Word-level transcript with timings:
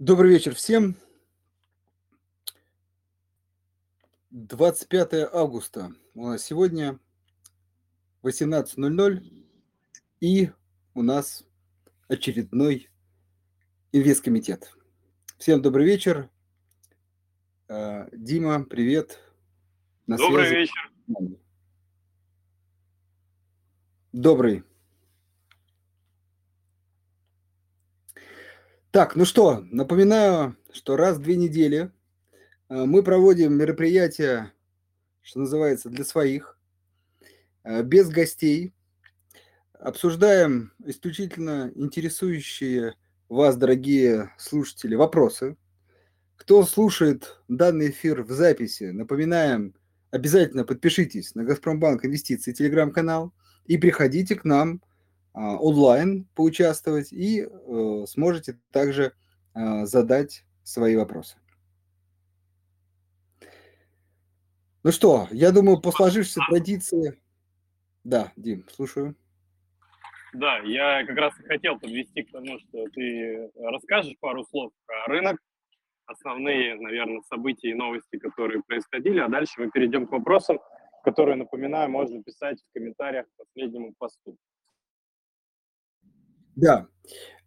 Добрый 0.00 0.30
вечер 0.30 0.54
всем. 0.54 0.96
25 4.30 5.12
августа 5.30 5.92
у 6.14 6.28
нас 6.28 6.42
сегодня 6.42 6.98
18.00 8.22 9.46
и 10.20 10.50
у 10.94 11.02
нас 11.02 11.44
очередной 12.08 12.88
инвесткомитет. 13.92 14.74
Всем 15.36 15.60
добрый 15.60 15.84
вечер. 15.84 16.30
А, 17.68 18.08
Дима, 18.10 18.64
привет. 18.64 19.18
На 20.06 20.16
добрый 20.16 20.46
связи. 20.46 20.60
вечер. 20.60 21.38
Добрый. 24.12 24.64
Так, 28.90 29.14
ну 29.14 29.24
что, 29.24 29.64
напоминаю, 29.70 30.56
что 30.72 30.96
раз 30.96 31.16
в 31.16 31.22
две 31.22 31.36
недели 31.36 31.92
э, 32.68 32.84
мы 32.84 33.04
проводим 33.04 33.54
мероприятия, 33.54 34.52
что 35.22 35.38
называется, 35.38 35.90
для 35.90 36.04
своих, 36.04 36.58
э, 37.62 37.84
без 37.84 38.08
гостей. 38.08 38.74
Обсуждаем 39.74 40.72
исключительно 40.84 41.70
интересующие 41.76 42.96
вас, 43.28 43.56
дорогие 43.56 44.34
слушатели, 44.38 44.96
вопросы. 44.96 45.56
Кто 46.34 46.64
слушает 46.64 47.40
данный 47.46 47.90
эфир 47.90 48.24
в 48.24 48.32
записи, 48.32 48.90
напоминаем, 48.90 49.72
обязательно 50.10 50.64
подпишитесь 50.64 51.36
на 51.36 51.44
Газпромбанк 51.44 52.04
Инвестиции 52.04 52.50
телеграм-канал 52.50 53.32
и 53.66 53.78
приходите 53.78 54.34
к 54.34 54.42
нам 54.42 54.82
онлайн 55.32 56.26
поучаствовать 56.34 57.12
и 57.12 57.42
э, 57.42 58.04
сможете 58.06 58.58
также 58.72 59.12
э, 59.54 59.84
задать 59.84 60.44
свои 60.62 60.96
вопросы. 60.96 61.36
Ну 64.82 64.92
что, 64.92 65.28
я 65.30 65.52
думаю, 65.52 65.80
по 65.80 65.92
сложившейся 65.92 66.40
традиции... 66.48 67.20
Да, 68.02 68.32
Дим, 68.36 68.66
слушаю. 68.70 69.14
Да, 70.32 70.58
я 70.60 71.04
как 71.04 71.16
раз 71.16 71.38
и 71.38 71.42
хотел 71.42 71.78
подвести 71.78 72.22
к 72.22 72.30
тому, 72.30 72.58
что 72.60 72.88
ты 72.88 73.50
расскажешь 73.58 74.16
пару 74.20 74.44
слов 74.44 74.72
про 74.86 75.06
рынок, 75.06 75.38
основные, 76.06 76.76
наверное, 76.76 77.20
события 77.28 77.70
и 77.70 77.74
новости, 77.74 78.18
которые 78.18 78.62
происходили, 78.62 79.18
а 79.18 79.28
дальше 79.28 79.60
мы 79.60 79.70
перейдем 79.70 80.06
к 80.06 80.12
вопросам, 80.12 80.60
которые, 81.04 81.36
напоминаю, 81.36 81.90
можно 81.90 82.22
писать 82.22 82.58
в 82.62 82.72
комментариях 82.72 83.26
к 83.26 83.36
последнему 83.36 83.92
посту. 83.98 84.36
Да. 86.56 86.86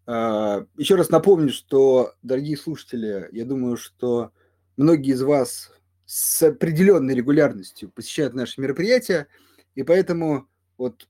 А, 0.06 0.66
Еще 0.78 0.96
раз 0.96 1.10
напомню, 1.10 1.52
что, 1.52 2.14
дорогие 2.24 2.58
слушатели, 2.58 3.30
я 3.32 3.46
думаю, 3.46 3.78
что 3.78 4.32
многие 4.78 5.14
из 5.14 5.22
вас 5.22 5.72
с 6.06 6.44
определенной 6.44 7.16
регулярностью 7.16 7.90
посещают 7.90 8.34
наши 8.34 8.60
мероприятия, 8.62 9.28
и 9.76 9.84
поэтому 9.84 10.48
вот 10.78 11.08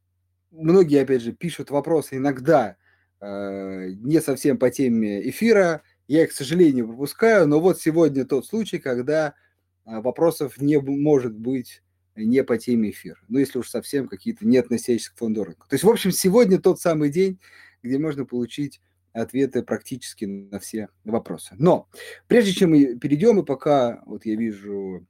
многие, 0.52 1.02
опять 1.02 1.21
же, 1.21 1.31
пишут 1.33 1.71
вопросы 1.71 2.17
иногда 2.17 2.77
э, 3.19 3.89
не 3.95 4.21
совсем 4.21 4.58
по 4.58 4.69
теме 4.69 5.27
эфира, 5.30 5.81
я 6.08 6.23
их, 6.23 6.30
к 6.30 6.33
сожалению, 6.33 6.88
пропускаю, 6.88 7.47
но 7.47 7.59
вот 7.59 7.81
сегодня 7.81 8.25
тот 8.25 8.45
случай, 8.45 8.77
когда 8.77 9.33
вопросов 9.86 10.59
не 10.59 10.80
может 10.80 11.33
быть 11.33 11.81
не 12.16 12.44
по 12.44 12.58
теме 12.58 12.91
эфира. 12.91 13.17
Ну, 13.27 13.39
если 13.39 13.58
уж 13.59 13.69
совсем 13.69 14.08
какие-то 14.08 14.45
не 14.45 14.58
относящиеся 14.58 15.14
к 15.14 15.17
фонду 15.17 15.44
рынка. 15.44 15.67
То 15.67 15.73
есть, 15.73 15.83
в 15.83 15.89
общем, 15.89 16.11
сегодня 16.11 16.59
тот 16.59 16.80
самый 16.80 17.09
день, 17.09 17.39
где 17.84 18.00
можно 18.00 18.26
получить 18.26 18.81
ответы 19.14 19.62
практически 19.62 20.26
на 20.26 20.59
все 20.59 20.89
вопросы. 21.03 21.56
Но 21.58 21.88
прежде 22.28 22.52
чем 22.52 22.72
мы 22.72 22.95
перейдем, 22.95 23.39
и 23.39 23.45
пока 23.45 24.02
вот 24.06 24.26
я 24.26 24.36
вижу 24.36 25.06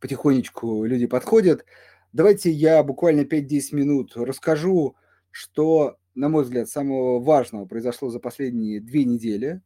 потихонечку 0.00 0.84
люди 0.84 1.06
подходят, 1.06 1.64
давайте 2.12 2.50
я 2.50 2.82
буквально 2.82 3.22
5-10 3.22 3.60
минут 3.72 4.16
расскажу, 4.16 4.96
что, 5.30 5.98
на 6.14 6.28
мой 6.28 6.44
взгляд, 6.44 6.68
самого 6.68 7.20
важного 7.20 7.66
произошло 7.66 8.08
за 8.08 8.20
последние 8.20 8.80
две 8.80 9.04
недели. 9.04 9.60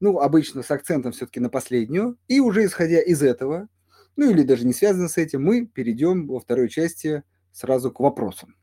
Ну, 0.00 0.20
обычно 0.20 0.62
с 0.62 0.70
акцентом 0.70 1.12
все-таки 1.12 1.40
на 1.40 1.48
последнюю. 1.48 2.18
И 2.28 2.40
уже 2.40 2.64
исходя 2.64 3.00
из 3.00 3.22
этого, 3.22 3.68
ну 4.16 4.30
или 4.30 4.42
даже 4.42 4.66
не 4.66 4.72
связано 4.72 5.08
с 5.08 5.16
этим, 5.16 5.42
мы 5.42 5.66
перейдем 5.66 6.28
во 6.28 6.38
второй 6.38 6.68
части 6.68 7.22
сразу 7.52 7.90
к 7.90 8.00
вопросам. 8.00 8.54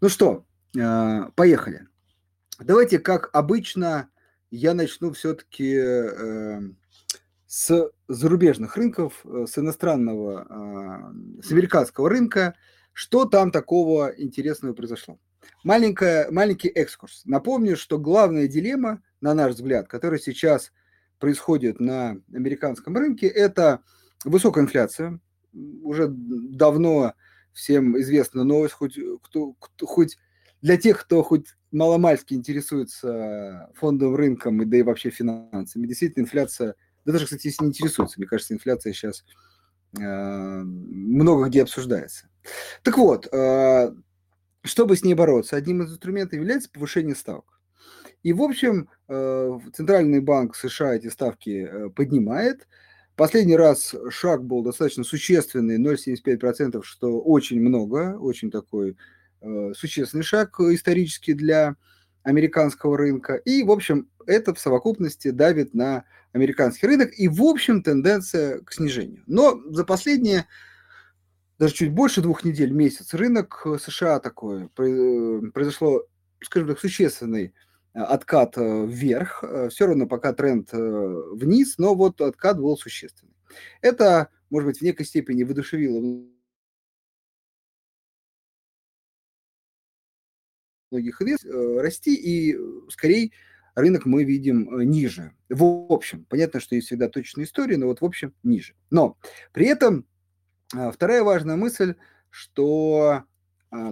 Ну 0.00 0.08
что, 0.08 0.46
а, 0.78 1.30
поехали. 1.34 1.88
Давайте, 2.58 2.98
как 2.98 3.28
обычно, 3.34 4.08
я 4.50 4.72
начну 4.72 5.12
все-таки 5.12 5.74
э, 5.76 6.60
с 7.46 7.90
зарубежных 8.08 8.76
рынков, 8.78 9.20
э, 9.24 9.44
с 9.46 9.58
иностранного, 9.58 10.46
э, 10.48 11.42
с 11.42 11.52
американского 11.52 12.08
рынка. 12.08 12.54
Что 12.94 13.26
там 13.26 13.50
такого 13.50 14.08
интересного 14.16 14.72
произошло? 14.72 15.18
Маленькая, 15.64 16.30
маленький 16.30 16.68
экскурс. 16.68 17.22
Напомню, 17.26 17.76
что 17.76 17.98
главная 17.98 18.48
дилемма, 18.48 19.02
на 19.20 19.34
наш 19.34 19.54
взгляд, 19.54 19.86
которая 19.86 20.18
сейчас 20.18 20.72
происходит 21.18 21.78
на 21.78 22.16
американском 22.32 22.96
рынке, 22.96 23.26
это 23.26 23.80
высокая 24.24 24.64
инфляция. 24.64 25.20
Уже 25.52 26.08
давно 26.08 27.12
всем 27.52 28.00
известна 28.00 28.44
новость, 28.44 28.74
хоть, 28.74 28.98
кто, 29.22 29.52
кто, 29.52 29.86
хоть 29.86 30.16
для 30.62 30.78
тех, 30.78 31.02
кто 31.02 31.22
хоть 31.22 31.54
маломальски 31.76 32.34
интересуется 32.34 33.70
фондовым 33.74 34.16
рынком, 34.16 34.62
и 34.62 34.64
да 34.64 34.78
и 34.78 34.82
вообще 34.82 35.10
финансами, 35.10 35.86
действительно 35.86 36.24
инфляция, 36.24 36.74
да 37.04 37.12
даже, 37.12 37.24
кстати, 37.26 37.46
если 37.46 37.64
не 37.64 37.70
интересуется, 37.70 38.18
мне 38.18 38.26
кажется, 38.26 38.54
инфляция 38.54 38.92
сейчас 38.92 39.24
э, 39.98 40.02
много 40.02 41.46
где 41.46 41.62
обсуждается. 41.62 42.28
Так 42.82 42.98
вот, 42.98 43.28
э, 43.32 43.92
чтобы 44.62 44.96
с 44.96 45.04
ней 45.04 45.14
бороться, 45.14 45.56
одним 45.56 45.82
из 45.82 45.92
инструментов 45.92 46.34
является 46.34 46.70
повышение 46.70 47.14
ставок. 47.14 47.60
И, 48.22 48.32
в 48.32 48.42
общем, 48.42 48.88
э, 49.08 49.58
Центральный 49.72 50.20
банк 50.20 50.56
США 50.56 50.94
эти 50.96 51.08
ставки 51.08 51.68
э, 51.70 51.90
поднимает. 51.90 52.66
Последний 53.14 53.56
раз 53.56 53.94
шаг 54.10 54.44
был 54.44 54.62
достаточно 54.62 55.04
существенный, 55.04 55.78
0,75%, 55.78 56.82
что 56.82 57.20
очень 57.20 57.60
много, 57.60 58.18
очень 58.18 58.50
такой 58.50 58.96
существенный 59.74 60.24
шаг 60.24 60.58
исторически 60.60 61.32
для 61.32 61.76
американского 62.22 62.98
рынка. 62.98 63.34
И, 63.34 63.62
в 63.62 63.70
общем, 63.70 64.08
это 64.26 64.52
в 64.52 64.58
совокупности 64.58 65.30
давит 65.30 65.74
на 65.74 66.04
американский 66.32 66.86
рынок. 66.86 67.10
И, 67.16 67.28
в 67.28 67.42
общем, 67.42 67.82
тенденция 67.82 68.60
к 68.60 68.72
снижению. 68.72 69.22
Но 69.26 69.60
за 69.70 69.84
последние 69.84 70.46
даже 71.58 71.74
чуть 71.74 71.92
больше 71.92 72.20
двух 72.20 72.44
недель, 72.44 72.72
месяц, 72.72 73.14
рынок 73.14 73.66
США 73.80 74.20
такой, 74.20 74.64
э, 74.64 75.40
произошло, 75.54 76.02
скажем 76.42 76.68
так, 76.68 76.80
существенный 76.80 77.54
э, 77.94 78.00
откат 78.00 78.56
вверх. 78.56 79.42
Все 79.70 79.86
равно 79.86 80.06
пока 80.06 80.32
тренд 80.32 80.70
вниз, 80.72 81.78
но 81.78 81.94
вот 81.94 82.20
откат 82.20 82.58
был 82.58 82.76
существенный. 82.76 83.34
Это, 83.80 84.28
может 84.50 84.66
быть, 84.66 84.78
в 84.78 84.82
некой 84.82 85.06
степени 85.06 85.44
воодушевило 85.44 86.00
многих 90.96 91.20
инвесторов 91.20 91.54
э, 91.54 91.80
расти, 91.80 92.14
и 92.14 92.54
э, 92.54 92.58
скорее 92.88 93.30
рынок 93.74 94.06
мы 94.06 94.24
видим 94.24 94.68
э, 94.70 94.84
ниже. 94.84 95.32
В 95.48 95.92
общем, 95.92 96.26
понятно, 96.28 96.60
что 96.60 96.74
есть 96.74 96.88
всегда 96.88 97.08
точные 97.08 97.44
истории, 97.44 97.76
но 97.76 97.86
вот 97.86 98.00
в 98.00 98.04
общем 98.04 98.34
ниже. 98.42 98.74
Но 98.90 99.16
при 99.52 99.66
этом 99.66 100.06
вторая 100.92 101.22
важная 101.22 101.56
мысль, 101.56 101.94
что 102.30 103.22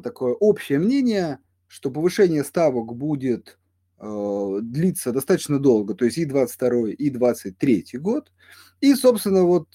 такое 0.02 0.32
общее 0.34 0.80
мнение, 0.80 1.38
что 1.68 1.90
повышение 1.90 2.42
ставок 2.42 2.96
будет 2.96 3.58
длиться 4.00 5.12
достаточно 5.12 5.60
долго, 5.60 5.94
то 5.94 6.04
есть 6.04 6.18
и 6.18 6.24
22 6.24 6.90
и 6.90 7.10
23 7.10 7.86
год. 7.94 8.32
И, 8.80 8.92
собственно, 8.94 9.44
вот, 9.44 9.68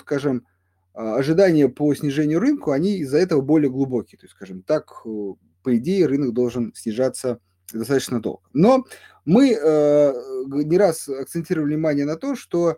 скажем, 0.00 0.46
ожидания 0.94 1.68
по 1.68 1.94
снижению 1.94 2.40
рынка, 2.40 2.72
они 2.72 2.98
из-за 2.98 3.18
этого 3.18 3.42
более 3.42 3.70
глубокие. 3.70 4.18
То 4.18 4.24
есть, 4.24 4.34
скажем 4.34 4.62
так, 4.62 5.04
по 5.66 5.76
идее, 5.76 6.06
рынок 6.06 6.32
должен 6.32 6.72
снижаться 6.76 7.40
достаточно 7.72 8.22
долго. 8.22 8.40
Но 8.52 8.86
мы 9.24 9.50
э, 9.50 10.12
не 10.46 10.78
раз 10.78 11.08
акцентировали 11.08 11.74
внимание 11.74 12.04
на 12.04 12.14
то, 12.14 12.36
что 12.36 12.76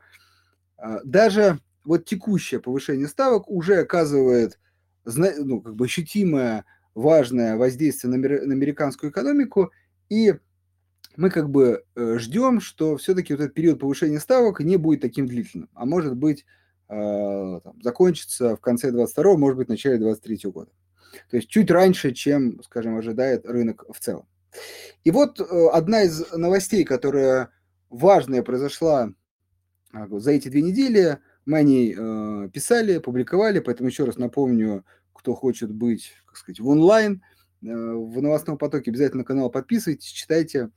э, 0.78 1.00
даже 1.04 1.60
вот 1.84 2.06
текущее 2.06 2.60
повышение 2.60 3.06
ставок 3.06 3.46
уже 3.50 3.76
оказывает 3.76 4.58
ну, 5.04 5.60
как 5.60 5.74
бы 5.74 5.84
ощутимое 5.84 6.64
важное 6.94 7.58
воздействие 7.58 8.10
на, 8.10 8.16
на 8.16 8.54
американскую 8.54 9.12
экономику, 9.12 9.70
и 10.08 10.36
мы 11.16 11.28
как 11.28 11.50
бы 11.50 11.84
э, 11.94 12.16
ждем, 12.16 12.62
что 12.62 12.96
все-таки 12.96 13.34
вот 13.34 13.42
этот 13.42 13.54
период 13.54 13.80
повышения 13.80 14.18
ставок 14.18 14.60
не 14.60 14.78
будет 14.78 15.02
таким 15.02 15.26
длительным, 15.26 15.68
а 15.74 15.84
может 15.84 16.16
быть 16.16 16.46
э, 16.88 17.60
там, 17.62 17.82
закончится 17.82 18.56
в 18.56 18.60
конце 18.60 18.90
22 18.92 19.36
может 19.36 19.58
быть, 19.58 19.66
в 19.66 19.70
начале 19.70 19.98
23 19.98 20.50
года. 20.50 20.70
То 21.30 21.36
есть 21.36 21.48
чуть 21.48 21.70
раньше, 21.70 22.12
чем, 22.12 22.62
скажем, 22.62 22.96
ожидает 22.96 23.46
рынок 23.46 23.84
в 23.88 23.98
целом. 24.00 24.26
И 25.04 25.10
вот 25.10 25.40
э, 25.40 25.44
одна 25.72 26.02
из 26.02 26.32
новостей, 26.32 26.84
которая 26.84 27.50
важная 27.90 28.42
произошла 28.42 29.12
за 29.92 30.32
эти 30.32 30.48
две 30.48 30.62
недели. 30.62 31.18
Мы 31.46 31.58
о 31.58 31.62
ней 31.62 31.94
э, 31.96 32.48
писали, 32.52 32.98
публиковали, 32.98 33.60
поэтому 33.60 33.88
еще 33.88 34.04
раз 34.04 34.18
напомню, 34.18 34.84
кто 35.18 35.34
хочет 35.34 35.72
быть, 35.72 36.12
как 36.26 36.36
сказать, 36.36 36.60
в 36.60 36.68
онлайн, 36.68 37.22
э, 37.62 37.66
в 37.66 38.20
новостном 38.20 38.58
потоке, 38.58 38.90
обязательно 38.90 39.22
на 39.22 39.24
канал 39.24 39.50
подписывайтесь, 39.50 40.08
читайте. 40.08 40.70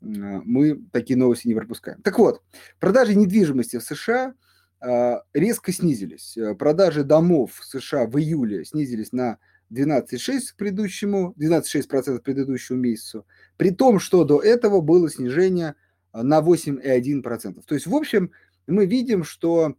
Э, 0.00 0.40
мы 0.44 0.80
такие 0.92 1.18
новости 1.18 1.48
не 1.48 1.54
пропускаем. 1.54 2.00
Так 2.02 2.18
вот, 2.18 2.42
продажи 2.78 3.14
недвижимости 3.14 3.78
в 3.78 3.82
США 3.82 4.34
э, 4.80 5.14
резко 5.34 5.72
снизились. 5.72 6.38
Продажи 6.58 7.02
домов 7.02 7.52
в 7.58 7.64
США 7.64 8.06
в 8.06 8.16
июле 8.18 8.64
снизились 8.64 9.12
на 9.12 9.38
12,6 9.72 10.40
к 10.52 10.56
предыдущему, 10.56 11.34
12,6% 11.38 12.18
к 12.18 12.22
предыдущему 12.22 12.78
месяцу, 12.78 13.26
при 13.56 13.70
том, 13.70 13.98
что 13.98 14.24
до 14.24 14.40
этого 14.40 14.80
было 14.80 15.10
снижение 15.10 15.74
на 16.12 16.40
8,1%. 16.40 17.62
То 17.66 17.74
есть, 17.74 17.86
в 17.86 17.94
общем, 17.94 18.30
мы 18.66 18.86
видим, 18.86 19.24
что 19.24 19.76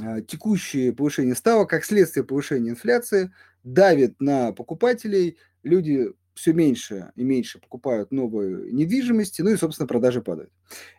а, 0.00 0.20
текущее 0.20 0.92
повышение 0.92 1.34
ставок, 1.34 1.70
как 1.70 1.84
следствие 1.84 2.24
повышения 2.24 2.70
инфляции, 2.70 3.32
давит 3.64 4.20
на 4.20 4.52
покупателей, 4.52 5.36
люди 5.62 6.08
все 6.34 6.52
меньше 6.54 7.12
и 7.16 7.22
меньше 7.22 7.58
покупают 7.58 8.12
новые 8.12 8.72
недвижимости, 8.72 9.42
ну 9.42 9.50
и, 9.50 9.56
собственно, 9.56 9.86
продажи 9.86 10.22
падают. 10.22 10.50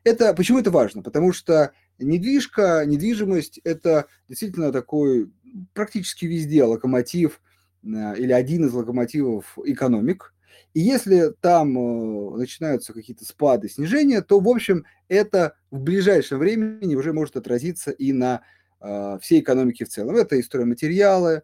Это, 0.03 0.33
почему 0.35 0.59
это 0.59 0.69
важно? 0.69 1.01
Потому 1.01 1.33
что 1.33 1.71
недвижка, 1.97 2.83
недвижимость– 2.85 3.59
это 3.63 4.05
действительно 4.27 4.71
такой 4.71 5.31
практически 5.73 6.25
везде 6.25 6.63
локомотив 6.63 7.41
или 7.83 8.31
один 8.31 8.65
из 8.65 8.73
локомотивов 8.73 9.57
экономик. 9.65 10.33
И 10.73 10.79
если 10.79 11.33
там 11.41 11.77
э, 11.77 12.37
начинаются 12.37 12.93
какие-то 12.93 13.25
спады, 13.25 13.67
снижения, 13.67 14.21
то, 14.21 14.39
в 14.39 14.47
общем, 14.47 14.85
это 15.09 15.55
в 15.69 15.79
ближайшем 15.81 16.39
времени 16.39 16.95
уже 16.95 17.11
может 17.11 17.35
отразиться 17.35 17.91
и 17.91 18.13
на 18.13 18.41
э, 18.79 19.17
всей 19.21 19.41
экономике 19.41 19.85
в 19.85 19.89
целом. 19.89 20.15
Это 20.15 20.35
и 20.37 20.43
стройматериалы, 20.43 21.43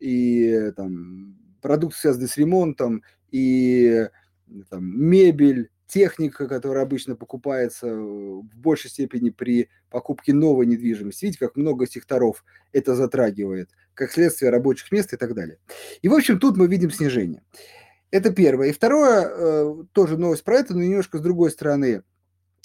и 0.00 0.72
там, 0.76 1.36
продукты, 1.60 1.98
связанные 1.98 2.28
с 2.28 2.36
ремонтом, 2.36 3.02
и 3.30 4.08
там, 4.70 4.84
мебель, 4.84 5.70
техника, 5.92 6.48
которая 6.48 6.84
обычно 6.84 7.16
покупается 7.16 7.94
в 7.94 8.56
большей 8.56 8.88
степени 8.88 9.28
при 9.28 9.68
покупке 9.90 10.32
новой 10.32 10.64
недвижимости. 10.64 11.26
Видите, 11.26 11.44
как 11.44 11.54
много 11.54 11.86
секторов 11.86 12.44
это 12.72 12.94
затрагивает, 12.94 13.68
как 13.92 14.10
следствие 14.10 14.50
рабочих 14.50 14.90
мест 14.90 15.12
и 15.12 15.18
так 15.18 15.34
далее. 15.34 15.58
И, 16.00 16.08
в 16.08 16.14
общем, 16.14 16.38
тут 16.38 16.56
мы 16.56 16.66
видим 16.66 16.90
снижение. 16.90 17.42
Это 18.10 18.32
первое. 18.32 18.68
И 18.68 18.72
второе, 18.72 19.28
э, 19.28 19.74
тоже 19.92 20.16
новость 20.16 20.44
про 20.44 20.56
это, 20.56 20.72
но 20.72 20.82
немножко 20.82 21.18
с 21.18 21.20
другой 21.20 21.50
стороны. 21.50 22.02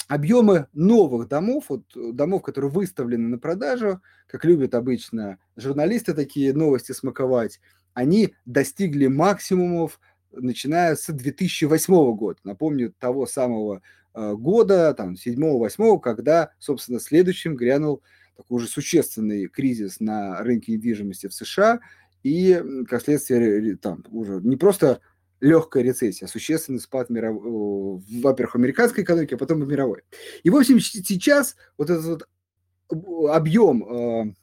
Объемы 0.08 0.68
новых 0.72 1.28
домов, 1.28 1.66
вот 1.68 1.84
домов, 1.94 2.44
которые 2.44 2.72
выставлены 2.72 3.28
на 3.28 3.40
продажу, 3.40 4.02
как 4.28 4.46
любят 4.46 4.74
обычно 4.74 5.38
журналисты 5.58 6.14
такие 6.14 6.54
новости 6.54 6.94
смаковать, 6.94 7.60
они 7.94 8.36
достигли 8.46 9.08
максимумов, 9.08 10.00
начиная 10.40 10.96
с 10.96 11.12
2008 11.12 12.16
года. 12.16 12.40
Напомню, 12.44 12.94
того 13.00 13.26
самого 13.26 13.82
э, 14.14 14.34
года, 14.34 14.94
там, 14.94 15.14
7-8, 15.14 16.00
когда, 16.00 16.52
собственно, 16.60 17.00
следующим 17.00 17.56
грянул 17.56 18.02
такой 18.36 18.58
уже 18.58 18.68
существенный 18.68 19.48
кризис 19.48 20.00
на 20.00 20.42
рынке 20.44 20.74
недвижимости 20.74 21.28
в 21.28 21.34
США, 21.34 21.80
и, 22.24 22.62
как 22.88 23.02
следствие, 23.02 23.78
там 23.78 24.04
уже 24.12 24.40
не 24.42 24.56
просто 24.56 25.02
легкая 25.40 25.84
рецессия, 25.84 26.28
существенный 26.28 26.80
спад, 26.80 27.10
миров... 27.10 27.42
во-первых, 27.44 28.56
американской 28.56 29.04
экономики, 29.04 29.36
а 29.36 29.38
потом 29.38 29.64
и 29.64 29.66
мировой. 29.66 30.02
И, 30.44 30.50
в 30.50 30.56
общем, 30.56 30.80
сейчас 30.80 31.56
вот 31.78 31.90
этот 31.90 32.06
вот 32.06 33.30
объем 33.30 33.84
э, 33.84 34.34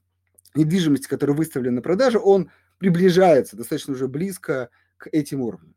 недвижимости, 0.55 1.08
который 1.08 1.35
выставлен 1.35 1.75
на 1.75 1.82
продажу, 1.82 2.20
он 2.20 2.50
приближается 2.79 3.56
достаточно 3.56 3.94
уже 3.94 4.08
близко 4.08 4.70
к 4.96 5.08
этим 5.11 5.41
уровням. 5.41 5.74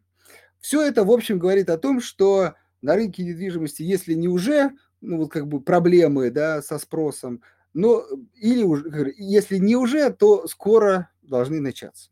Все 0.59 0.81
это, 0.81 1.03
в 1.03 1.11
общем, 1.11 1.39
говорит 1.39 1.69
о 1.69 1.77
том, 1.77 2.01
что 2.01 2.53
на 2.81 2.95
рынке 2.95 3.23
недвижимости, 3.23 3.83
если 3.83 4.13
не 4.13 4.27
уже, 4.27 4.71
ну 5.01 5.17
вот 5.17 5.31
как 5.31 5.47
бы 5.47 5.61
проблемы, 5.61 6.31
да, 6.31 6.61
со 6.61 6.79
спросом, 6.79 7.41
но 7.73 8.05
или 8.35 8.63
уже, 8.63 9.13
если 9.17 9.57
не 9.57 9.75
уже, 9.75 10.11
то 10.11 10.47
скоро 10.47 11.09
должны 11.21 11.59
начаться. 11.59 12.09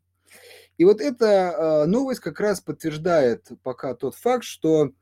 И 0.78 0.84
вот 0.84 1.00
эта 1.00 1.82
а, 1.82 1.86
новость 1.86 2.20
как 2.20 2.38
раз 2.40 2.60
подтверждает 2.60 3.48
пока 3.62 3.94
тот 3.94 4.14
факт, 4.14 4.44
что 4.44 4.92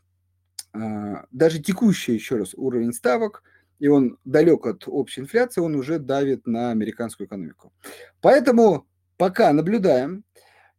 а, 0.73 1.27
даже 1.33 1.61
текущий, 1.61 2.15
еще 2.15 2.37
раз, 2.37 2.55
уровень 2.55 2.93
ставок, 2.93 3.43
и 3.81 3.89
он 3.89 4.19
далек 4.25 4.67
от 4.67 4.85
общей 4.87 5.21
инфляции, 5.21 5.61
он 5.61 5.75
уже 5.75 5.99
давит 5.99 6.47
на 6.47 6.71
американскую 6.71 7.27
экономику. 7.27 7.73
Поэтому 8.21 8.87
пока 9.17 9.53
наблюдаем. 9.53 10.25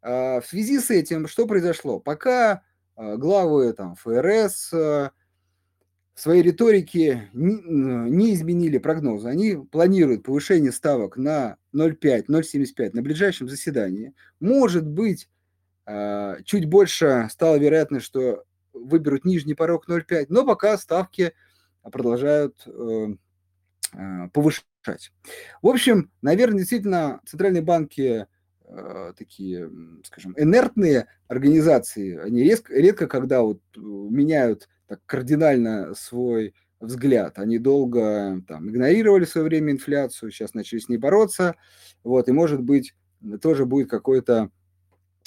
А, 0.06 0.40
в 0.42 0.46
связи 0.46 0.80
с 0.80 0.92
этим, 0.92 1.28
что 1.28 1.48
произошло? 1.48 2.00
Пока 2.00 2.62
главы 2.96 3.74
там, 3.74 3.96
ФРС, 3.96 4.72
в 4.72 5.12
своей 6.22 6.42
риторике 6.44 7.30
не, 7.34 8.34
изменили 8.34 8.78
прогнозы. 8.78 9.28
Они 9.28 9.58
планируют 9.58 10.24
повышение 10.24 10.72
ставок 10.72 11.18
на 11.18 11.58
0,5-0,75 11.74 12.92
на 12.94 13.02
ближайшем 13.02 13.50
заседании. 13.50 14.14
Может 14.40 14.88
быть, 14.88 15.30
а, 15.86 16.38
чуть 16.46 16.66
больше 16.66 17.28
стало 17.30 17.58
вероятность, 17.58 18.06
что 18.06 18.46
выберут 18.74 19.26
нижний 19.26 19.56
порог 19.56 19.90
0,5, 19.90 20.28
но 20.30 20.46
пока 20.46 20.78
ставки 20.78 21.34
продолжают 21.84 22.64
э, 22.66 23.08
а, 23.94 24.30
повышать. 24.30 25.12
В 25.62 25.68
общем, 25.68 26.12
наверное, 26.22 26.60
действительно, 26.60 27.20
центральные 27.26 27.62
банки 27.62 28.26
такие, 29.18 29.70
скажем, 30.04 30.34
инертные 30.38 31.08
организации, 31.28 32.18
они 32.18 32.44
редко, 32.44 32.74
редко 32.74 33.08
когда 33.08 33.42
вот 33.42 33.60
э, 33.76 33.80
меняют 33.80 34.70
так 34.88 35.02
кардинально 35.06 35.94
свой 35.96 36.54
взгляд. 36.80 37.40
Они 37.40 37.58
долго 37.58 38.42
там, 38.48 38.70
игнорировали 38.70 39.26
в 39.26 39.30
свое 39.30 39.46
время 39.46 39.74
инфляцию, 39.74 40.32
сейчас 40.32 40.54
начали 40.54 40.80
с 40.80 40.90
ней 40.90 40.98
бороться. 40.98 41.56
Вот, 42.04 42.28
и, 42.28 42.32
может 42.32 42.62
быть, 42.62 42.94
тоже 43.42 43.66
будет 43.66 43.90
какой-то 43.90 44.50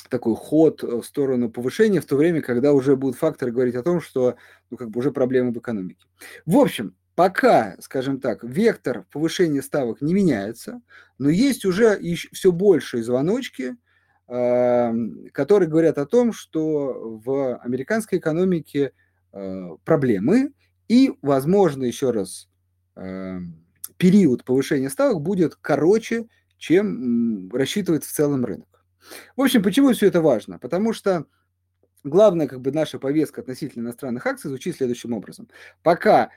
такой 0.08 0.36
ход 0.36 0.82
в 0.82 1.02
сторону 1.02 1.50
повышения, 1.50 2.00
в 2.00 2.06
то 2.06 2.16
время, 2.16 2.40
когда 2.40 2.72
уже 2.72 2.96
будут 2.96 3.16
факторы 3.16 3.52
говорить 3.52 3.74
о 3.74 3.82
том, 3.82 4.00
что 4.00 4.36
ну, 4.70 4.76
как 4.76 4.90
бы 4.90 5.00
уже 5.00 5.10
проблемы 5.10 5.52
в 5.52 5.58
экономике. 5.58 6.06
В 6.46 6.56
общем, 6.56 6.94
пока, 7.18 7.74
скажем 7.80 8.20
так, 8.20 8.44
вектор 8.44 9.04
повышения 9.10 9.60
ставок 9.60 10.00
не 10.00 10.14
меняется, 10.14 10.80
но 11.18 11.28
есть 11.28 11.64
уже 11.64 12.00
все 12.32 12.52
большие 12.52 13.02
звоночки, 13.02 13.74
которые 14.26 15.68
говорят 15.68 15.98
о 15.98 16.06
том, 16.06 16.32
что 16.32 17.18
в 17.24 17.56
американской 17.56 18.18
экономике 18.18 18.92
Э, 19.32 19.76
проблемы, 19.84 20.52
и, 20.88 21.12
возможно, 21.20 21.84
еще 21.84 22.12
раз, 22.12 22.48
э, 22.96 23.38
период 23.98 24.42
повышения 24.44 24.88
ставок 24.88 25.20
будет 25.20 25.54
короче, 25.54 26.28
чем 26.56 27.50
рассчитывает 27.52 28.04
в 28.04 28.10
целом 28.10 28.46
рынок. 28.46 28.84
В 29.36 29.42
общем, 29.42 29.62
почему 29.62 29.92
все 29.92 30.06
это 30.06 30.22
важно? 30.22 30.58
Потому 30.58 30.94
что 30.94 31.26
главная 32.04 32.48
как 32.48 32.62
бы 32.62 32.72
наша 32.72 32.98
повестка 32.98 33.42
относительно 33.42 33.82
иностранных 33.82 34.26
акций 34.26 34.48
звучит 34.48 34.76
следующим 34.76 35.12
образом. 35.12 35.48
Пока 35.82 36.30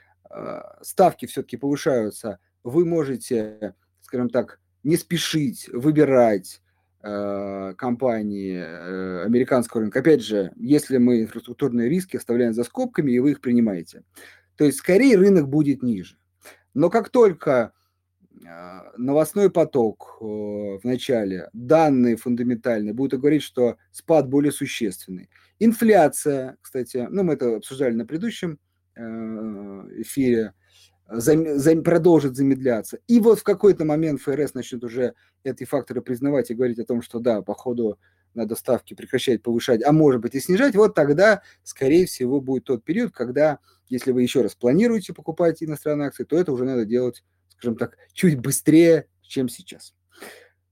ставки 0.81 1.25
все-таки 1.25 1.57
повышаются, 1.57 2.39
вы 2.63 2.85
можете, 2.85 3.75
скажем 4.01 4.29
так, 4.29 4.59
не 4.83 4.97
спешить 4.97 5.69
выбирать 5.69 6.61
Э, 7.03 7.73
компании 7.77 8.57
э, 8.57 9.23
американского 9.25 9.81
рынка. 9.81 10.01
Опять 10.01 10.23
же, 10.23 10.51
если 10.55 10.99
мы 10.99 11.23
инфраструктурные 11.23 11.89
риски 11.89 12.15
оставляем 12.15 12.53
за 12.53 12.63
скобками, 12.63 13.11
и 13.11 13.17
вы 13.17 13.31
их 13.31 13.41
принимаете. 13.41 14.03
То 14.55 14.65
есть, 14.65 14.77
скорее, 14.77 15.17
рынок 15.17 15.49
будет 15.49 15.81
ниже. 15.81 16.17
Но 16.75 16.91
как 16.91 17.09
только 17.09 17.73
э, 18.45 18.47
новостной 18.97 19.49
поток 19.49 20.17
в 20.21 20.81
начале, 20.83 21.49
данные 21.53 22.17
фундаментальные 22.17 22.93
будут 22.93 23.19
говорить, 23.19 23.41
что 23.41 23.77
спад 23.91 24.29
более 24.29 24.51
существенный. 24.51 25.31
Инфляция, 25.57 26.57
кстати, 26.61 27.07
ну 27.09 27.23
мы 27.23 27.33
это 27.33 27.55
обсуждали 27.55 27.95
на 27.95 28.05
предыдущем 28.05 28.59
эфире, 28.95 30.53
зам, 31.09 31.57
зам, 31.59 31.83
продолжит 31.83 32.35
замедляться. 32.35 32.99
И 33.07 33.19
вот 33.19 33.39
в 33.39 33.43
какой-то 33.43 33.85
момент 33.85 34.21
ФРС 34.21 34.53
начнет 34.53 34.83
уже 34.83 35.13
эти 35.43 35.63
факторы 35.63 36.01
признавать 36.01 36.51
и 36.51 36.53
говорить 36.53 36.79
о 36.79 36.85
том, 36.85 37.01
что 37.01 37.19
да, 37.19 37.41
по 37.41 37.53
ходу 37.53 37.99
надо 38.33 38.55
ставки 38.55 38.93
прекращать 38.93 39.43
повышать, 39.43 39.83
а 39.83 39.91
может 39.91 40.21
быть 40.21 40.35
и 40.35 40.39
снижать, 40.39 40.75
вот 40.75 40.95
тогда, 40.95 41.41
скорее 41.63 42.05
всего, 42.05 42.39
будет 42.39 42.63
тот 42.63 42.83
период, 42.83 43.11
когда, 43.11 43.59
если 43.89 44.11
вы 44.11 44.21
еще 44.21 44.41
раз 44.41 44.55
планируете 44.55 45.13
покупать 45.13 45.61
иностранные 45.61 46.07
акции, 46.07 46.23
то 46.23 46.37
это 46.37 46.53
уже 46.53 46.63
надо 46.63 46.85
делать, 46.85 47.23
скажем 47.49 47.75
так, 47.75 47.97
чуть 48.13 48.39
быстрее, 48.39 49.07
чем 49.21 49.49
сейчас. 49.49 49.93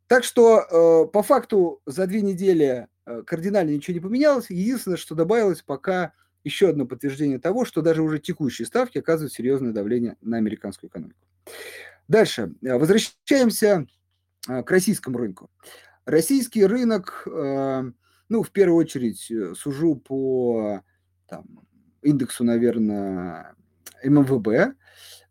Так 0.07 0.23
что 0.23 0.59
э, 0.59 1.11
по 1.11 1.21
факту 1.21 1.81
за 1.85 2.07
две 2.07 2.21
недели 2.21 2.87
э, 3.05 3.23
кардинально 3.23 3.71
ничего 3.71 3.93
не 3.93 3.99
поменялось. 3.99 4.49
Единственное, 4.49 4.97
что 4.97 5.13
добавилось, 5.15 5.61
пока 5.61 6.13
еще 6.43 6.69
одно 6.69 6.85
подтверждение 6.85 7.39
того, 7.39 7.65
что 7.65 7.81
даже 7.81 8.01
уже 8.01 8.19
текущие 8.19 8.65
ставки 8.65 8.97
оказывают 8.97 9.33
серьезное 9.33 9.71
давление 9.71 10.15
на 10.21 10.37
американскую 10.37 10.89
экономику. 10.89 11.19
Дальше. 12.07 12.53
Возвращаемся 12.61 13.87
к 14.45 14.71
российскому 14.71 15.17
рынку. 15.17 15.51
Российский 16.05 16.65
рынок, 16.65 17.23
ну, 17.25 18.43
в 18.43 18.51
первую 18.51 18.77
очередь, 18.77 19.31
сужу 19.57 19.95
по 19.95 20.81
там, 21.27 21.45
индексу, 22.01 22.43
наверное, 22.43 23.55
МВБ, 24.03 24.75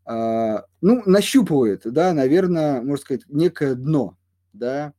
а, 0.04 0.64
ну, 0.80 1.02
нащупывает, 1.04 1.82
да, 1.84 2.12
наверное, 2.14 2.80
можно 2.80 2.96
сказать, 2.96 3.24
некое 3.28 3.74
дно, 3.74 4.16
да, 4.52 4.94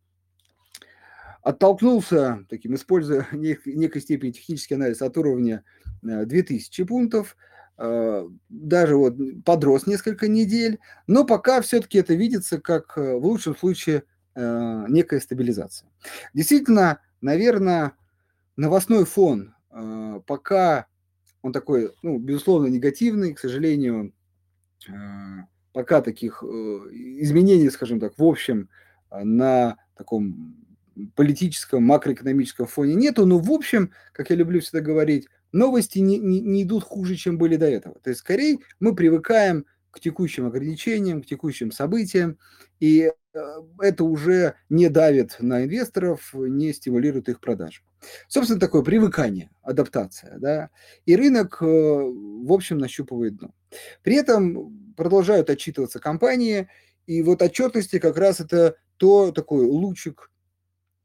оттолкнулся, 1.41 2.45
таким, 2.49 2.75
используя 2.75 3.27
нек, 3.31 3.65
некой 3.65 4.01
степени 4.01 4.31
технический 4.31 4.75
анализ 4.75 5.01
от 5.01 5.17
уровня 5.17 5.63
2000 6.01 6.81
э, 6.81 6.85
пунктов, 6.85 7.35
а, 7.81 8.27
даже 8.49 8.97
вот 8.97 9.15
подрос 9.45 9.87
несколько 9.87 10.27
недель, 10.27 10.79
но 11.07 11.23
пока 11.23 11.61
все-таки 11.61 11.97
это 11.99 12.13
видится 12.13 12.59
как 12.59 12.97
э, 12.97 13.15
в 13.15 13.25
лучшем 13.25 13.55
случае 13.55 14.03
э, 14.35 14.85
некая 14.89 15.21
стабилизация. 15.21 15.89
Действительно, 16.33 16.99
наверное, 17.21 17.93
новостной 18.57 19.05
фон 19.05 19.55
пока 20.25 20.87
он 21.43 21.53
такой, 21.53 21.93
ну, 22.01 22.17
безусловно, 22.17 22.67
негативный, 22.67 23.35
к 23.35 23.39
сожалению, 23.39 24.13
пока 25.71 26.01
таких 26.01 26.43
э, 26.43 26.47
изменений, 26.47 27.69
скажем 27.69 27.99
так, 27.99 28.17
в 28.17 28.23
общем, 28.23 28.67
на 29.11 29.77
таком 29.95 30.55
политическом, 31.15 31.83
макроэкономическом 31.83 32.67
фоне 32.67 32.95
нету, 32.95 33.25
но 33.25 33.37
в 33.37 33.51
общем, 33.51 33.91
как 34.11 34.31
я 34.31 34.35
люблю 34.35 34.59
всегда 34.59 34.81
говорить, 34.81 35.27
новости 35.51 35.99
не, 35.99 36.17
не, 36.17 36.39
не 36.41 36.63
идут 36.63 36.83
хуже, 36.83 37.15
чем 37.15 37.37
были 37.37 37.55
до 37.55 37.67
этого. 37.67 37.99
То 37.99 38.09
есть, 38.09 38.21
скорее, 38.21 38.59
мы 38.79 38.95
привыкаем 38.95 39.65
к 39.91 39.99
текущим 39.99 40.45
ограничениям, 40.45 41.21
к 41.21 41.25
текущим 41.25 41.71
событиям, 41.71 42.37
и 42.79 43.11
э, 43.33 43.39
это 43.79 44.03
уже 44.03 44.55
не 44.69 44.89
давит 44.89 45.37
на 45.39 45.63
инвесторов, 45.63 46.33
не 46.33 46.73
стимулирует 46.73 47.29
их 47.29 47.39
продажи. 47.39 47.81
Собственно, 48.27 48.59
такое 48.59 48.83
привыкание, 48.83 49.49
адаптация, 49.61 50.37
да, 50.37 50.69
и 51.05 51.15
рынок, 51.15 51.57
э, 51.61 51.65
в 51.65 52.53
общем, 52.53 52.77
нащупывает 52.77 53.37
дно. 53.37 53.53
При 54.03 54.15
этом 54.15 54.93
продолжают 54.95 55.49
отчитываться 55.49 55.99
компании, 55.99 56.69
и 57.07 57.21
вот 57.23 57.41
отчетности 57.41 57.99
как 57.99 58.17
раз 58.17 58.39
это 58.39 58.75
то 58.97 59.31
такой 59.31 59.65
лучик 59.65 60.29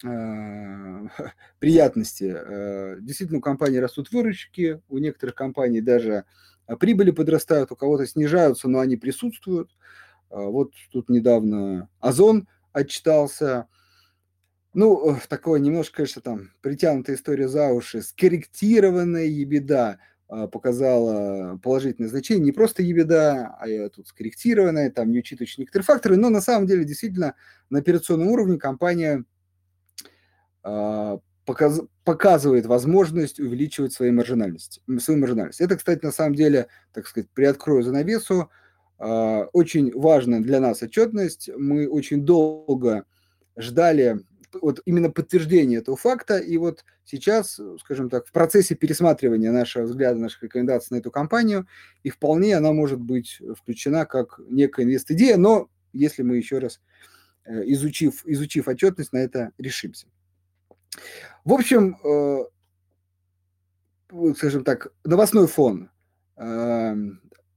приятности. 1.59 2.35
Э, 2.37 2.97
действительно, 3.01 3.39
у 3.39 3.43
компании 3.43 3.79
растут 3.79 4.13
выручки, 4.13 4.81
у 4.89 4.99
некоторых 4.99 5.35
компаний 5.35 5.81
даже 5.81 6.25
прибыли 6.79 7.11
подрастают, 7.11 7.73
у 7.73 7.77
кого-то 7.77 8.07
снижаются, 8.07 8.69
но 8.69 8.81
они 8.81 8.97
присутствуют. 8.97 9.71
Вот 10.31 10.73
тут 10.93 11.09
недавно 11.11 11.89
Озон 12.01 12.49
отчитался, 12.73 13.69
ну, 14.73 15.17
такое 15.29 15.61
немножко, 15.61 15.97
конечно, 15.97 16.23
там 16.23 16.51
притянутая 16.61 17.17
история 17.17 17.49
за 17.49 17.69
уши, 17.69 18.03
скорректированная 18.03 19.27
ебеда 19.27 19.99
показала 20.27 21.59
положительное 21.63 22.09
значение. 22.09 22.45
Не 22.45 22.53
просто 22.53 22.83
ебеда, 22.83 23.55
а 23.61 23.69
я 23.69 23.89
тут 23.91 24.09
скорректированная, 24.09 24.91
там 24.91 25.11
не 25.13 25.19
учитывающие 25.19 25.63
некоторые 25.63 25.85
факторы, 25.85 26.17
но 26.17 26.31
на 26.31 26.41
самом 26.41 26.67
деле 26.67 26.85
действительно 26.85 27.35
на 27.71 27.79
операционном 27.79 28.29
уровне 28.29 28.59
компания 28.59 29.25
показ, 31.45 31.81
показывает 32.05 32.67
возможность 32.67 33.39
увеличивать 33.41 33.93
свои 33.93 34.11
маржинальности, 34.11 34.81
свою 34.99 35.21
маржинальность. 35.21 35.61
Это, 35.61 35.77
кстати, 35.77 36.05
на 36.05 36.13
самом 36.13 36.35
деле, 36.35 36.69
так 36.93 37.07
сказать, 37.07 37.29
приоткрою 37.31 37.83
занавесу, 37.83 38.51
а, 38.99 39.45
очень 39.53 39.93
важная 39.95 40.41
для 40.41 40.61
нас 40.61 40.83
отчетность. 40.83 41.51
Мы 41.57 41.89
очень 41.89 42.25
долго 42.25 43.05
ждали 43.57 44.21
вот 44.63 44.81
именно 44.85 45.11
подтверждение 45.11 45.81
этого 45.81 45.97
факта. 45.97 46.39
И 46.39 46.57
вот 46.57 46.85
сейчас, 47.05 47.61
скажем 47.81 48.09
так, 48.09 48.27
в 48.27 48.33
процессе 48.33 48.75
пересматривания 48.75 49.51
нашего 49.51 49.85
взгляда, 49.85 50.19
наших 50.21 50.45
рекомендаций 50.45 50.95
на 50.95 51.01
эту 51.01 51.11
компанию, 51.11 51.67
и 52.03 52.11
вполне 52.11 52.57
она 52.57 52.73
может 52.73 53.01
быть 53.01 53.41
включена 53.59 54.07
как 54.07 54.41
некая 54.49 54.85
инвест-идея, 54.85 55.37
но 55.37 55.69
если 55.93 56.23
мы 56.23 56.37
еще 56.37 56.59
раз, 56.59 56.81
э, 57.45 57.63
изучив, 57.67 58.25
изучив 58.27 58.69
отчетность, 58.69 59.13
на 59.13 59.19
это 59.19 59.51
решимся. 59.59 60.07
В 61.45 61.53
общем, 61.53 61.97
э, 62.05 62.45
скажем 64.37 64.65
так, 64.65 64.93
новостной 65.05 65.47
фон 65.47 65.91
э, 66.37 66.95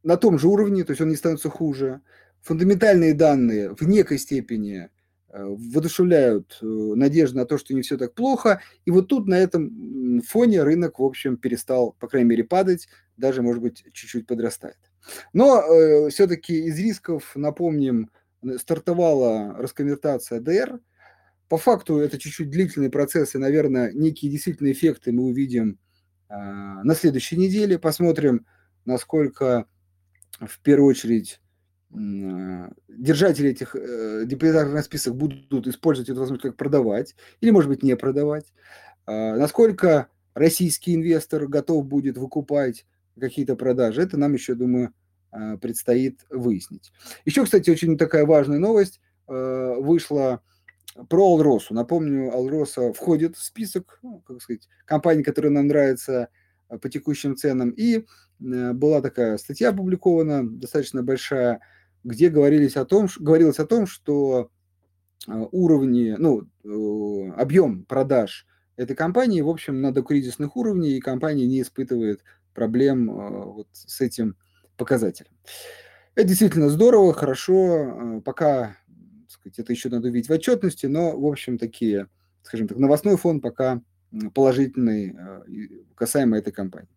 на 0.04 0.18
том 0.18 0.40
же 0.40 0.48
уровне, 0.48 0.84
то 0.84 0.92
есть 0.92 1.02
он 1.02 1.10
не 1.10 1.16
становится 1.16 1.50
хуже. 1.50 2.02
Фундаментальные 2.42 3.14
данные 3.14 3.76
в 3.76 3.82
некой 3.88 4.18
степени 4.18 4.90
Э, 5.38 5.44
воодушевляют 5.44 6.58
надежды 6.62 7.38
на 7.38 7.46
то, 7.46 7.58
что 7.58 7.74
не 7.74 7.82
все 7.82 7.98
так 7.98 8.14
плохо. 8.14 8.62
И 8.86 8.92
вот 8.92 9.08
тут 9.08 9.28
на 9.28 9.36
этом 9.36 10.22
фоне 10.22 10.64
рынок, 10.64 11.00
в 11.00 11.04
общем, 11.04 11.38
перестал, 11.38 11.96
по 12.00 12.08
крайней 12.08 12.30
мере, 12.30 12.44
падать, 12.44 12.88
даже, 13.18 13.42
может 13.42 13.62
быть, 13.62 13.84
чуть-чуть 13.94 14.26
подрастает. 14.26 14.78
Но 15.34 15.62
э, 15.62 16.10
все-таки 16.10 16.66
из 16.66 16.80
рисков, 16.80 17.34
напомним, 17.36 18.10
стартовала 18.58 19.54
расконвертация 19.58 20.40
ДР. 20.40 20.80
По 21.50 21.58
факту 21.58 21.98
это 21.98 22.18
чуть-чуть 22.18 22.50
длительный 22.50 22.90
процесс, 22.90 23.36
и, 23.36 23.38
наверное, 23.38 23.92
некие 23.94 24.32
действительно 24.32 24.72
эффекты 24.72 25.12
мы 25.12 25.24
увидим 25.24 25.80
э, 26.30 26.36
на 26.36 26.94
следующей 26.94 27.38
неделе. 27.38 27.80
Посмотрим, 27.80 28.46
насколько 28.86 29.66
в 30.40 30.60
первую 30.62 30.90
очередь 30.90 31.40
а, 31.94 32.70
держатели 32.90 33.50
этих 33.50 33.76
э, 33.76 34.24
депозитарных 34.26 34.84
список 34.84 35.16
будут 35.16 35.68
использовать 35.68 36.10
эту 36.10 36.20
возможность 36.20 36.44
как 36.44 36.58
продавать 36.58 37.16
или, 37.40 37.52
может 37.52 37.70
быть, 37.70 37.84
не 37.84 37.96
продавать. 37.96 38.54
А, 39.06 39.36
насколько 39.36 40.08
российский 40.34 40.96
инвестор 40.96 41.48
готов 41.48 41.86
будет 41.86 42.18
выкупать 42.18 42.86
какие-то 43.20 43.56
продажи, 43.56 44.02
это 44.02 44.18
нам 44.18 44.34
еще, 44.34 44.54
думаю, 44.54 44.94
а, 45.32 45.58
предстоит 45.58 46.26
выяснить. 46.30 46.92
Еще, 47.26 47.44
кстати, 47.46 47.70
очень 47.70 47.98
такая 47.98 48.26
важная 48.26 48.60
новость 48.60 49.00
вышла 49.30 50.42
про 51.10 51.34
Алросу. 51.34 51.74
Напомню, 51.74 52.34
Алроса 52.34 52.94
входит 52.94 53.36
в 53.36 53.44
список, 53.44 54.00
ну, 54.02 54.22
как 54.26 54.42
сказать, 54.42 54.68
компаний, 54.86 55.24
которые 55.24 55.52
нам 55.52 55.68
нравятся 55.68 56.30
по 56.82 56.90
текущим 56.90 57.36
ценам. 57.36 57.70
И 57.70 57.98
э, 58.00 58.74
была 58.74 59.02
такая 59.02 59.38
статья 59.38 59.70
опубликована, 59.70 60.48
достаточно 60.48 61.04
большая, 61.04 61.62
где 62.04 62.30
говорились 62.30 62.76
о 62.76 62.86
том, 62.86 63.08
говорилось 63.20 63.60
о 63.60 63.66
том, 63.66 63.88
что 63.88 64.52
а, 65.28 65.48
уровни, 65.52 66.16
ну, 66.18 66.44
э, 66.64 67.32
объем 67.36 67.84
продаж 67.84 68.46
этой 68.76 68.96
компании, 68.96 69.42
в 69.42 69.50
общем, 69.50 69.82
на 69.82 69.92
докризисных 69.92 70.56
уровнях, 70.56 70.92
и 70.92 71.00
компания 71.00 71.48
не 71.48 71.62
испытывает 71.62 72.24
проблем 72.54 73.12
вот 73.12 73.68
с 73.72 74.02
этим 74.02 74.36
показателем. 74.78 75.32
Это 76.16 76.28
действительно 76.28 76.70
здорово, 76.70 77.14
хорошо, 77.14 78.22
пока, 78.24 78.78
сказать, 79.54 79.60
это 79.66 79.74
еще 79.74 79.90
надо 79.90 80.08
увидеть 80.08 80.30
в 80.30 80.34
отчетности, 80.34 80.86
но, 80.86 81.18
в 81.18 81.26
общем, 81.26 81.58
такие, 81.58 82.08
скажем 82.44 82.68
так, 82.68 82.78
новостной 82.78 83.18
фон 83.18 83.42
пока 83.42 83.82
положительный 84.34 85.16
касаемо 85.96 86.38
этой 86.38 86.54
компании. 86.54 86.90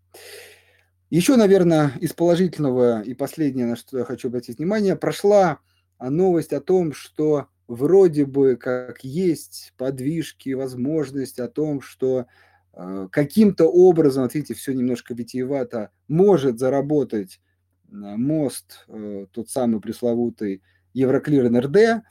Еще, 1.10 1.36
наверное, 1.36 1.92
из 2.00 2.12
положительного 2.12 3.02
и 3.02 3.14
последнее, 3.14 3.66
на 3.66 3.74
что 3.74 3.98
я 3.98 4.04
хочу 4.04 4.28
обратить 4.28 4.58
внимание, 4.58 4.94
прошла 4.94 5.58
новость 5.98 6.52
о 6.52 6.60
том, 6.60 6.92
что 6.92 7.48
вроде 7.66 8.26
бы 8.26 8.56
как 8.56 9.04
есть 9.04 9.72
подвижки, 9.76 10.52
возможность 10.52 11.38
о 11.38 11.48
том, 11.48 11.80
что 11.80 12.26
э, 12.72 13.08
каким-то 13.10 13.66
образом, 13.66 14.24
вот 14.24 14.34
видите, 14.34 14.54
все 14.54 14.72
немножко 14.72 15.14
витиевато, 15.14 15.90
может 16.08 16.58
заработать 16.58 17.40
мост, 17.88 18.84
э, 18.88 19.26
тот 19.30 19.50
самый 19.50 19.80
пресловутый 19.80 20.62
Евроклир 20.94 21.48
НРД, 21.48 21.76
э, 21.76 22.02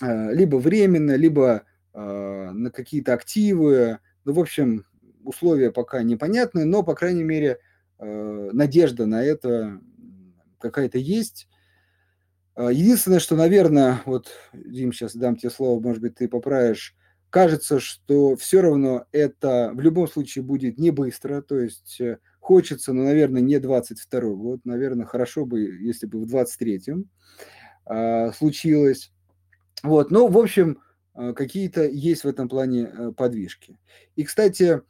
либо 0.00 0.56
временно, 0.56 1.16
либо 1.16 1.62
э, 1.94 2.50
на 2.52 2.70
какие-то 2.70 3.14
активы. 3.14 3.98
Ну, 4.24 4.32
в 4.32 4.40
общем, 4.40 4.84
условия 5.24 5.70
пока 5.70 6.02
непонятны, 6.02 6.64
но, 6.64 6.82
по 6.82 6.94
крайней 6.94 7.22
мере, 7.24 7.58
Э, 7.98 8.50
надежда 8.52 9.06
на 9.06 9.22
это 9.22 9.80
какая-то 10.58 10.98
есть. 10.98 11.48
Единственное, 12.56 13.20
что, 13.20 13.36
наверное, 13.36 14.00
вот, 14.06 14.28
Дим, 14.54 14.92
сейчас 14.92 15.14
дам 15.14 15.36
тебе 15.36 15.50
слово, 15.50 15.78
может 15.78 16.00
быть, 16.00 16.14
ты 16.14 16.26
поправишь, 16.26 16.96
кажется, 17.28 17.80
что 17.80 18.34
все 18.36 18.62
равно 18.62 19.04
это 19.12 19.72
в 19.74 19.80
любом 19.80 20.08
случае 20.08 20.42
будет 20.42 20.78
не 20.78 20.90
быстро, 20.90 21.42
то 21.42 21.58
есть 21.58 22.00
э, 22.00 22.18
хочется, 22.40 22.94
но, 22.94 23.04
наверное, 23.04 23.42
не 23.42 23.58
22 23.58 24.20
год, 24.34 24.60
наверное, 24.64 25.04
хорошо 25.04 25.44
бы, 25.44 25.60
если 25.60 26.06
бы 26.06 26.20
в 26.20 26.34
23-м 26.34 27.10
а, 27.84 28.32
случилось. 28.32 29.12
Вот, 29.82 30.10
но, 30.10 30.26
в 30.28 30.38
общем, 30.38 30.80
а, 31.14 31.32
какие-то 31.32 31.84
есть 31.84 32.24
в 32.24 32.28
этом 32.28 32.48
плане 32.48 33.12
подвижки. 33.16 33.78
И, 34.16 34.24
кстати, 34.24 34.82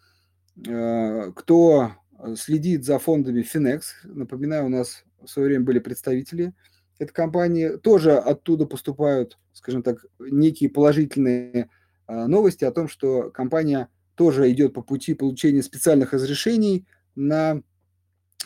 кто 0.55 1.93
следит 2.35 2.85
за 2.85 2.99
фондами 2.99 3.43
Finex. 3.43 3.83
Напоминаю, 4.05 4.67
у 4.67 4.69
нас 4.71 5.05
в 5.23 5.29
свое 5.29 5.49
время 5.49 5.65
были 5.65 5.79
представители 5.81 6.55
этой 6.99 7.13
компании. 7.13 7.77
Тоже 7.77 8.17
оттуда 8.17 8.65
поступают, 8.65 9.39
скажем 9.53 9.83
так, 9.83 10.07
некие 10.19 10.71
положительные 10.71 11.69
новости 12.09 12.65
о 12.65 12.73
том, 12.73 12.89
что 12.89 13.31
компания 13.31 13.91
тоже 14.15 14.51
идет 14.51 14.73
по 14.73 14.81
пути 14.81 15.13
получения 15.13 15.63
специальных 15.63 16.15
разрешений 16.15 16.87
на 17.15 17.61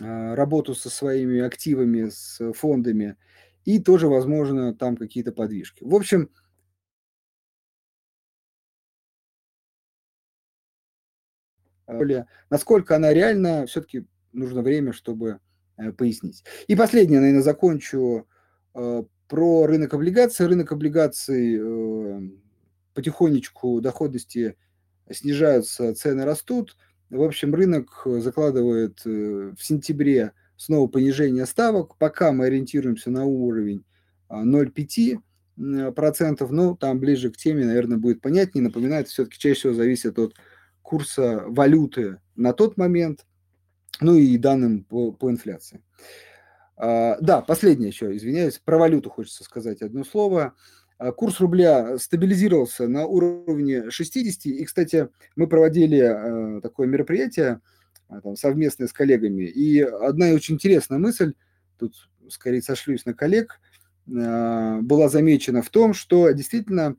работу 0.00 0.74
со 0.74 0.90
своими 0.90 1.40
активами, 1.40 2.08
с 2.08 2.40
фондами, 2.54 3.16
и 3.64 3.78
тоже, 3.78 4.08
возможно, 4.08 4.74
там 4.74 4.96
какие-то 4.96 5.32
подвижки. 5.32 5.84
В 5.84 5.94
общем, 5.94 6.30
насколько 12.50 12.96
она 12.96 13.12
реальна, 13.12 13.66
все-таки 13.66 14.06
нужно 14.32 14.62
время, 14.62 14.92
чтобы 14.92 15.40
э, 15.76 15.92
пояснить. 15.92 16.44
И 16.68 16.76
последнее, 16.76 17.20
наверное, 17.20 17.42
закончу 17.42 18.26
э, 18.74 19.02
про 19.28 19.66
рынок 19.66 19.94
облигаций. 19.94 20.46
Рынок 20.46 20.72
облигаций 20.72 21.58
э, 21.60 22.20
потихонечку 22.94 23.80
доходности 23.80 24.56
снижаются, 25.10 25.94
цены 25.94 26.24
растут. 26.24 26.76
В 27.10 27.22
общем, 27.22 27.54
рынок 27.54 28.02
закладывает 28.04 29.04
в 29.04 29.56
сентябре 29.58 30.32
снова 30.60 30.88
понижение 30.88 31.46
ставок. 31.46 31.96
Пока 31.96 32.32
мы 32.32 32.44
ориентируемся 32.44 33.10
на 33.10 33.24
уровень 33.24 33.82
0,5%, 34.28 35.92
процентов, 35.92 36.50
ну, 36.50 36.76
там 36.76 37.00
ближе 37.00 37.30
к 37.30 37.36
теме, 37.36 37.64
наверное, 37.64 37.96
будет 37.96 38.20
понятнее. 38.20 38.62
Напоминаю, 38.62 39.02
это 39.02 39.10
все-таки 39.10 39.38
чаще 39.38 39.54
всего 39.54 39.72
зависит 39.72 40.18
от 40.18 40.34
курса 40.82 41.44
валюты 41.46 42.18
на 42.36 42.52
тот 42.52 42.76
момент, 42.76 43.26
ну 44.02 44.16
и 44.16 44.36
данным 44.36 44.84
по, 44.84 45.12
по 45.12 45.30
инфляции. 45.30 45.82
А, 46.76 47.16
да, 47.20 47.40
последнее 47.40 47.88
еще, 47.88 48.14
извиняюсь, 48.14 48.60
про 48.62 48.76
валюту 48.76 49.08
хочется 49.08 49.44
сказать 49.44 49.80
одно 49.80 50.04
слово. 50.04 50.54
А, 50.98 51.12
курс 51.12 51.40
рубля 51.40 51.96
стабилизировался 51.98 52.86
на 52.86 53.06
уровне 53.06 53.90
60. 53.90 54.46
И, 54.46 54.64
кстати, 54.64 55.08
мы 55.36 55.46
проводили 55.46 56.00
а, 56.00 56.60
такое 56.60 56.86
мероприятие 56.86 57.48
а, 57.48 57.60
там, 58.22 58.36
совместное 58.36 58.88
с 58.88 58.92
коллегами. 58.92 59.44
И 59.44 59.80
одна 59.80 60.30
очень 60.30 60.54
интересная 60.54 60.98
мысль, 60.98 61.34
тут 61.78 61.94
скорее 62.28 62.62
сошлюсь 62.62 63.04
на 63.04 63.14
коллег, 63.14 63.60
а, 64.12 64.80
была 64.80 65.08
замечена 65.08 65.62
в 65.62 65.70
том, 65.70 65.94
что 65.94 66.30
действительно 66.30 66.96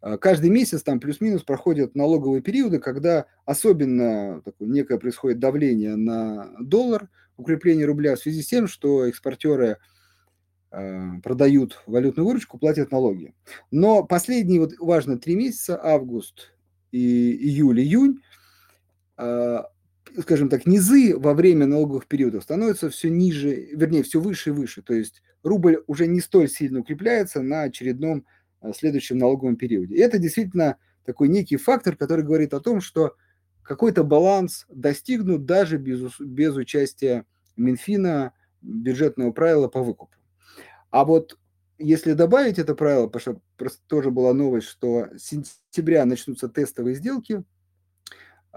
а, 0.00 0.18
каждый 0.18 0.50
месяц 0.50 0.82
там 0.82 1.00
плюс-минус 1.00 1.42
проходят 1.42 1.94
налоговые 1.94 2.42
периоды, 2.42 2.78
когда 2.78 3.26
особенно 3.44 4.40
такое 4.42 4.68
некое 4.68 4.98
происходит 4.98 5.40
давление 5.40 5.96
на 5.96 6.52
доллар, 6.60 7.08
укрепление 7.36 7.86
рубля 7.86 8.14
в 8.14 8.20
связи 8.20 8.42
с 8.42 8.46
тем, 8.46 8.66
что 8.68 9.06
экспортеры 9.06 9.78
продают 11.22 11.82
валютную 11.86 12.26
выручку, 12.26 12.58
платят 12.58 12.92
налоги. 12.92 13.34
Но 13.70 14.04
последние 14.04 14.60
вот 14.60 14.74
важно 14.78 15.18
три 15.18 15.34
месяца, 15.34 15.80
август 15.82 16.52
и 16.92 17.32
июль, 17.32 17.80
июнь, 17.80 18.20
скажем 20.20 20.48
так, 20.48 20.66
низы 20.66 21.16
во 21.16 21.34
время 21.34 21.66
налоговых 21.66 22.06
периодов 22.06 22.42
становятся 22.42 22.90
все 22.90 23.10
ниже, 23.10 23.54
вернее, 23.72 24.02
все 24.02 24.20
выше 24.20 24.50
и 24.50 24.52
выше. 24.52 24.82
То 24.82 24.94
есть 24.94 25.22
рубль 25.42 25.82
уже 25.86 26.06
не 26.06 26.20
столь 26.20 26.48
сильно 26.48 26.80
укрепляется 26.80 27.42
на 27.42 27.62
очередном 27.62 28.24
Э, 28.60 28.72
следующем 28.72 29.18
налоговом 29.18 29.56
периоде. 29.56 29.94
И 29.94 30.00
это 30.00 30.18
действительно 30.18 30.76
такой 31.04 31.28
некий 31.28 31.56
фактор, 31.56 31.96
который 31.96 32.24
говорит 32.24 32.54
о 32.54 32.60
том, 32.60 32.80
что 32.80 33.14
какой-то 33.62 34.02
баланс 34.02 34.66
достигнут 34.68 35.44
даже 35.44 35.78
без, 35.78 36.18
без 36.18 36.56
участия 36.56 37.24
Минфина 37.56 38.32
бюджетного 38.60 39.30
правила 39.30 39.68
по 39.68 39.82
выкупу. 39.82 40.12
А 40.90 41.04
вот 41.04 41.38
если 41.78 42.14
добавить 42.14 42.58
это 42.58 42.74
правило, 42.74 43.06
потому 43.06 43.40
что 43.56 43.78
тоже 43.86 44.10
была 44.10 44.34
новость, 44.34 44.66
что 44.66 45.08
с 45.16 45.22
сентября 45.22 46.04
начнутся 46.04 46.48
тестовые 46.48 46.96
сделки 46.96 47.44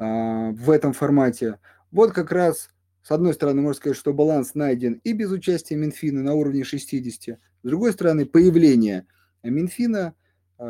в 0.04 0.70
этом 0.72 0.94
формате, 0.94 1.60
вот 1.92 2.12
как 2.12 2.32
раз 2.32 2.70
с 3.04 3.12
одной 3.12 3.34
стороны, 3.34 3.62
можно 3.62 3.78
сказать, 3.78 3.98
что 3.98 4.14
баланс 4.14 4.54
найден 4.54 5.02
и 5.04 5.14
без 5.14 5.32
участия 5.32 5.76
Минфина 5.76 6.22
на 6.22 6.34
уровне 6.34 6.64
60, 6.64 7.38
с 7.38 7.68
другой 7.68 7.94
стороны, 7.94 8.26
появление– 8.26 9.06
Минфина 9.50 10.14
э, 10.60 10.64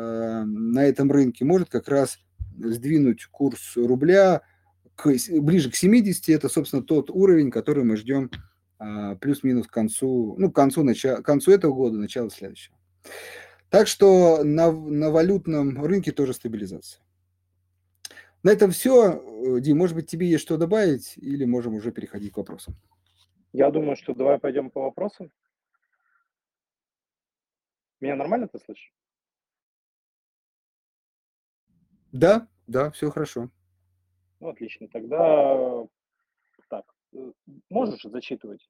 на 0.44 0.84
этом 0.84 1.10
рынке 1.10 1.44
может 1.44 1.68
как 1.68 1.88
раз 1.88 2.18
сдвинуть 2.58 3.26
курс 3.26 3.76
рубля 3.76 4.42
к, 4.94 5.10
ближе 5.40 5.70
к 5.70 5.76
70. 5.76 6.28
Это, 6.30 6.48
собственно, 6.48 6.82
тот 6.82 7.10
уровень, 7.10 7.50
который 7.50 7.84
мы 7.84 7.96
ждем 7.96 8.30
э, 8.78 9.16
плюс-минус 9.20 9.66
к 9.66 9.72
концу, 9.72 10.34
ну, 10.38 10.50
к 10.50 10.54
концу, 10.54 10.82
начала, 10.82 11.16
к 11.16 11.24
концу 11.24 11.52
этого 11.52 11.74
года, 11.74 11.98
начало 11.98 12.30
следующего. 12.30 12.76
Так 13.68 13.88
что 13.88 14.42
на, 14.44 14.70
на 14.70 15.10
валютном 15.10 15.82
рынке 15.82 16.12
тоже 16.12 16.34
стабилизация. 16.34 17.00
На 18.42 18.50
этом 18.50 18.70
все. 18.70 19.60
Дим, 19.60 19.78
может 19.78 19.94
быть, 19.94 20.08
тебе 20.08 20.28
есть 20.28 20.42
что 20.42 20.56
добавить, 20.56 21.16
или 21.16 21.44
можем 21.44 21.74
уже 21.74 21.92
переходить 21.92 22.32
к 22.32 22.36
вопросам? 22.36 22.74
Я 23.52 23.70
думаю, 23.70 23.96
что 23.96 24.14
давай 24.14 24.38
пойдем 24.38 24.70
по 24.70 24.82
вопросам. 24.82 25.30
Меня 28.00 28.16
нормально 28.16 28.48
ты 28.48 28.58
слышишь? 28.58 28.92
Да, 32.10 32.48
да, 32.66 32.90
все 32.90 33.10
хорошо. 33.10 33.50
Ну, 34.40 34.48
отлично. 34.48 34.88
Тогда 34.88 35.86
так, 36.68 36.84
э, 37.14 37.32
можешь 37.70 38.02
зачитывать? 38.02 38.68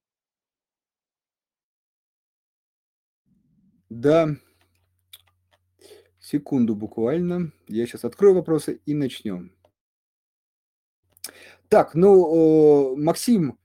Да. 3.88 4.36
Секунду 6.20 6.76
буквально. 6.76 7.52
Я 7.68 7.86
сейчас 7.86 8.04
открою 8.04 8.34
вопросы 8.34 8.80
и 8.86 8.94
начнем. 8.94 9.52
Так, 11.68 11.94
ну, 11.94 12.96
Максим 12.96 13.58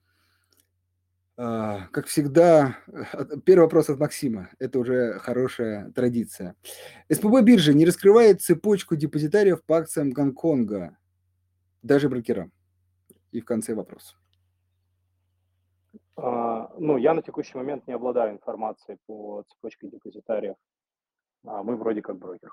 а, 1.39 1.88
как 1.91 2.08
всегда, 2.08 2.78
первый 3.46 3.65
вопрос 3.65 3.89
от 3.91 4.00
Максима. 4.00 4.50
Это 4.58 4.80
уже 4.80 5.20
хорошая 5.20 5.91
традиция. 5.91 6.56
СПБ 7.12 7.43
биржа 7.43 7.74
не 7.74 7.86
раскрывает 7.86 8.41
цепочку 8.41 8.96
депозитариев 8.96 9.63
по 9.63 9.78
акциям 9.78 10.10
Гонконга, 10.10 10.98
даже 11.84 12.10
брокерам. 12.10 12.52
И 13.32 13.39
в 13.39 13.46
конце 13.46 13.76
вопрос. 13.76 14.17
А, 16.15 16.74
ну, 16.80 16.98
я 16.98 17.13
на 17.13 17.22
текущий 17.22 17.56
момент 17.56 17.86
не 17.86 17.93
обладаю 17.93 18.34
информацией 18.34 18.98
по 19.06 19.43
цепочке 19.48 19.88
депозитариев. 19.89 20.56
А 21.46 21.62
мы 21.62 21.76
вроде 21.76 22.02
как 22.02 22.17
брокер. 22.17 22.52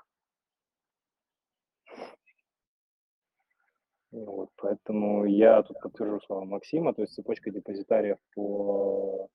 Вот, 4.15 4.49
поэтому 4.55 5.25
я 5.25 5.61
тут 5.63 5.81
подтвержу 5.81 6.21
слова 6.21 6.45
Максима, 6.45 6.93
то 6.93 7.01
есть 7.01 7.15
цепочка 7.15 7.51
депозитариев 7.51 8.17
по 8.33 9.27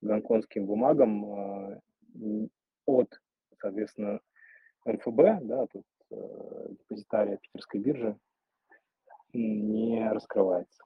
гонконгским 0.00 0.66
бумагам 0.66 1.78
э, 2.18 2.48
от, 2.86 3.08
соответственно, 3.60 4.18
НФБ, 4.84 5.46
да, 5.46 5.66
тут 5.68 5.84
э, 6.10 6.16
депозитария 6.70 7.36
питерской 7.36 7.78
биржи, 7.78 8.18
не 9.32 10.10
раскрывается 10.10 10.82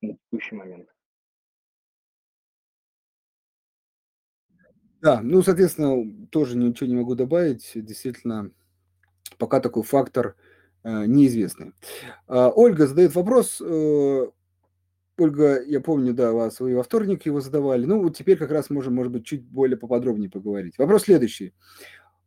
на 0.00 0.14
текущий 0.14 0.54
момент. 0.54 0.88
Да, 5.02 5.20
ну, 5.20 5.42
соответственно, 5.42 6.26
тоже 6.28 6.56
ничего 6.56 6.88
не 6.88 6.96
могу 6.96 7.14
добавить. 7.16 7.72
Действительно, 7.74 8.50
пока 9.36 9.60
такой 9.60 9.82
фактор– 9.82 10.36
Э, 10.43 10.43
неизвестные. 10.84 11.72
А, 12.28 12.50
Ольга 12.50 12.86
задает 12.86 13.14
вопрос. 13.14 13.60
Э, 13.60 14.26
Ольга, 15.16 15.62
я 15.62 15.80
помню, 15.80 16.12
да, 16.12 16.32
вас 16.32 16.60
вы 16.60 16.74
во 16.74 16.82
вторник 16.82 17.24
его 17.26 17.40
задавали. 17.40 17.84
Ну, 17.84 18.02
вот 18.02 18.16
теперь 18.16 18.36
как 18.36 18.50
раз 18.50 18.68
можем, 18.70 18.94
может 18.94 19.12
быть, 19.12 19.24
чуть 19.24 19.44
более 19.44 19.76
поподробнее 19.76 20.28
поговорить. 20.28 20.76
Вопрос 20.76 21.04
следующий. 21.04 21.54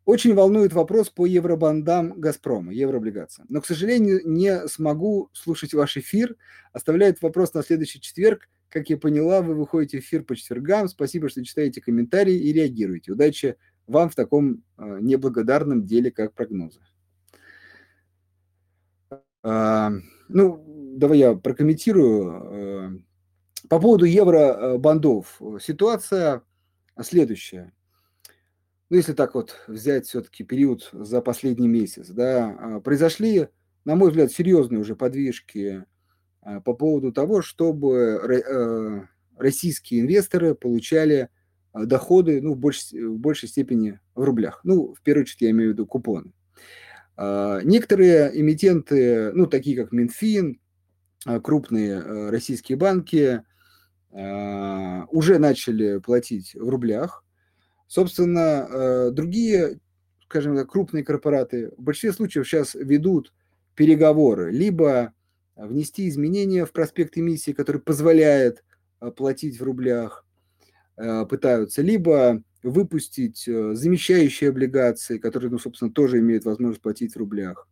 Очень 0.05 0.35
волнует 0.35 0.71
вопрос 0.71 1.09
по 1.09 1.25
евробандам 1.25 2.13
«Газпрома», 2.17 2.71
еврооблигациям. 2.71 3.45
Но, 3.49 3.59
к 3.59 3.65
сожалению, 3.65 4.21
не 4.23 4.65
смогу 4.69 5.29
слушать 5.33 5.73
ваш 5.73 5.97
эфир. 5.97 6.37
Оставляет 6.71 7.21
вопрос 7.21 7.53
на 7.53 7.61
следующий 7.61 7.99
четверг. 7.99 8.47
Как 8.69 8.89
я 8.89 8.97
поняла, 8.97 9.41
вы 9.41 9.53
выходите 9.53 9.99
в 9.99 10.03
эфир 10.03 10.23
по 10.23 10.33
четвергам. 10.33 10.87
Спасибо, 10.87 11.27
что 11.27 11.43
читаете 11.43 11.81
комментарии 11.81 12.35
и 12.35 12.53
реагируете. 12.53 13.11
Удачи 13.11 13.57
вам 13.85 14.09
в 14.09 14.15
таком 14.15 14.63
э, 14.77 14.99
неблагодарном 15.01 15.85
деле, 15.85 16.09
как 16.09 16.33
прогнозы. 16.33 16.79
А, 19.43 19.91
ну, 20.30 20.93
давай 20.97 21.19
я 21.19 21.36
прокомментирую. 21.36 22.32
А, 22.32 22.91
по 23.69 23.80
поводу 23.80 24.06
евробандов. 24.06 25.41
Ситуация 25.62 26.43
следующая. 27.02 27.73
Ну, 28.89 28.97
если 28.97 29.13
так 29.13 29.36
вот 29.36 29.56
взять 29.67 30.06
все-таки 30.06 30.43
период 30.43 30.89
за 30.93 31.21
последний 31.21 31.67
месяц, 31.67 32.08
да, 32.10 32.56
а, 32.60 32.80
произошли, 32.80 33.50
на 33.86 33.95
мой 33.95 34.10
взгляд, 34.10 34.32
серьезные 34.32 34.80
уже 34.80 34.95
подвижки 34.95 35.86
по 36.63 36.73
поводу 36.73 37.12
того, 37.12 37.41
чтобы 37.41 38.21
российские 39.36 40.02
инвесторы 40.02 40.56
получали 40.56 41.30
доходы 41.73 42.41
ну, 42.41 42.54
в, 42.54 42.58
большей, 42.58 43.06
в 43.06 43.17
большей 43.19 43.50
степени 43.50 44.00
в 44.15 44.23
рублях. 44.23 44.62
Ну, 44.63 44.93
в 44.93 45.02
первую 45.02 45.23
очередь 45.23 45.41
я 45.41 45.50
имею 45.52 45.71
в 45.71 45.73
виду 45.73 45.86
купоны. 45.86 46.32
Некоторые 47.17 48.39
эмитенты, 48.39 49.32
ну, 49.34 49.47
такие 49.47 49.75
как 49.75 49.91
Минфин, 49.91 50.60
крупные 51.43 52.30
российские 52.30 52.77
банки, 52.77 53.41
уже 54.12 55.39
начали 55.39 55.97
платить 55.99 56.56
в 56.56 56.69
рублях. 56.69 57.25
Собственно, 57.88 59.12
другие 59.12 59.80
скажем 60.27 60.56
так, 60.58 60.69
крупные 60.69 61.03
корпораты 61.03 61.71
в 61.77 61.82
большинстве 61.82 62.12
случаев 62.12 62.47
сейчас 62.47 62.75
ведут 62.75 63.34
переговоры, 63.75 64.51
либо 64.51 65.13
внести 65.56 66.10
изменения 66.10 66.65
в 66.65 66.71
проспект 66.73 67.17
эмиссии, 67.17 67.51
который 67.51 67.82
позволяет 67.82 68.63
платить 69.15 69.60
в 69.60 69.63
рублях, 69.63 70.25
пытаются, 70.95 71.82
либо 71.82 72.43
выпустить 72.69 73.47
э, 73.47 73.73
замещающие 73.73 74.49
облигации, 74.49 75.17
которые, 75.17 75.51
ну, 75.51 75.60
собственно, 75.60 75.91
тоже 75.91 76.19
имеют 76.19 76.45
возможность 76.45 76.82
платить 76.82 77.13
в 77.13 77.17
рублях, 77.17 77.67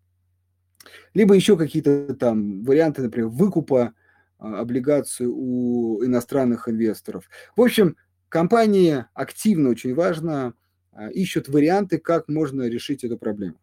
либо 1.13 1.36
еще 1.36 1.58
какие-то 1.58 2.13
там 2.15 2.63
варианты, 2.63 3.01
например, 3.01 3.29
выкупа 3.29 3.93
облигаций 4.38 5.27
у 5.29 6.03
иностранных 6.03 6.67
инвесторов. 6.67 7.29
В 7.55 7.62
общем, 7.62 7.95
компании 8.29 9.05
активно, 9.13 9.69
очень 9.69 9.95
важно, 9.95 10.53
а, 10.91 11.10
ищут 11.10 11.47
варианты, 11.47 11.97
как 11.97 12.27
можно 12.27 12.63
решить 12.63 13.03
эту 13.03 13.17
проблему. 13.17 13.55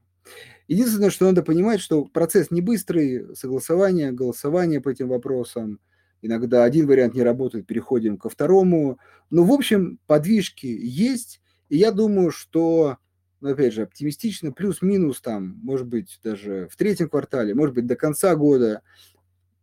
Единственное, 0.68 1.10
что 1.10 1.26
надо 1.26 1.42
понимать, 1.42 1.80
что 1.80 2.04
процесс 2.04 2.50
не 2.50 2.60
быстрый, 2.60 3.34
согласование, 3.34 4.12
голосование 4.12 4.80
по 4.80 4.88
этим 4.88 5.08
вопросам. 5.08 5.80
Иногда 6.22 6.64
один 6.64 6.86
вариант 6.86 7.14
не 7.14 7.22
работает, 7.22 7.66
переходим 7.66 8.16
ко 8.16 8.28
второму. 8.28 8.98
Но, 9.30 9.44
в 9.44 9.52
общем, 9.52 9.98
подвижки 10.06 10.66
есть. 10.66 11.40
И 11.68 11.76
я 11.76 11.90
думаю, 11.90 12.30
что, 12.30 12.98
ну, 13.40 13.50
опять 13.50 13.74
же, 13.74 13.82
оптимистично, 13.82 14.52
плюс-минус 14.52 15.20
там, 15.20 15.58
может 15.62 15.88
быть, 15.88 16.20
даже 16.22 16.68
в 16.70 16.76
третьем 16.76 17.08
квартале, 17.08 17.54
может 17.54 17.74
быть, 17.74 17.86
до 17.86 17.96
конца 17.96 18.36
года, 18.36 18.82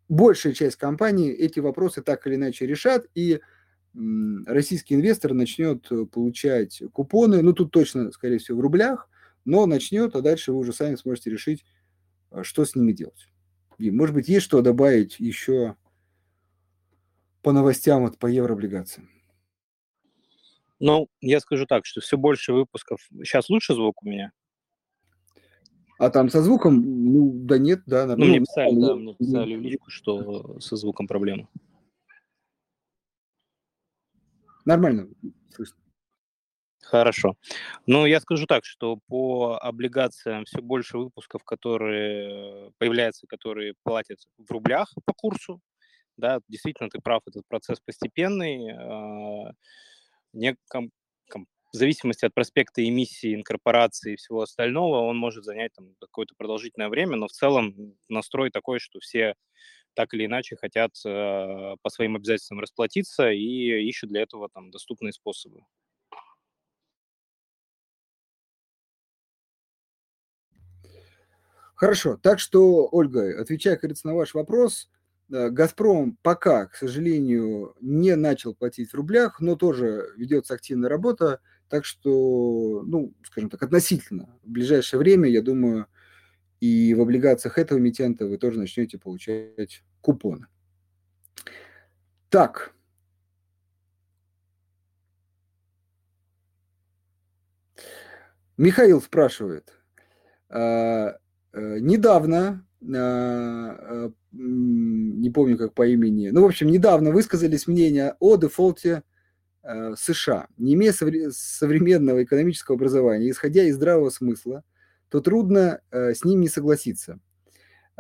большая 0.10 0.54
часть 0.54 0.76
компаний 0.76 1.30
эти 1.30 1.60
вопросы 1.60 2.02
так 2.02 2.28
или 2.28 2.36
иначе 2.36 2.66
решат. 2.68 3.06
И 3.16 3.40
российский 4.46 4.96
инвестор 4.96 5.34
начнет 5.34 5.88
получать 6.12 6.84
купоны, 6.92 7.42
ну 7.42 7.54
тут 7.54 7.72
точно, 7.72 8.12
скорее 8.12 8.38
всего, 8.38 8.58
в 8.58 8.62
рублях, 8.62 9.10
но 9.46 9.66
начнет, 9.66 10.16
а 10.16 10.22
дальше 10.22 10.52
вы 10.52 10.60
уже 10.60 10.74
сами 10.74 10.96
сможете 10.96 11.30
решить, 11.30 11.66
э, 12.32 12.44
что 12.44 12.66
с 12.66 12.76
ними 12.76 12.92
делать. 12.92 13.28
И, 13.78 13.92
может 13.92 14.14
быть, 14.14 14.28
есть 14.28 14.46
что 14.46 14.62
добавить 14.62 15.20
еще 15.20 15.76
по 17.42 17.52
новостям 17.52 18.04
вот, 18.04 18.18
по 18.18 18.28
еврооблигациям? 18.28 19.10
Ну, 20.80 21.10
я 21.20 21.40
скажу 21.40 21.66
так, 21.66 21.86
что 21.86 22.00
все 22.02 22.18
больше 22.18 22.54
выпусков. 22.54 23.02
Сейчас 23.24 23.50
лучше 23.50 23.74
звук 23.74 24.04
у 24.04 24.08
меня? 24.08 24.32
А 25.98 26.10
там 26.10 26.30
со 26.30 26.42
звуком, 26.42 26.82
ну, 26.82 27.32
да 27.34 27.58
нет, 27.58 27.82
да. 27.86 28.06
Ну, 28.16 28.26
мне 28.26 28.40
писали, 28.40 28.80
да, 28.80 28.96
мне 28.96 29.14
писали 29.16 29.56
в 29.56 29.62
личку, 29.62 29.90
что 29.90 30.60
со 30.62 30.78
звуком 30.78 31.08
проблема. 31.08 31.50
Нормально 34.64 35.10
Хорошо. 36.90 37.36
Ну, 37.86 38.06
я 38.08 38.20
скажу 38.20 38.48
так, 38.48 38.66
что 38.66 38.98
по 39.08 39.60
облигациям 39.62 40.46
все 40.46 40.60
больше 40.62 40.98
выпусков, 40.98 41.44
которые 41.44 42.72
появляются, 42.80 43.28
которые 43.28 43.76
платят 43.84 44.20
в 44.38 44.52
рублях 44.52 44.92
по 45.06 45.14
курсу. 45.14 45.62
Да, 46.20 46.42
действительно, 46.50 46.90
ты 46.90 47.00
прав, 47.00 47.24
этот 47.26 47.44
процесс 47.48 47.80
постепенный. 47.80 48.74
А, 48.74 49.54
не, 50.34 50.58
ком, 50.70 50.92
в 51.72 51.78
зависимости 51.78 52.26
от 52.26 52.34
проспекта 52.34 52.88
эмиссии, 52.88 53.36
инкорпорации 53.36 54.14
и 54.14 54.16
всего 54.18 54.42
остального, 54.42 55.02
он 55.02 55.18
может 55.18 55.46
занять 55.46 55.72
там 55.74 55.96
какое-то 56.02 56.34
продолжительное 56.36 56.90
время, 56.90 57.16
но 57.16 57.28
в 57.28 57.32
целом 57.32 57.96
настрой 58.10 58.50
такой, 58.50 58.80
что 58.80 59.00
все 59.00 59.36
так 59.94 60.14
или 60.14 60.26
иначе 60.26 60.56
хотят 60.58 60.92
э, 61.06 61.76
по 61.82 61.90
своим 61.90 62.16
обязательствам 62.16 62.60
расплатиться 62.60 63.32
и 63.32 63.88
ищут 63.88 64.10
для 64.10 64.22
этого 64.22 64.50
там 64.50 64.72
доступные 64.72 65.14
способы. 65.14 65.62
Хорошо. 71.76 72.18
Так 72.18 72.40
что, 72.40 72.90
Ольга, 72.92 73.40
отвечая, 73.40 73.78
кажется, 73.78 74.08
на 74.08 74.16
ваш 74.16 74.34
вопрос, 74.34 74.90
«Газпром» 75.30 76.18
пока, 76.22 76.66
к 76.68 76.76
сожалению, 76.76 77.76
не 77.82 78.16
начал 78.16 78.56
платить 78.56 78.92
в 78.92 78.96
рублях, 78.96 79.40
но 79.40 79.56
тоже 79.56 80.08
ведется 80.18 80.56
активная 80.56 80.90
работа, 80.90 81.40
так 81.70 81.86
что, 81.86 82.84
ну, 82.86 83.14
скажем 83.24 83.50
так, 83.50 83.62
относительно 83.64 84.38
в 84.44 84.50
ближайшее 84.50 85.00
время, 85.00 85.30
я 85.30 85.42
думаю, 85.42 85.86
и 86.60 86.94
в 86.94 87.02
облигациях 87.02 87.58
этого 87.58 87.80
эмитента 87.80 88.26
вы 88.26 88.38
тоже 88.38 88.60
начнете 88.60 88.98
получать 88.98 89.84
купоны. 90.02 90.48
Так. 92.30 92.74
Михаил 98.58 99.02
спрашивает. 99.02 99.74
А, 100.50 101.18
э, 101.54 101.80
недавно, 101.80 102.66
не 102.82 104.10
помню 105.32 105.58
как 105.58 105.74
по 105.74 105.86
имени, 105.88 106.30
ну, 106.30 106.44
в 106.44 106.46
общем, 106.46 106.68
недавно 106.68 107.12
высказались 107.12 107.68
мнения 107.68 108.16
о 108.20 108.38
дефолте 108.38 109.04
э, 109.64 109.96
США. 109.98 110.48
Не 110.58 110.76
имея 110.76 110.94
современного 110.94 112.24
экономического 112.24 112.76
образования, 112.76 113.30
исходя 113.30 113.64
из 113.64 113.76
здравого 113.76 114.10
смысла, 114.10 114.64
то 115.10 115.20
трудно 115.22 115.82
с 115.92 116.24
ним 116.24 116.40
не 116.42 116.48
согласиться. 116.48 117.20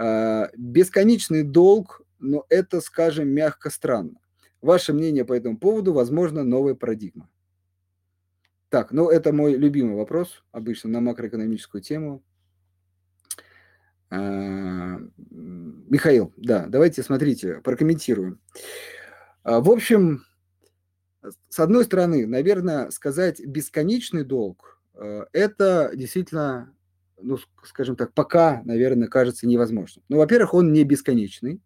А, 0.01 0.49
бесконечный 0.55 1.43
долг, 1.43 2.01
но 2.19 2.45
это, 2.47 2.79
скажем, 2.79 3.27
мягко 3.27 3.69
странно. 3.69 4.21
Ваше 4.61 4.93
мнение 4.93 5.25
по 5.25 5.33
этому 5.33 5.57
поводу, 5.57 5.91
возможно, 5.91 6.43
новая 6.45 6.73
парадигма. 6.73 7.29
Так, 8.69 8.93
ну 8.93 9.09
это 9.09 9.33
мой 9.33 9.55
любимый 9.55 9.95
вопрос, 9.95 10.43
обычно 10.53 10.89
на 10.89 11.01
макроэкономическую 11.01 11.81
тему. 11.81 12.23
А, 14.11 14.99
Михаил, 15.29 16.33
да, 16.37 16.65
давайте, 16.67 17.03
смотрите, 17.03 17.61
прокомментируем. 17.63 18.39
А, 19.43 19.59
в 19.59 19.69
общем, 19.69 20.25
с 21.49 21.59
одной 21.59 21.85
стороны, 21.85 22.25
наверное, 22.25 22.89
сказать 22.91 23.45
бесконечный 23.45 24.23
долг, 24.23 24.79
э, 24.95 25.25
это 25.33 25.91
действительно 25.93 26.73
ну, 27.21 27.37
скажем 27.63 27.95
так, 27.95 28.13
пока, 28.13 28.61
наверное, 28.63 29.07
кажется 29.07 29.47
невозможным. 29.47 30.03
Ну, 30.09 30.17
во-первых, 30.17 30.53
он 30.53 30.71
не 30.71 30.83
бесконечный, 30.83 31.61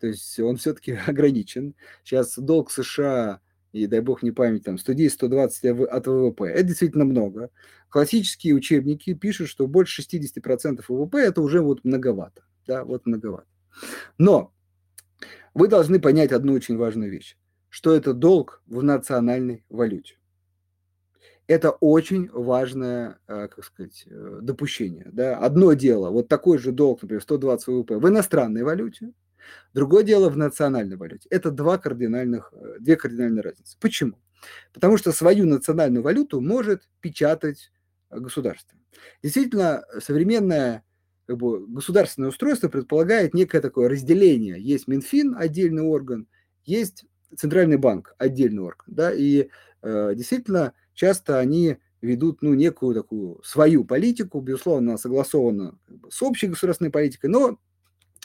то 0.00 0.06
есть 0.06 0.38
он 0.40 0.56
все-таки 0.56 0.92
ограничен. 1.06 1.74
Сейчас 2.04 2.38
долг 2.38 2.70
США, 2.70 3.40
и 3.72 3.86
дай 3.86 4.00
бог 4.00 4.22
не 4.22 4.30
память, 4.30 4.64
там 4.64 4.76
110-120 4.76 5.84
от 5.84 6.06
ВВП, 6.06 6.44
это 6.46 6.62
действительно 6.64 7.04
много. 7.04 7.50
Классические 7.88 8.54
учебники 8.54 9.14
пишут, 9.14 9.48
что 9.48 9.66
больше 9.66 10.02
60% 10.02 10.84
ВВП 10.88 11.18
это 11.18 11.40
уже 11.40 11.60
вот 11.60 11.84
многовато. 11.84 12.42
Да, 12.66 12.84
вот 12.84 13.06
многовато. 13.06 13.46
Но 14.18 14.52
вы 15.54 15.68
должны 15.68 16.00
понять 16.00 16.32
одну 16.32 16.52
очень 16.52 16.76
важную 16.76 17.10
вещь, 17.10 17.36
что 17.68 17.94
это 17.94 18.12
долг 18.12 18.62
в 18.66 18.82
национальной 18.82 19.64
валюте 19.68 20.18
это 21.48 21.70
очень 21.70 22.28
важное, 22.30 23.18
э, 23.26 23.48
как 23.48 23.64
сказать, 23.64 24.04
э, 24.06 24.38
допущение. 24.42 25.08
Да? 25.10 25.38
Одно 25.38 25.72
дело, 25.72 26.10
вот 26.10 26.28
такой 26.28 26.58
же 26.58 26.72
долг, 26.72 27.02
например, 27.02 27.22
120 27.22 27.66
ВВП 27.66 27.98
в 27.98 28.06
иностранной 28.06 28.62
валюте, 28.62 29.12
другое 29.74 30.04
дело 30.04 30.30
в 30.30 30.36
национальной 30.36 30.96
валюте. 30.96 31.28
Это 31.30 31.50
два 31.50 31.78
кардинальных, 31.78 32.52
э, 32.52 32.76
две 32.80 32.96
кардинальные 32.96 33.42
разницы. 33.42 33.76
Почему? 33.80 34.18
Потому 34.72 34.96
что 34.96 35.12
свою 35.12 35.46
национальную 35.46 36.02
валюту 36.02 36.40
может 36.40 36.88
печатать 37.00 37.72
государство. 38.10 38.78
Действительно, 39.22 39.84
современное 40.00 40.84
как 41.26 41.36
бы, 41.36 41.66
государственное 41.66 42.30
устройство 42.30 42.68
предполагает 42.68 43.34
некое 43.34 43.60
такое 43.60 43.88
разделение. 43.88 44.60
Есть 44.60 44.88
Минфин, 44.88 45.36
отдельный 45.36 45.82
орган, 45.82 46.26
есть 46.64 47.04
Центральный 47.36 47.76
банк, 47.76 48.14
отдельный 48.16 48.62
орган. 48.62 48.86
Да? 48.86 49.12
И 49.12 49.50
э, 49.82 50.14
действительно, 50.14 50.72
часто 50.94 51.38
они 51.38 51.76
ведут 52.00 52.42
ну, 52.42 52.54
некую 52.54 52.94
такую 52.94 53.42
свою 53.42 53.84
политику, 53.84 54.40
безусловно, 54.40 54.96
согласованно 54.96 55.78
с 56.08 56.22
общей 56.22 56.46
государственной 56.46 56.90
политикой, 56.90 57.26
но, 57.26 57.58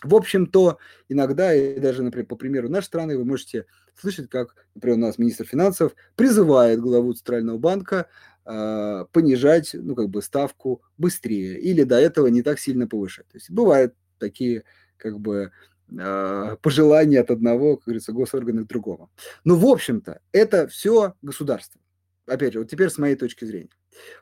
в 0.05 0.15
общем-то, 0.15 0.77
иногда, 1.09 1.53
и 1.53 1.79
даже, 1.79 2.03
например, 2.03 2.27
по 2.27 2.35
примеру 2.35 2.69
нашей 2.69 2.85
страны, 2.85 3.17
вы 3.17 3.25
можете 3.25 3.65
слышать, 3.99 4.29
как, 4.29 4.55
например, 4.75 4.97
у 4.97 5.01
нас 5.01 5.17
министр 5.17 5.45
финансов 5.45 5.95
призывает 6.15 6.79
главу 6.79 7.13
Центрального 7.13 7.57
банка 7.57 8.07
э, 8.45 9.05
понижать, 9.11 9.71
ну, 9.73 9.95
как 9.95 10.09
бы, 10.09 10.21
ставку 10.21 10.81
быстрее 10.97 11.59
или 11.59 11.83
до 11.83 11.99
этого 11.99 12.27
не 12.27 12.41
так 12.41 12.59
сильно 12.59 12.87
повышать. 12.87 13.27
То 13.27 13.37
есть 13.37 13.49
бывают 13.49 13.93
такие, 14.17 14.63
как 14.97 15.19
бы, 15.19 15.51
э, 15.91 16.57
пожелания 16.61 17.19
от 17.21 17.31
одного, 17.31 17.77
как 17.77 17.85
говорится, 17.85 18.11
госоргана 18.11 18.63
к 18.63 18.67
другому. 18.67 19.09
Но, 19.43 19.55
в 19.55 19.65
общем-то, 19.65 20.19
это 20.31 20.67
все 20.67 21.13
государство. 21.21 21.79
Опять 22.25 22.53
же, 22.53 22.59
вот 22.59 22.69
теперь 22.69 22.89
с 22.89 22.97
моей 22.97 23.15
точки 23.15 23.43
зрения. 23.43 23.69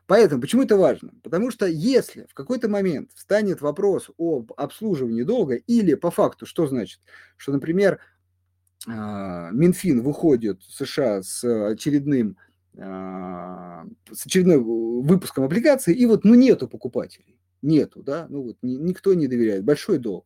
Поэтому, 0.08 0.42
почему 0.42 0.64
это 0.64 0.76
важно? 0.76 1.12
Потому 1.24 1.52
что 1.52 1.68
если 1.68 2.26
в 2.30 2.34
какой-то 2.34 2.68
момент 2.68 3.12
встанет 3.14 3.62
вопрос 3.62 4.10
об 4.18 4.52
обслуживании 4.58 5.24
долга 5.24 5.56
или 5.56 5.94
по 5.94 6.10
факту, 6.10 6.46
что 6.46 6.66
значит, 6.68 7.00
что, 7.38 7.52
например, 7.52 8.00
а, 8.88 9.52
Минфин 9.52 10.02
выходит 10.02 10.62
в 10.64 10.74
США 10.74 11.22
с 11.22 11.44
очередным 11.44 12.38
а, 12.78 13.86
с 14.12 14.26
очередным 14.26 14.64
выпуском 15.04 15.44
облигаций, 15.44 15.94
и 15.94 16.06
вот 16.06 16.24
ну 16.24 16.34
нету 16.34 16.68
покупателей, 16.68 17.38
нету, 17.62 18.02
да, 18.02 18.26
ну 18.30 18.44
вот 18.44 18.58
никто 18.62 19.14
не 19.14 19.28
доверяет, 19.28 19.64
большой 19.64 20.00
долг. 20.00 20.26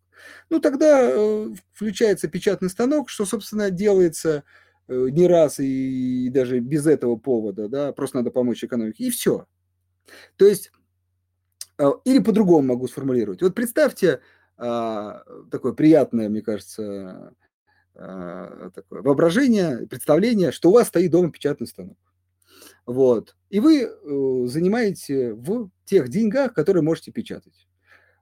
Ну 0.50 0.60
тогда 0.62 1.10
э, 1.12 1.50
включается 1.74 2.30
печатный 2.30 2.70
станок, 2.70 3.10
что, 3.10 3.26
собственно, 3.26 3.70
делается 3.70 4.44
не 4.88 5.28
раз 5.28 5.60
и 5.60 6.30
даже 6.30 6.60
без 6.60 6.88
этого 6.88 7.16
повода, 7.16 7.68
да, 7.68 7.92
просто 7.94 8.18
надо 8.18 8.32
помочь 8.32 8.64
экономике, 8.64 9.06
и 9.06 9.10
все. 9.10 9.48
То 10.38 10.46
есть, 10.46 10.72
э, 11.78 11.90
или 12.06 12.20
по-другому 12.20 12.68
могу 12.68 12.88
сформулировать. 12.88 13.42
Вот 13.42 13.56
представьте 13.56 14.22
а, 14.58 15.24
такое 15.52 15.74
приятное, 15.74 16.30
мне 16.30 16.42
кажется, 16.42 17.34
а, 17.94 18.70
такое 18.74 19.02
воображение, 19.02 19.88
представление, 19.88 20.52
что 20.52 20.70
у 20.70 20.74
вас 20.74 20.88
стоит 20.88 21.12
дома 21.12 21.32
печатный 21.32 21.68
станок. 21.68 21.98
Вот. 22.86 23.36
И 23.50 23.60
вы 23.60 23.82
э, 23.82 24.48
занимаете 24.48 25.34
в 25.34 25.70
тех 25.86 26.08
деньгах, 26.10 26.54
которые 26.54 26.84
можете 26.84 27.12
печатать. 27.12 27.68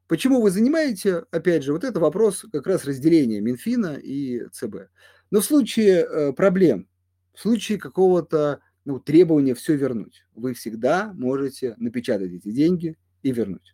Почему 0.07 0.41
вы 0.41 0.51
занимаете, 0.51 1.25
опять 1.31 1.63
же, 1.63 1.73
вот 1.73 1.83
это 1.83 1.99
вопрос 1.99 2.45
как 2.51 2.67
раз 2.67 2.85
разделения 2.85 3.41
Минфина 3.41 3.95
и 3.95 4.47
ЦБ. 4.51 4.89
Но 5.33 5.41
в 5.41 5.45
случае 5.45 6.05
э, 6.05 6.31
проблем, 6.31 6.87
в 7.33 7.41
случае 7.41 7.79
какого-то 7.79 8.59
ну, 8.85 8.99
требования 8.99 9.55
все 9.55 9.75
вернуть, 9.75 10.27
вы 10.35 10.53
всегда 10.53 11.11
можете 11.15 11.73
напечатать 11.77 12.31
эти 12.31 12.51
деньги 12.51 12.99
и 13.23 13.31
вернуть. 13.31 13.73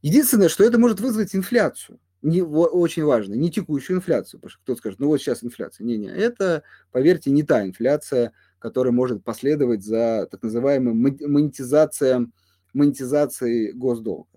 Единственное, 0.00 0.48
что 0.48 0.64
это 0.64 0.78
может 0.78 1.00
вызвать 1.00 1.34
инфляцию 1.36 2.00
не, 2.22 2.40
очень 2.40 3.04
важно, 3.04 3.34
не 3.34 3.50
текущую 3.50 3.98
инфляцию, 3.98 4.40
потому 4.40 4.50
что 4.50 4.62
кто-то 4.62 4.78
скажет, 4.78 4.98
ну 4.98 5.08
вот 5.08 5.18
сейчас 5.18 5.44
инфляция. 5.44 5.84
Не-не, 5.84 6.08
это, 6.08 6.62
поверьте, 6.90 7.30
не 7.30 7.42
та 7.42 7.66
инфляция, 7.66 8.32
которая 8.58 8.94
может 8.94 9.22
последовать 9.22 9.84
за 9.84 10.26
так 10.30 10.42
называемой 10.42 10.94
монетизацией, 10.94 12.28
монетизацией 12.72 13.72
госдолга. 13.72 14.30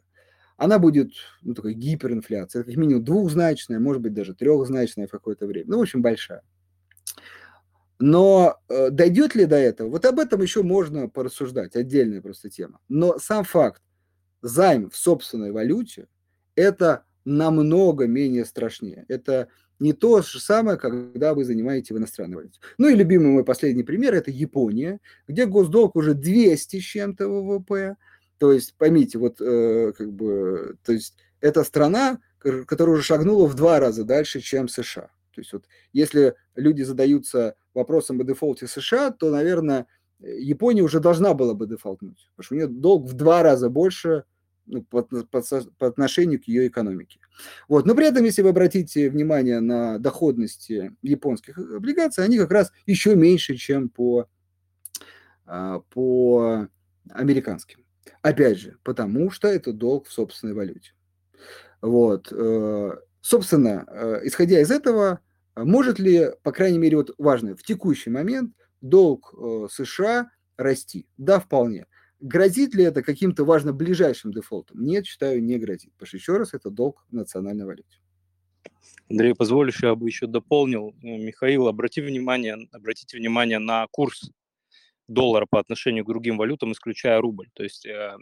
Она 0.58 0.80
будет, 0.80 1.14
ну, 1.44 1.54
такой 1.54 1.76
гиперинфляция, 1.76 2.66
как 2.66 2.76
минимум 2.76 3.06
двухзначная, 3.06 3.80
может 3.80 4.02
быть, 4.02 4.14
даже 4.14 4.34
трехзначная 4.34 5.08
в 5.08 5.12
какое-то 5.12 5.46
время. 5.46 5.70
Ну, 5.70 5.78
в 5.78 5.82
общем, 5.82 6.02
большая. 6.02 6.42
Но 8.00 8.58
э, 8.70 8.90
дойдет 8.92 9.36
ли 9.36 9.46
до 9.46 9.56
этого? 9.56 9.90
Вот 9.90 10.06
об 10.06 10.20
этом 10.20 10.42
еще 10.42 10.62
можно 10.62 11.10
порассуждать, 11.10 11.76
отдельная 11.76 12.22
просто 12.22 12.50
тема. 12.50 12.80
Но 12.90 13.18
сам 13.18 13.44
факт, 13.44 13.82
займ 14.42 14.90
в 14.90 14.96
собственной 14.96 15.52
валюте– 15.52 16.08
это 16.56 17.06
намного 17.26 18.06
менее 18.06 18.46
страшнее. 18.46 19.06
Это 19.08 19.48
не 19.80 19.94
то 19.94 20.22
же 20.22 20.40
самое, 20.40 20.78
когда 20.78 21.34
вы 21.34 21.44
занимаете 21.44 21.94
в 21.94 21.98
иностранной 21.98 22.38
валюте. 22.38 22.60
Ну 22.78 22.88
и 22.88 22.96
любимый 22.96 23.28
мой 23.28 23.44
последний 23.44 23.84
пример– 23.84 24.14
это 24.16 24.30
Япония, 24.30 25.00
где 25.28 25.46
госдолг 25.46 25.96
уже 25.96 26.14
200 26.14 26.80
с 26.80 26.84
чем-то 26.84 27.28
ВВП. 27.28 27.96
То 28.38 28.52
есть, 28.52 28.76
поймите, 28.78 29.18
вот 29.18 29.42
э, 29.42 29.92
как 29.98 30.12
бы, 30.14 30.78
то 30.84 30.94
есть 30.94 31.16
это 31.42 31.64
страна, 31.64 32.20
которая 32.38 32.96
уже 32.96 33.04
шагнула 33.04 33.48
в 33.48 33.56
два 33.56 33.80
раза 33.80 34.04
дальше, 34.04 34.40
чем 34.40 34.68
США. 34.68 35.10
То 35.34 35.42
есть 35.42 35.54
вот 35.54 35.66
если 35.94 36.34
люди 36.56 36.82
задаются 36.82 37.56
вопросом 37.78 38.20
о 38.20 38.24
дефолте 38.24 38.68
США, 38.68 39.12
то, 39.12 39.32
наверное, 39.32 39.88
Япония 40.20 40.82
уже 40.82 41.00
должна 41.00 41.34
была 41.34 41.54
бы 41.54 41.68
дефолтнуть, 41.68 42.28
потому 42.36 42.46
что 42.46 42.56
у 42.56 42.58
нее 42.58 42.68
долг 42.68 43.08
в 43.08 43.14
два 43.14 43.44
раза 43.44 43.70
больше 43.70 44.24
ну, 44.66 44.84
по, 44.84 45.04
по, 45.04 45.42
по 45.78 45.88
отношению 45.88 46.42
к 46.42 46.46
ее 46.46 46.68
экономике. 46.68 47.20
Вот. 47.68 47.86
Но 47.86 47.96
при 47.96 48.08
этом, 48.08 48.26
если 48.26 48.42
вы 48.42 48.50
обратите 48.50 49.10
внимание 49.10 49.60
на 49.62 49.98
доходности 49.98 50.94
японских 51.02 51.58
облигаций, 51.58 52.26
они 52.26 52.38
как 52.38 52.52
раз 52.52 52.72
еще 52.86 53.16
меньше, 53.16 53.56
чем 53.56 53.88
по, 53.90 54.28
а, 55.46 55.80
по 55.92 56.68
американским. 57.10 57.86
Опять 58.22 58.60
же, 58.60 58.78
потому 58.84 59.32
что 59.32 59.48
это 59.48 59.72
долг 59.72 60.08
в 60.08 60.12
собственной 60.12 60.54
валюте. 60.54 60.92
Вот. 61.82 62.32
Э, 62.32 62.92
собственно, 63.22 63.86
э, 63.88 64.22
исходя 64.24 64.60
из 64.60 64.72
этого, 64.72 65.20
может 65.66 66.00
ли, 66.00 66.32
по 66.44 66.52
крайней 66.52 66.78
мере, 66.78 66.98
вот 66.98 67.14
важно, 67.18 67.56
в 67.56 67.64
текущий 67.64 68.10
момент 68.10 68.54
долг 68.82 69.34
э, 69.38 69.68
США 69.72 70.30
расти? 70.58 71.08
Да, 71.18 71.40
вполне. 71.40 71.86
Грозит 72.20 72.74
ли 72.74 72.84
это 72.84 73.04
каким-то 73.04 73.44
важно 73.46 73.74
ближайшим 73.74 74.32
дефолтом? 74.32 74.84
Нет, 74.84 75.06
считаю, 75.06 75.44
не 75.44 75.58
грозит. 75.58 75.94
Потому 75.94 76.08
что 76.08 76.18
еще 76.18 76.38
раз, 76.38 76.54
это 76.54 76.70
долг 76.70 77.06
национальной 77.12 77.66
валюте. 77.66 78.00
Андрей, 79.10 79.34
позволишь, 79.36 79.84
я 79.84 79.96
бы 79.96 80.08
еще 80.08 80.28
дополнил. 80.28 80.96
Э, 81.02 81.18
Михаил, 81.18 81.68
обрати 81.68 82.02
внимание, 82.02 82.68
обратите 82.72 83.18
внимание 83.18 83.60
на 83.60 83.88
курс 83.92 84.32
доллара 85.08 85.46
по 85.50 85.60
отношению 85.60 86.06
к 86.06 86.10
другим 86.10 86.38
валютам, 86.38 86.72
исключая 86.72 87.22
рубль. 87.22 87.50
То 87.54 87.64
есть 87.64 87.86
э, 87.86 88.18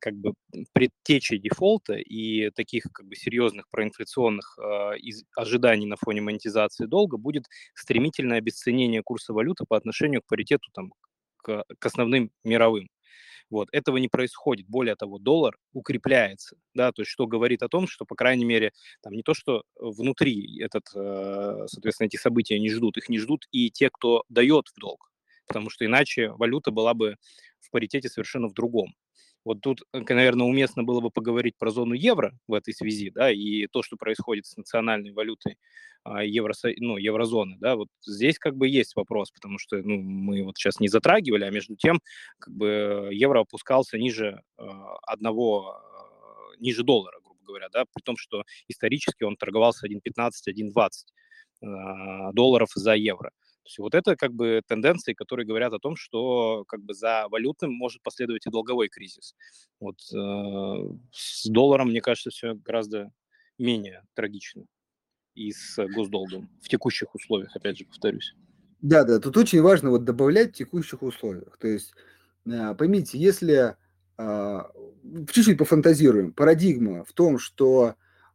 как 0.00 0.14
бы 0.14 0.32
предтечей 0.72 1.38
дефолта 1.38 1.94
и 1.94 2.50
таких 2.50 2.84
как 2.92 3.06
бы 3.06 3.16
серьезных 3.16 3.68
проинфляционных 3.70 4.58
э, 4.58 4.98
из, 4.98 5.24
ожиданий 5.36 5.86
на 5.86 5.96
фоне 5.96 6.20
монетизации 6.22 6.86
долга 6.86 7.16
будет 7.16 7.44
стремительное 7.74 8.38
обесценение 8.38 9.02
курса 9.02 9.32
валюты 9.32 9.64
по 9.68 9.76
отношению 9.76 10.22
к 10.22 10.26
паритету 10.26 10.70
там, 10.72 10.92
к, 11.36 11.64
к 11.78 11.86
основным 11.86 12.30
мировым. 12.44 12.88
Вот, 13.50 13.68
этого 13.72 13.98
не 13.98 14.08
происходит. 14.08 14.66
Более 14.68 14.96
того, 14.96 15.18
доллар 15.18 15.56
укрепляется, 15.72 16.56
да, 16.74 16.92
то 16.92 17.02
есть 17.02 17.10
что 17.10 17.26
говорит 17.26 17.62
о 17.62 17.68
том, 17.68 17.86
что, 17.86 18.04
по 18.06 18.14
крайней 18.16 18.44
мере, 18.44 18.72
там 19.02 19.12
не 19.12 19.22
то, 19.22 19.34
что 19.34 19.64
внутри 19.76 20.60
этот, 20.60 20.84
э, 20.94 21.66
соответственно, 21.68 22.06
эти 22.06 22.16
события 22.16 22.58
не 22.58 22.70
ждут, 22.70 22.96
их 22.96 23.08
не 23.08 23.18
ждут 23.18 23.46
и 23.52 23.70
те, 23.70 23.90
кто 23.90 24.24
дает 24.28 24.68
в 24.68 24.80
долг, 24.80 25.10
потому 25.46 25.70
что 25.70 25.84
иначе 25.84 26.30
валюта 26.32 26.70
была 26.70 26.94
бы 26.94 27.16
в 27.60 27.70
паритете 27.70 28.08
совершенно 28.08 28.48
в 28.48 28.54
другом. 28.54 28.94
Вот 29.44 29.60
тут, 29.60 29.82
э, 29.92 30.00
наверное, 30.08 30.46
уместно 30.46 30.82
было 30.84 31.00
бы 31.00 31.10
поговорить 31.10 31.56
про 31.58 31.70
зону 31.70 31.94
евро 31.94 32.32
в 32.48 32.54
этой 32.54 32.74
связи, 32.74 33.10
да, 33.10 33.30
и 33.30 33.66
то, 33.66 33.82
что 33.82 33.96
происходит 33.96 34.46
с 34.46 34.56
национальной 34.56 35.12
валютой 35.12 35.58
а, 36.04 36.22
евро, 36.22 36.54
ну, 36.78 36.96
еврозоны, 36.98 37.56
да, 37.60 37.76
вот 37.76 37.88
здесь 38.06 38.38
как 38.38 38.56
бы 38.56 38.68
есть 38.68 38.94
вопрос, 38.96 39.30
потому 39.30 39.58
что, 39.58 39.76
ну, 39.78 39.96
мы 40.00 40.42
вот 40.44 40.56
сейчас 40.56 40.80
не 40.80 40.88
затрагивали, 40.88 41.44
а 41.44 41.50
между 41.50 41.76
тем, 41.76 42.00
как 42.38 42.54
бы 42.54 43.08
евро 43.12 43.40
опускался 43.40 43.98
ниже 43.98 44.42
э, 44.58 44.62
одного, 45.02 45.80
э, 46.56 46.60
ниже 46.60 46.82
доллара, 46.82 47.18
грубо 47.24 47.40
говоря, 47.46 47.68
да, 47.70 47.84
при 47.92 48.02
том, 48.02 48.16
что 48.16 48.44
исторически 48.68 49.24
он 49.24 49.36
торговался 49.36 49.86
1.15, 49.86 50.30
1.20 50.48 50.88
э, 51.62 52.32
долларов 52.32 52.68
за 52.74 52.94
евро. 52.94 53.30
То 53.64 53.68
есть 53.68 53.78
вот 53.78 53.94
это 53.94 54.14
как 54.14 54.34
бы 54.34 54.60
тенденции, 54.66 55.14
которые 55.14 55.46
говорят 55.46 55.72
о 55.72 55.78
том, 55.78 55.96
что 55.96 56.64
как 56.68 56.82
бы 56.82 56.92
за 56.92 57.26
валютным 57.30 57.72
может 57.72 58.02
последовать 58.02 58.46
и 58.46 58.50
долговой 58.50 58.88
кризис. 58.88 59.34
Вот 59.80 59.96
э, 60.12 60.96
с 61.10 61.48
долларом, 61.48 61.88
мне 61.88 62.02
кажется, 62.02 62.28
все 62.28 62.54
гораздо 62.54 63.10
менее 63.56 64.02
трагично 64.12 64.66
и 65.34 65.50
с 65.50 65.82
госдолгом 65.94 66.50
в 66.62 66.68
текущих 66.68 67.14
условиях, 67.14 67.56
опять 67.56 67.78
же, 67.78 67.86
повторюсь. 67.86 68.34
Да, 68.82 69.04
да, 69.04 69.18
тут 69.18 69.34
очень 69.38 69.62
важно 69.62 69.88
вот 69.88 70.04
добавлять 70.04 70.50
в 70.50 70.58
текущих 70.58 71.02
условиях. 71.02 71.56
То 71.58 71.68
есть, 71.68 71.94
э, 72.44 72.74
поймите, 72.74 73.18
если 73.18 73.76
э, 74.18 74.60
чуть-чуть 75.32 75.56
пофантазируем, 75.56 76.34
парадигма 76.34 77.02
в 77.04 77.14
том, 77.14 77.38
что 77.38 77.94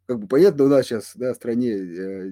как 0.10 0.18
бы 0.18 0.26
понятно, 0.26 0.64
у 0.64 0.68
нас 0.70 0.88
сейчас 0.88 1.12
да, 1.14 1.34
в 1.34 1.36
стране 1.36 1.70
э, 1.70 2.32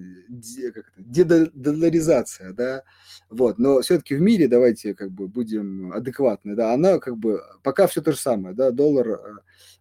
дедоларизация, 0.97 2.51
да, 2.53 2.81
вот, 3.29 3.59
но 3.59 3.81
все-таки 3.81 4.15
в 4.15 4.19
мире, 4.19 4.47
давайте 4.47 4.95
как 4.95 5.11
бы 5.11 5.27
будем 5.27 5.93
адекватны, 5.93 6.55
да, 6.55 6.73
она 6.73 6.97
как 6.97 7.17
бы 7.17 7.39
пока 7.61 7.85
все 7.85 8.01
то 8.01 8.13
же 8.13 8.17
самое, 8.17 8.55
да, 8.55 8.71
доллар 8.71 9.07
э, 9.07 9.19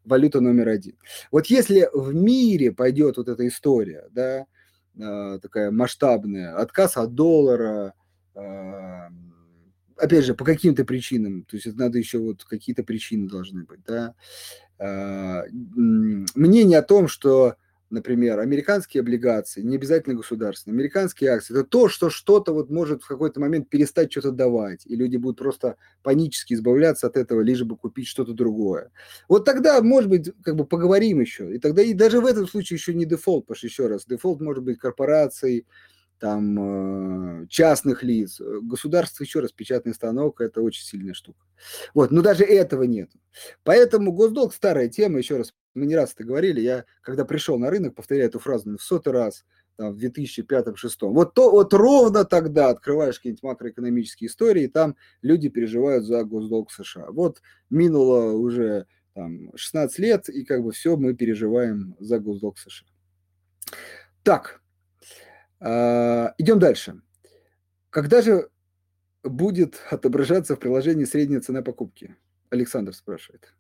валюта 0.04 0.42
номер 0.42 0.68
один. 0.68 0.98
Вот 1.32 1.46
если 1.46 1.88
в 1.94 2.14
мире 2.14 2.70
пойдет 2.70 3.16
вот 3.16 3.28
эта 3.28 3.48
история, 3.48 4.06
да, 4.10 4.44
э, 4.98 5.38
такая 5.40 5.70
масштабная, 5.70 6.54
отказ 6.54 6.98
от 6.98 7.14
доллара, 7.14 7.94
опять 9.96 10.26
же, 10.26 10.34
по 10.34 10.44
каким-то 10.44 10.84
причинам, 10.84 11.44
то 11.44 11.56
есть 11.56 11.66
это 11.66 11.78
надо 11.78 11.96
еще 11.96 12.18
вот 12.18 12.44
какие-то 12.44 12.82
причины 12.82 13.26
должны 13.26 13.64
быть, 13.64 13.80
да, 13.86 14.14
мнение 16.34 16.78
о 16.78 16.82
том, 16.82 17.08
что 17.08 17.56
например, 17.90 18.38
американские 18.40 19.00
облигации, 19.02 19.62
не 19.62 19.76
обязательно 19.76 20.14
государственные, 20.16 20.74
американские 20.76 21.30
акции, 21.30 21.54
это 21.54 21.64
то, 21.64 21.88
что 21.88 22.10
что-то 22.10 22.52
вот 22.52 22.70
может 22.70 23.02
в 23.02 23.08
какой-то 23.08 23.40
момент 23.40 23.68
перестать 23.68 24.10
что-то 24.12 24.32
давать, 24.32 24.86
и 24.86 24.96
люди 24.96 25.16
будут 25.16 25.38
просто 25.38 25.76
панически 26.02 26.54
избавляться 26.54 27.06
от 27.06 27.16
этого, 27.16 27.40
лишь 27.40 27.62
бы 27.62 27.76
купить 27.76 28.08
что-то 28.08 28.32
другое. 28.32 28.90
Вот 29.28 29.44
тогда, 29.44 29.80
может 29.82 30.10
быть, 30.10 30.30
как 30.42 30.56
бы 30.56 30.66
поговорим 30.66 31.20
еще, 31.20 31.54
и 31.54 31.58
тогда 31.58 31.82
и 31.82 31.92
даже 31.94 32.20
в 32.20 32.26
этом 32.26 32.46
случае 32.48 32.76
еще 32.76 32.94
не 32.94 33.04
дефолт, 33.04 33.46
потому 33.46 33.56
что 33.58 33.66
еще 33.66 33.86
раз, 33.86 34.06
дефолт 34.06 34.40
может 34.40 34.64
быть 34.64 34.78
корпорацией, 34.78 35.66
там, 36.18 37.42
э, 37.42 37.46
частных 37.48 38.02
лиц. 38.02 38.40
Государство, 38.62 39.22
еще 39.24 39.40
раз, 39.40 39.52
печатный 39.52 39.94
станок– 39.94 40.40
это 40.42 40.62
очень 40.62 40.84
сильная 40.84 41.14
штука. 41.14 41.44
Вот, 41.94 42.10
но 42.10 42.22
даже 42.22 42.44
этого 42.44 42.84
нет. 42.84 43.10
Поэтому 43.64 44.12
госдолг– 44.12 44.54
старая 44.54 44.88
тема, 44.88 45.18
еще 45.18 45.36
раз, 45.36 45.54
мы 45.74 45.86
не 45.86 45.96
раз 45.96 46.12
это 46.14 46.24
говорили, 46.24 46.60
я, 46.60 46.84
когда 47.02 47.24
пришел 47.24 47.58
на 47.58 47.70
рынок, 47.70 47.94
повторяю 47.94 48.28
эту 48.28 48.38
фразу 48.38 48.76
в 48.76 48.82
сотый 48.82 49.12
раз, 49.12 49.44
там, 49.76 49.92
в 49.92 49.98
2005-2006. 49.98 50.74
Вот, 51.02 51.34
то, 51.34 51.50
вот 51.50 51.74
ровно 51.74 52.24
тогда 52.24 52.70
открываешь 52.70 53.16
какие-нибудь 53.16 53.42
макроэкономические 53.42 54.28
истории, 54.28 54.64
и 54.64 54.68
там 54.68 54.96
люди 55.22 55.48
переживают 55.48 56.04
за 56.04 56.24
госдолг 56.24 56.70
США. 56.72 57.10
Вот 57.10 57.42
минуло 57.68 58.32
уже 58.32 58.86
там, 59.14 59.50
16 59.54 59.98
лет, 59.98 60.28
и 60.28 60.44
как 60.44 60.62
бы 60.62 60.72
все 60.72 60.96
мы 60.96 61.14
переживаем 61.14 61.94
за 62.00 62.18
госдолг 62.18 62.58
США. 62.58 62.88
Так, 64.22 64.62
идем 65.60 66.58
дальше. 66.58 67.00
Когда 67.90 68.22
же 68.22 68.50
будет 69.22 69.80
отображаться 69.90 70.54
в 70.56 70.60
приложении 70.60 71.04
средняя 71.04 71.40
цена 71.40 71.62
покупки? 71.62 72.16
Александр 72.50 72.92
спрашивает. 72.92 73.54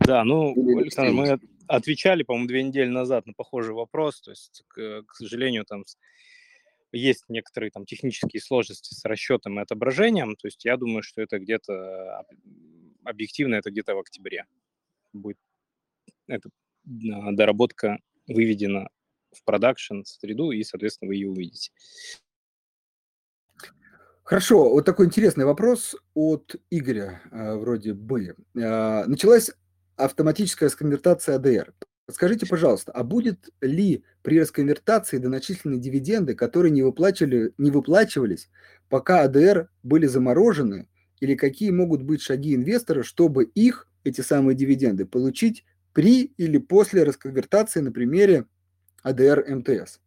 Да, 0.00 0.24
ну, 0.24 0.52
Александр, 0.78 1.12
мы 1.12 1.40
отвечали, 1.66 2.22
по-моему, 2.22 2.48
две 2.48 2.62
недели 2.62 2.88
назад 2.88 3.26
на 3.26 3.32
похожий 3.32 3.74
вопрос. 3.74 4.20
То 4.20 4.30
есть, 4.30 4.64
к, 4.68 5.02
к 5.02 5.14
сожалению, 5.14 5.64
там 5.64 5.84
есть 6.92 7.24
некоторые 7.28 7.70
там 7.70 7.84
технические 7.86 8.40
сложности 8.40 8.94
с 8.94 9.04
расчетом 9.04 9.58
и 9.58 9.62
отображением. 9.62 10.36
То 10.36 10.48
есть 10.48 10.64
я 10.64 10.76
думаю, 10.76 11.02
что 11.02 11.22
это 11.22 11.38
где-то 11.38 12.24
объективно, 13.04 13.56
это 13.56 13.70
где-то 13.70 13.94
в 13.94 14.00
октябре 14.00 14.46
будет 15.12 15.38
эта 16.26 16.48
доработка 16.84 17.98
выведена 18.26 18.88
в 19.32 19.44
продакшн 19.44 20.02
среду, 20.04 20.50
и, 20.50 20.62
соответственно, 20.62 21.08
вы 21.08 21.16
ее 21.16 21.28
увидите. 21.28 21.70
Хорошо, 24.30 24.70
вот 24.70 24.84
такой 24.84 25.06
интересный 25.06 25.44
вопрос 25.44 25.96
от 26.14 26.54
Игоря, 26.70 27.20
э, 27.32 27.56
вроде 27.56 27.94
бы. 27.94 28.36
Э, 28.54 29.04
началась 29.06 29.50
автоматическая 29.96 30.68
расконвертация 30.68 31.34
АДР. 31.34 31.74
Скажите, 32.08 32.46
пожалуйста, 32.46 32.92
а 32.92 33.02
будет 33.02 33.50
ли 33.60 34.04
при 34.22 34.40
расконвертации 34.40 35.18
доначислены 35.18 35.78
дивиденды, 35.78 36.34
которые 36.34 36.70
не, 36.70 36.82
выплачивали, 36.82 37.52
не 37.58 37.70
выплачивались, 37.70 38.50
пока 38.88 39.22
АДР 39.22 39.68
были 39.82 40.06
заморожены, 40.06 40.88
или 41.20 41.34
какие 41.34 41.70
могут 41.70 42.02
быть 42.02 42.22
шаги 42.22 42.54
инвестора, 42.54 43.02
чтобы 43.02 43.44
их, 43.44 43.88
эти 44.04 44.20
самые 44.20 44.56
дивиденды, 44.56 45.06
получить 45.06 45.64
при 45.92 46.32
или 46.36 46.58
после 46.58 47.02
расконвертации 47.02 47.80
на 47.80 47.92
примере 47.92 48.46
АДР 49.02 49.44
МТС? 49.48 50.00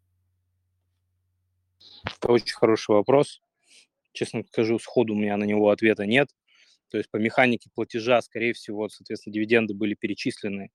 Это 2.06 2.32
очень 2.32 2.56
хороший 2.56 2.92
вопрос. 2.92 3.42
Честно 4.12 4.44
скажу, 4.48 4.80
сходу 4.80 5.14
у 5.14 5.18
меня 5.18 5.38
на 5.38 5.46
него 5.46 5.70
ответа 5.70 6.06
нет. 6.06 6.30
То 6.90 6.98
есть 6.98 7.10
по 7.10 7.18
механике 7.18 7.70
платежа, 7.74 8.22
скорее 8.22 8.54
всего, 8.54 8.88
соответственно, 8.90 9.34
дивиденды 9.34 9.74
были 9.74 9.96
перечислены 9.96 10.70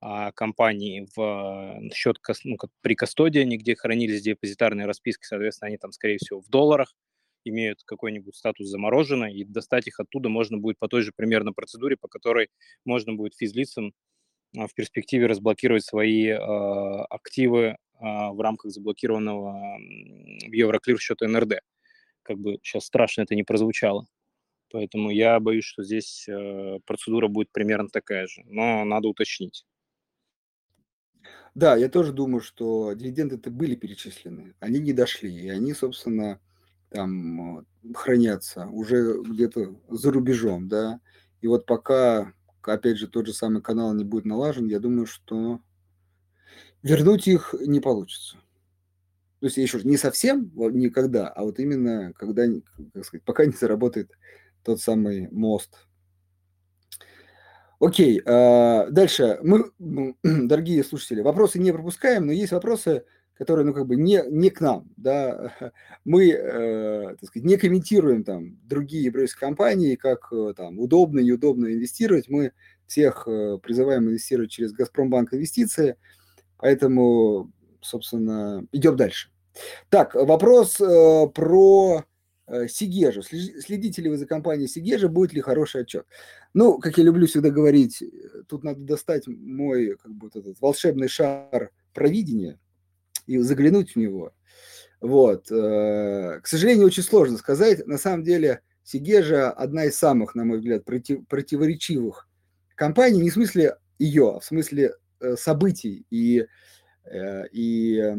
а, 0.00 0.30
компании 0.30 1.08
в 1.16 1.90
счет 1.92 2.18
ну, 2.44 2.56
как 2.56 2.70
при 2.82 2.94
кастодиане, 2.94 3.56
где 3.56 3.74
хранились 3.74 4.22
депозитарные 4.22 4.86
расписки, 4.86 5.24
соответственно, 5.24 5.68
они 5.68 5.78
там, 5.78 5.90
скорее 5.90 6.18
всего, 6.18 6.40
в 6.40 6.48
долларах 6.48 6.94
имеют 7.44 7.82
какой-нибудь 7.84 8.36
статус 8.36 8.68
заморожено, 8.68 9.24
и 9.24 9.44
достать 9.44 9.86
их 9.86 9.98
оттуда 9.98 10.28
можно 10.28 10.58
будет 10.58 10.78
по 10.78 10.88
той 10.88 11.02
же 11.02 11.12
примерно 11.14 11.52
процедуре, 11.52 11.96
по 11.96 12.08
которой 12.08 12.50
можно 12.84 13.14
будет 13.14 13.34
физлицам 13.34 13.94
в 14.56 14.74
перспективе 14.74 15.26
разблокировать 15.26 15.84
свои 15.84 16.28
э, 16.28 16.36
активы 17.10 17.60
э, 17.64 17.76
в 18.00 18.40
рамках 18.40 18.72
заблокированного 18.72 19.78
в 19.78 20.52
Евроклир 20.52 20.98
счета 20.98 21.28
НРД. 21.28 21.60
Как 22.22 22.38
бы 22.38 22.58
сейчас 22.62 22.86
страшно 22.86 23.22
это 23.22 23.34
не 23.34 23.44
прозвучало. 23.44 24.06
Поэтому 24.72 25.10
я 25.10 25.38
боюсь, 25.40 25.64
что 25.64 25.82
здесь 25.84 26.28
э, 26.28 26.78
процедура 26.86 27.28
будет 27.28 27.52
примерно 27.52 27.88
такая 27.88 28.26
же, 28.26 28.42
но 28.46 28.84
надо 28.84 29.08
уточнить. 29.08 29.64
Да, 31.54 31.76
я 31.76 31.88
тоже 31.88 32.12
думаю, 32.12 32.42
что 32.42 32.92
дивиденды-то 32.92 33.50
были 33.50 33.76
перечислены, 33.76 34.54
они 34.60 34.78
не 34.78 34.92
дошли, 34.92 35.34
и 35.34 35.48
они, 35.48 35.72
собственно, 35.72 36.38
там 36.90 37.66
хранятся 37.94 38.66
уже 38.66 39.22
где-то 39.22 39.74
за 39.88 40.10
рубежом, 40.10 40.68
да. 40.68 41.00
И 41.40 41.46
вот 41.46 41.64
пока 41.64 42.34
опять 42.74 42.98
же, 42.98 43.08
тот 43.08 43.26
же 43.26 43.32
самый 43.32 43.62
канал 43.62 43.94
не 43.94 44.04
будет 44.04 44.24
налажен, 44.24 44.66
я 44.66 44.80
думаю, 44.80 45.06
что 45.06 45.60
вернуть 46.82 47.26
их 47.28 47.54
не 47.60 47.80
получится. 47.80 48.36
То 49.40 49.46
есть, 49.46 49.58
еще 49.58 49.80
не 49.82 49.96
совсем 49.96 50.50
никогда, 50.54 51.28
а 51.28 51.44
вот 51.44 51.58
именно 51.58 52.12
когда, 52.14 52.44
как 52.94 53.04
сказать, 53.04 53.24
пока 53.24 53.44
не 53.44 53.52
заработает 53.52 54.10
тот 54.62 54.80
самый 54.80 55.28
мост. 55.30 55.86
Окей, 57.78 58.22
а, 58.24 58.88
дальше. 58.90 59.38
Мы, 59.42 59.72
дорогие 60.22 60.82
слушатели, 60.82 61.20
вопросы 61.20 61.58
не 61.58 61.72
пропускаем, 61.72 62.26
но 62.26 62.32
есть 62.32 62.52
вопросы, 62.52 63.04
которые, 63.36 63.66
ну, 63.66 63.74
как 63.74 63.86
бы 63.86 63.96
не, 63.96 64.22
не 64.28 64.50
к 64.50 64.60
нам, 64.60 64.88
да, 64.96 65.54
мы, 66.04 66.30
э, 66.30 67.16
так 67.20 67.28
сказать, 67.28 67.46
не 67.46 67.56
комментируем 67.56 68.24
там 68.24 68.58
другие 68.64 69.10
брокерские 69.10 69.40
компании, 69.40 69.94
как 69.94 70.32
э, 70.32 70.54
там 70.56 70.78
удобно, 70.78 71.20
неудобно 71.20 71.66
инвестировать, 71.66 72.28
мы 72.28 72.52
всех 72.86 73.26
э, 73.26 73.58
призываем 73.62 74.04
инвестировать 74.04 74.50
через 74.50 74.72
Газпромбанк 74.72 75.34
инвестиции, 75.34 75.96
поэтому, 76.56 77.52
собственно, 77.80 78.66
идем 78.72 78.96
дальше. 78.96 79.30
Так, 79.90 80.14
вопрос 80.14 80.80
э, 80.80 81.26
про 81.34 82.04
э, 82.46 82.68
Сигежу. 82.68 83.22
Следите 83.22 84.00
ли 84.00 84.08
вы 84.08 84.16
за 84.16 84.26
компанией 84.26 84.68
Сигежа, 84.68 85.08
будет 85.08 85.34
ли 85.34 85.40
хороший 85.42 85.82
отчет? 85.82 86.06
Ну, 86.54 86.78
как 86.78 86.96
я 86.96 87.04
люблю 87.04 87.26
всегда 87.26 87.50
говорить, 87.50 88.02
тут 88.48 88.64
надо 88.64 88.80
достать 88.80 89.26
мой 89.26 89.96
как 89.96 90.12
бы, 90.12 90.28
вот 90.28 90.36
этот 90.36 90.60
волшебный 90.60 91.08
шар 91.08 91.70
провидения, 91.92 92.58
и 93.26 93.38
заглянуть 93.38 93.92
в 93.92 93.96
него. 93.96 94.32
Вот. 95.00 95.50
Э, 95.50 96.40
к 96.42 96.46
сожалению, 96.46 96.86
очень 96.86 97.02
сложно 97.02 97.36
сказать. 97.38 97.86
На 97.86 97.98
самом 97.98 98.24
деле, 98.24 98.62
Сигежа 98.82 99.50
одна 99.50 99.84
из 99.84 99.96
самых, 99.96 100.34
на 100.34 100.44
мой 100.44 100.58
взгляд, 100.58 100.84
против, 100.84 101.26
противоречивых 101.26 102.28
компаний, 102.74 103.20
не 103.20 103.30
в 103.30 103.34
смысле 103.34 103.76
ее, 103.98 104.36
а 104.36 104.40
в 104.40 104.44
смысле 104.44 104.94
э, 105.20 105.36
событий 105.36 106.06
и, 106.10 106.46
э, 107.04 107.48
и 107.52 108.16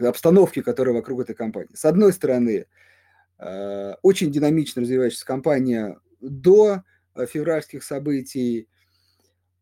обстановки, 0.00 0.60
которые 0.60 0.94
вокруг 0.94 1.22
этой 1.22 1.34
компании. 1.34 1.74
С 1.74 1.86
одной 1.86 2.12
стороны, 2.12 2.66
очень 3.38 4.30
динамично 4.30 4.82
развивающаяся 4.82 5.24
компания 5.24 5.98
до 6.20 6.82
февральских 7.16 7.82
событий, 7.82 8.68
а, 8.68 8.71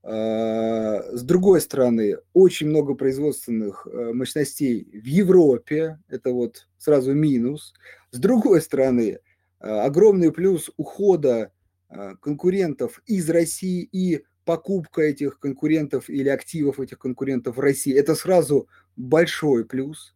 с 0.03 1.23
другой 1.23 1.61
стороны, 1.61 2.17
очень 2.33 2.69
много 2.69 2.95
производственных 2.95 3.87
э, 3.87 4.13
мощностей 4.15 4.85
в 4.99 5.05
Европе, 5.05 5.99
это 6.09 6.33
вот 6.33 6.69
сразу 6.79 7.13
минус. 7.13 7.75
С 8.11 8.19
другой 8.19 8.63
стороны, 8.63 9.21
а, 9.61 9.85
огромный 9.85 10.33
плюс 10.33 10.71
ухода 10.77 11.53
а, 11.89 12.17
конкурентов 12.17 13.03
из 13.07 13.29
России 13.29 13.83
и 13.93 14.25
покупка 14.45 15.03
этих 15.03 15.39
конкурентов 15.39 16.09
или 16.09 16.29
активов 16.29 16.81
этих 16.81 16.99
конкурентов 16.99 17.57
в 17.57 17.61
России, 17.61 17.95
это 17.95 18.15
сразу 18.15 18.69
большой 18.97 19.65
плюс. 19.65 20.15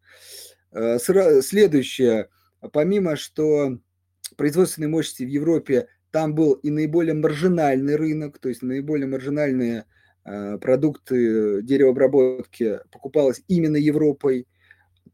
Следующее, 0.73 2.31
помимо 2.73 3.15
что 3.15 3.79
производственные 4.37 4.89
мощности 4.89 5.23
в 5.23 5.29
Европе 5.29 5.87
там 6.15 6.33
был 6.33 6.53
и 6.53 6.71
наиболее 6.71 7.13
маржинальный 7.13 7.97
рынок, 7.97 8.39
то 8.39 8.49
есть 8.49 8.63
наиболее 8.63 9.09
маржинальные 9.09 9.85
э, 10.25 10.59
продукты 10.59 11.61
деревообработки 11.61 12.79
покупалось 12.93 13.43
именно 13.49 13.75
Европой, 13.75 14.47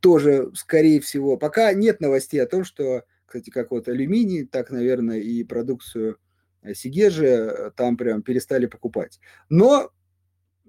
тоже, 0.00 0.50
скорее 0.54 1.00
всего. 1.00 1.38
Пока 1.38 1.72
нет 1.72 2.02
новостей 2.02 2.38
о 2.42 2.46
том, 2.46 2.64
что, 2.64 3.04
кстати, 3.24 3.48
как 3.48 3.70
вот 3.70 3.88
алюминий, 3.88 4.44
так, 4.44 4.70
наверное, 4.70 5.20
и 5.20 5.42
продукцию 5.42 6.18
э, 6.60 6.74
Сигежи 6.74 7.24
э, 7.24 7.70
там 7.74 7.96
прям 7.96 8.20
перестали 8.20 8.66
покупать. 8.66 9.20
Но 9.48 9.90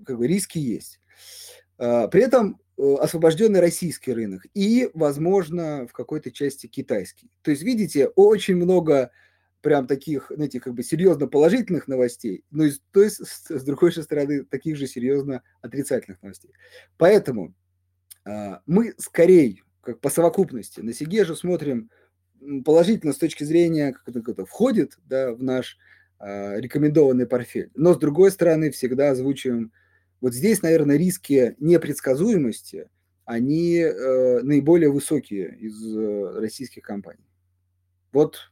как 0.05 0.17
бы, 0.17 0.27
риски 0.27 0.59
есть. 0.59 1.01
Э, 1.77 2.07
при 2.09 2.21
этом 2.21 2.57
освобожденный 2.77 3.59
российский 3.59 4.13
рынок 4.13 4.45
и, 4.53 4.89
возможно, 4.93 5.87
в 5.87 5.91
какой-то 5.91 6.31
части 6.31 6.67
китайский. 6.67 7.29
То 7.41 7.51
есть, 7.51 7.63
видите, 7.63 8.07
очень 8.07 8.55
много 8.55 9.11
прям 9.61 9.87
таких, 9.87 10.31
знаете, 10.33 10.59
как 10.59 10.73
бы 10.73 10.83
серьезно 10.83 11.27
положительных 11.27 11.87
новостей, 11.87 12.43
но 12.51 12.65
и, 12.65 12.71
то 12.91 13.01
есть, 13.01 13.21
с, 13.25 13.63
другой 13.63 13.91
стороны, 13.91 14.43
таких 14.43 14.77
же 14.77 14.87
серьезно 14.87 15.43
отрицательных 15.61 16.21
новостей. 16.21 16.51
Поэтому 16.97 17.53
а, 18.25 18.61
мы 18.65 18.93
скорее, 18.97 19.61
как 19.81 19.99
по 19.99 20.09
совокупности, 20.09 20.81
на 20.81 20.93
Сигежу 20.93 21.35
смотрим 21.35 21.89
положительно 22.65 23.13
с 23.13 23.17
точки 23.17 23.43
зрения, 23.43 23.93
как 23.93 24.07
это, 24.07 24.21
как 24.21 24.29
это 24.29 24.45
входит 24.45 24.97
да, 25.05 25.33
в 25.33 25.43
наш 25.43 25.77
а, 26.19 26.57
рекомендованный 26.57 27.27
портфель. 27.27 27.71
Но 27.75 27.93
с 27.93 27.97
другой 27.97 28.31
стороны, 28.31 28.71
всегда 28.71 29.11
озвучиваем, 29.11 29.71
вот 30.21 30.33
здесь, 30.33 30.61
наверное, 30.61 30.97
риски 30.97 31.55
непредсказуемости, 31.59 32.89
они 33.25 33.77
э, 33.77 34.41
наиболее 34.41 34.91
высокие 34.91 35.55
из 35.57 35.95
э, 35.95 36.39
российских 36.39 36.83
компаний. 36.83 37.25
Вот, 38.11 38.51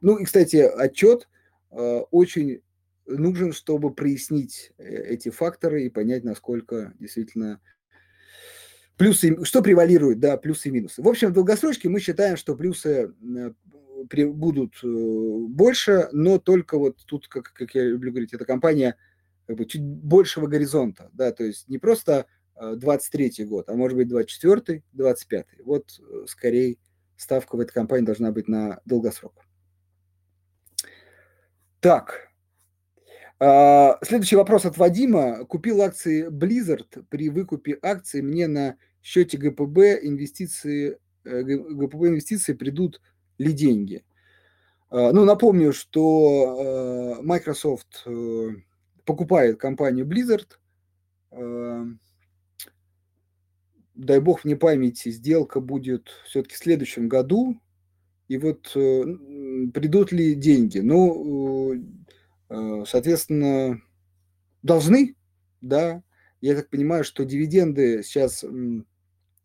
ну 0.00 0.16
и, 0.16 0.24
кстати, 0.24 0.56
отчет 0.56 1.28
э, 1.70 2.00
очень 2.10 2.62
нужен, 3.06 3.52
чтобы 3.52 3.92
прояснить 3.92 4.72
э, 4.78 4.84
эти 4.84 5.30
факторы 5.30 5.84
и 5.84 5.90
понять, 5.90 6.24
насколько 6.24 6.92
действительно 6.98 7.60
плюсы, 8.96 9.44
что 9.44 9.62
превалирует, 9.62 10.20
да, 10.20 10.36
плюсы 10.36 10.68
и 10.68 10.72
минусы. 10.72 11.02
В 11.02 11.08
общем, 11.08 11.28
в 11.28 11.32
долгосрочке 11.32 11.88
мы 11.88 12.00
считаем, 12.00 12.36
что 12.36 12.56
плюсы 12.56 13.14
э, 13.22 14.26
будут 14.26 14.74
больше, 14.82 16.08
но 16.12 16.38
только 16.38 16.78
вот 16.78 16.98
тут, 17.06 17.28
как, 17.28 17.52
как 17.52 17.74
я 17.74 17.84
люблю 17.84 18.10
говорить, 18.10 18.32
эта 18.32 18.44
компания 18.44 18.96
как 19.46 19.56
бы 19.56 19.64
чуть 19.64 19.82
большего 19.82 20.46
горизонта, 20.46 21.10
да, 21.14 21.32
то 21.32 21.42
есть 21.42 21.68
не 21.68 21.78
просто 21.78 22.26
23 22.60 23.32
э, 23.38 23.44
год, 23.44 23.68
а 23.68 23.74
может 23.74 23.96
быть 23.96 24.08
24 24.08 24.82
25 24.92 25.46
Вот 25.64 26.00
скорее 26.26 26.76
ставка 27.16 27.56
в 27.56 27.60
этой 27.60 27.72
компании 27.72 28.06
должна 28.06 28.30
быть 28.30 28.48
на 28.48 28.80
долгосрок. 28.84 29.47
Так, 31.80 32.28
а, 33.40 33.98
следующий 34.02 34.36
вопрос 34.36 34.64
от 34.64 34.76
Вадима. 34.78 35.44
Купил 35.44 35.82
акции 35.82 36.28
Blizzard 36.28 37.04
при 37.08 37.28
выкупе 37.28 37.78
акций. 37.82 38.20
Мне 38.20 38.48
на 38.48 38.76
счете 39.00 39.38
ГПБ 39.38 40.00
инвестиции, 40.02 40.98
э, 41.24 41.42
ГПБ 41.42 42.08
инвестиции 42.08 42.54
придут 42.54 43.00
ли 43.38 43.52
деньги? 43.52 44.04
А, 44.90 45.12
ну, 45.12 45.24
напомню, 45.24 45.72
что 45.72 47.16
э, 47.18 47.22
Microsoft 47.22 48.02
э, 48.06 48.48
покупает 49.04 49.60
компанию 49.60 50.04
Blizzard. 50.04 50.58
А, 51.30 51.84
дай 53.94 54.18
бог 54.18 54.44
мне 54.44 54.56
памяти, 54.56 55.10
сделка 55.10 55.60
будет 55.60 56.08
все-таки 56.24 56.56
в 56.56 56.58
следующем 56.58 57.08
году. 57.08 57.60
И 58.28 58.38
вот 58.38 58.70
придут 58.72 60.12
ли 60.12 60.34
деньги? 60.34 60.78
Ну, 60.78 61.82
соответственно, 62.86 63.80
должны, 64.62 65.16
да. 65.60 66.02
Я 66.40 66.54
так 66.54 66.70
понимаю, 66.70 67.04
что 67.04 67.24
дивиденды 67.24 68.02
сейчас 68.02 68.44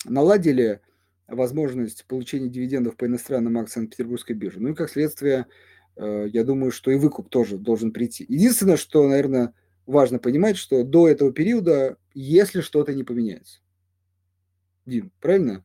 наладили 0.06 0.82
возможность 1.28 2.06
получения 2.06 2.50
дивидендов 2.50 2.98
по 2.98 3.06
иностранным 3.06 3.58
акциям 3.58 3.88
Петербургской 3.88 4.36
биржи. 4.36 4.60
Ну 4.60 4.70
и 4.70 4.76
как 4.76 4.90
следствие, 4.90 5.48
э, 5.96 6.28
я 6.32 6.44
думаю, 6.44 6.72
что 6.72 6.92
и 6.92 6.96
выкуп 6.96 7.30
тоже 7.30 7.58
должен 7.58 7.92
прийти. 7.92 8.26
Единственное, 8.28 8.78
что, 8.78 9.08
наверное, 9.08 9.54
важно 9.86 10.20
понимать, 10.20 10.58
что 10.58 10.84
до 10.84 11.08
этого 11.08 11.32
периода, 11.32 11.98
если 12.14 12.62
что-то 12.62 12.94
не 12.94 13.04
поменяется. 13.04 13.62
Дим, 14.86 15.12
правильно? 15.20 15.64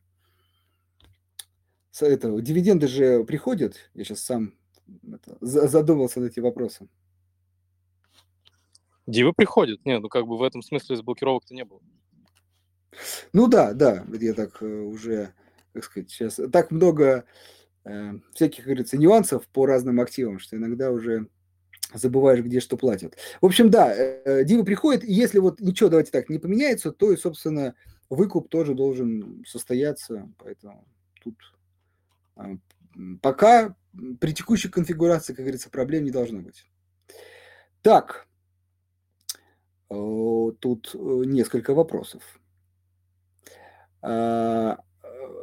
С 1.91 2.03
этого, 2.03 2.41
дивиденды 2.41 2.87
же 2.87 3.23
приходят, 3.23 3.89
я 3.93 4.03
сейчас 4.03 4.21
сам 4.21 4.53
это, 5.11 5.37
задумался 5.41 6.19
над 6.19 6.31
этим 6.31 6.43
вопросом. 6.43 6.89
Дивы 9.07 9.33
приходят, 9.33 9.83
нет, 9.85 10.01
ну 10.01 10.09
как 10.09 10.27
бы 10.27 10.37
в 10.37 10.43
этом 10.43 10.61
смысле 10.61 11.01
блокировок-то 11.01 11.53
не 11.55 11.65
было. 11.65 11.81
Ну 13.33 13.47
да, 13.47 13.73
да, 13.73 14.05
я 14.19 14.33
так 14.33 14.61
э, 14.61 14.65
уже, 14.65 15.33
как 15.73 15.83
сказать, 15.83 16.11
сейчас 16.11 16.39
так 16.51 16.69
много 16.69 17.25
э, 17.85 18.13
всяких, 18.33 18.65
говорится, 18.65 18.97
нюансов 18.97 19.47
по 19.47 19.65
разным 19.65 19.99
активам, 19.99 20.39
что 20.39 20.57
иногда 20.57 20.91
уже 20.91 21.27
забываешь, 21.93 22.43
где 22.43 22.59
что 22.59 22.77
платят. 22.77 23.15
В 23.41 23.45
общем, 23.45 23.69
да, 23.69 23.93
э, 23.95 24.43
дивы 24.43 24.63
приходят, 24.63 25.03
и 25.03 25.11
если 25.11 25.39
вот 25.39 25.59
ничего, 25.59 25.89
давайте 25.89 26.11
так, 26.11 26.29
не 26.29 26.37
поменяется, 26.37 26.91
то 26.91 27.11
и, 27.11 27.17
собственно, 27.17 27.75
выкуп 28.09 28.49
тоже 28.49 28.73
должен 28.75 29.43
состояться, 29.47 30.29
поэтому 30.37 30.87
тут 31.23 31.35
пока 33.21 33.75
при 34.19 34.33
текущей 34.33 34.69
конфигурации, 34.69 35.33
как 35.33 35.45
говорится, 35.45 35.69
проблем 35.69 36.03
не 36.03 36.11
должно 36.11 36.41
быть. 36.41 36.69
Так, 37.81 38.27
э, 39.89 40.51
тут 40.59 40.93
несколько 40.93 41.73
вопросов. 41.73 42.21
А, 44.01 44.79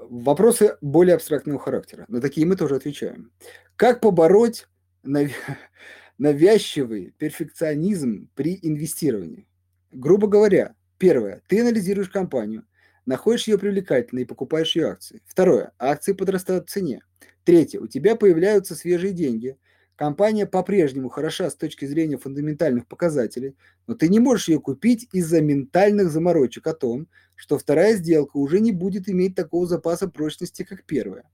вопросы 0.08 0.76
более 0.80 1.14
абстрактного 1.16 1.58
характера. 1.58 2.04
На 2.08 2.20
такие 2.20 2.46
мы 2.46 2.56
тоже 2.56 2.76
отвечаем. 2.76 3.32
Как 3.76 4.00
побороть 4.00 4.66
навязчивый 6.18 7.14
перфекционизм 7.18 8.28
при 8.34 8.58
инвестировании? 8.62 9.46
Грубо 9.92 10.26
говоря, 10.28 10.74
первое, 10.98 11.42
ты 11.48 11.60
анализируешь 11.60 12.08
компанию, 12.08 12.64
находишь 13.06 13.48
ее 13.48 13.58
привлекательной 13.58 14.22
и 14.22 14.26
покупаешь 14.26 14.76
ее 14.76 14.88
акции. 14.88 15.22
Второе, 15.24 15.72
акции 15.78 16.12
подрастают 16.12 16.68
в 16.68 16.72
цене. 16.72 17.00
Третье, 17.44 17.80
у 17.80 17.86
тебя 17.86 18.16
появляются 18.16 18.74
свежие 18.74 19.12
деньги, 19.12 19.56
Компания 19.96 20.44
по-прежнему 20.44 21.08
хороша 21.08 21.48
с 21.48 21.56
точки 21.56 21.86
зрения 21.86 22.18
фундаментальных 22.18 22.86
показателей, 22.86 23.56
но 23.86 23.94
ты 23.94 24.08
не 24.08 24.20
можешь 24.20 24.48
ее 24.48 24.60
купить 24.60 25.08
из-за 25.12 25.40
ментальных 25.40 26.10
заморочек 26.10 26.66
о 26.66 26.74
том, 26.74 27.08
что 27.34 27.56
вторая 27.56 27.94
сделка 27.94 28.36
уже 28.36 28.60
не 28.60 28.72
будет 28.72 29.08
иметь 29.08 29.34
такого 29.34 29.66
запаса 29.66 30.06
прочности, 30.06 30.64
как 30.64 30.84
первая. 30.84 31.24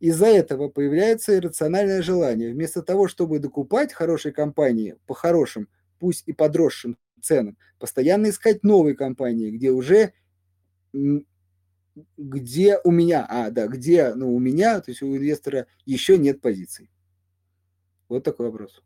Из-за 0.00 0.26
этого 0.26 0.68
появляется 0.68 1.36
иррациональное 1.36 2.02
желание, 2.02 2.52
вместо 2.52 2.82
того, 2.82 3.06
чтобы 3.06 3.38
докупать 3.38 3.92
хорошие 3.92 4.32
компании 4.32 4.96
по 5.06 5.14
хорошим, 5.14 5.68
пусть 6.00 6.24
и 6.26 6.32
подросшим 6.32 6.98
ценам, 7.22 7.56
постоянно 7.78 8.30
искать 8.30 8.64
новые 8.64 8.96
компании, 8.96 9.52
где 9.52 9.70
уже 9.70 10.14
где 12.16 12.78
у 12.84 12.90
меня, 12.90 13.26
а, 13.28 13.50
да, 13.50 13.66
где, 13.66 14.14
ну, 14.14 14.34
у 14.34 14.38
меня, 14.38 14.80
то 14.80 14.90
есть 14.90 15.02
у 15.02 15.16
инвестора 15.16 15.66
еще 15.86 16.18
нет 16.18 16.40
позиций. 16.40 16.90
Вот 18.08 18.24
такой 18.24 18.50
вопрос. 18.50 18.82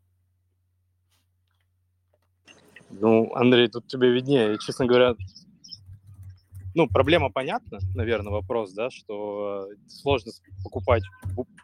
Ну, 2.91 3.33
Андрей, 3.35 3.67
тут 3.67 3.87
тебе 3.87 4.11
виднее. 4.11 4.57
честно 4.59 4.85
говоря, 4.85 5.15
ну, 6.75 6.87
проблема 6.87 7.31
понятна, 7.31 7.79
наверное, 7.95 8.31
вопрос, 8.31 8.73
да, 8.73 8.89
что 8.89 9.67
сложно 9.87 10.31
покупать 10.63 11.03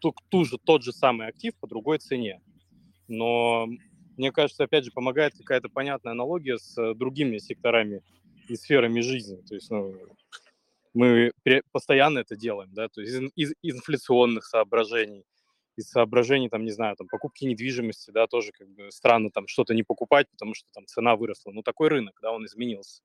ту, 0.01 0.13
ту 0.29 0.45
же, 0.45 0.57
тот 0.57 0.83
же 0.83 0.91
самый 0.91 1.27
актив 1.27 1.53
по 1.59 1.67
другой 1.67 1.99
цене. 1.99 2.41
Но 3.07 3.67
мне 4.17 4.31
кажется, 4.31 4.63
опять 4.63 4.85
же, 4.85 4.91
помогает 4.91 5.33
какая-то 5.37 5.69
понятная 5.69 6.11
аналогия 6.11 6.57
с 6.57 6.93
другими 6.95 7.37
секторами 7.37 8.01
и 8.47 8.55
сферами 8.55 9.01
жизни. 9.01 9.37
То 9.47 9.55
есть, 9.55 9.69
ну, 9.69 9.95
мы 10.95 11.31
постоянно 11.71 12.19
это 12.19 12.35
делаем, 12.35 12.73
да, 12.73 12.87
то 12.87 13.01
есть 13.01 13.13
из, 13.35 13.53
из 13.61 13.75
инфляционных 13.75 14.45
соображений, 14.45 15.25
из 15.75 15.89
соображений, 15.89 16.49
там, 16.49 16.63
не 16.63 16.71
знаю, 16.71 16.95
там, 16.95 17.07
покупки 17.07 17.43
недвижимости, 17.45 18.11
да, 18.11 18.27
тоже 18.27 18.51
как 18.53 18.69
бы 18.69 18.91
странно 18.91 19.29
там 19.29 19.47
что-то 19.47 19.73
не 19.73 19.83
покупать, 19.83 20.29
потому 20.31 20.53
что 20.53 20.67
там 20.73 20.85
цена 20.87 21.15
выросла. 21.15 21.51
Ну, 21.51 21.63
такой 21.63 21.89
рынок, 21.89 22.17
да, 22.21 22.31
он 22.31 22.45
изменился. 22.45 23.01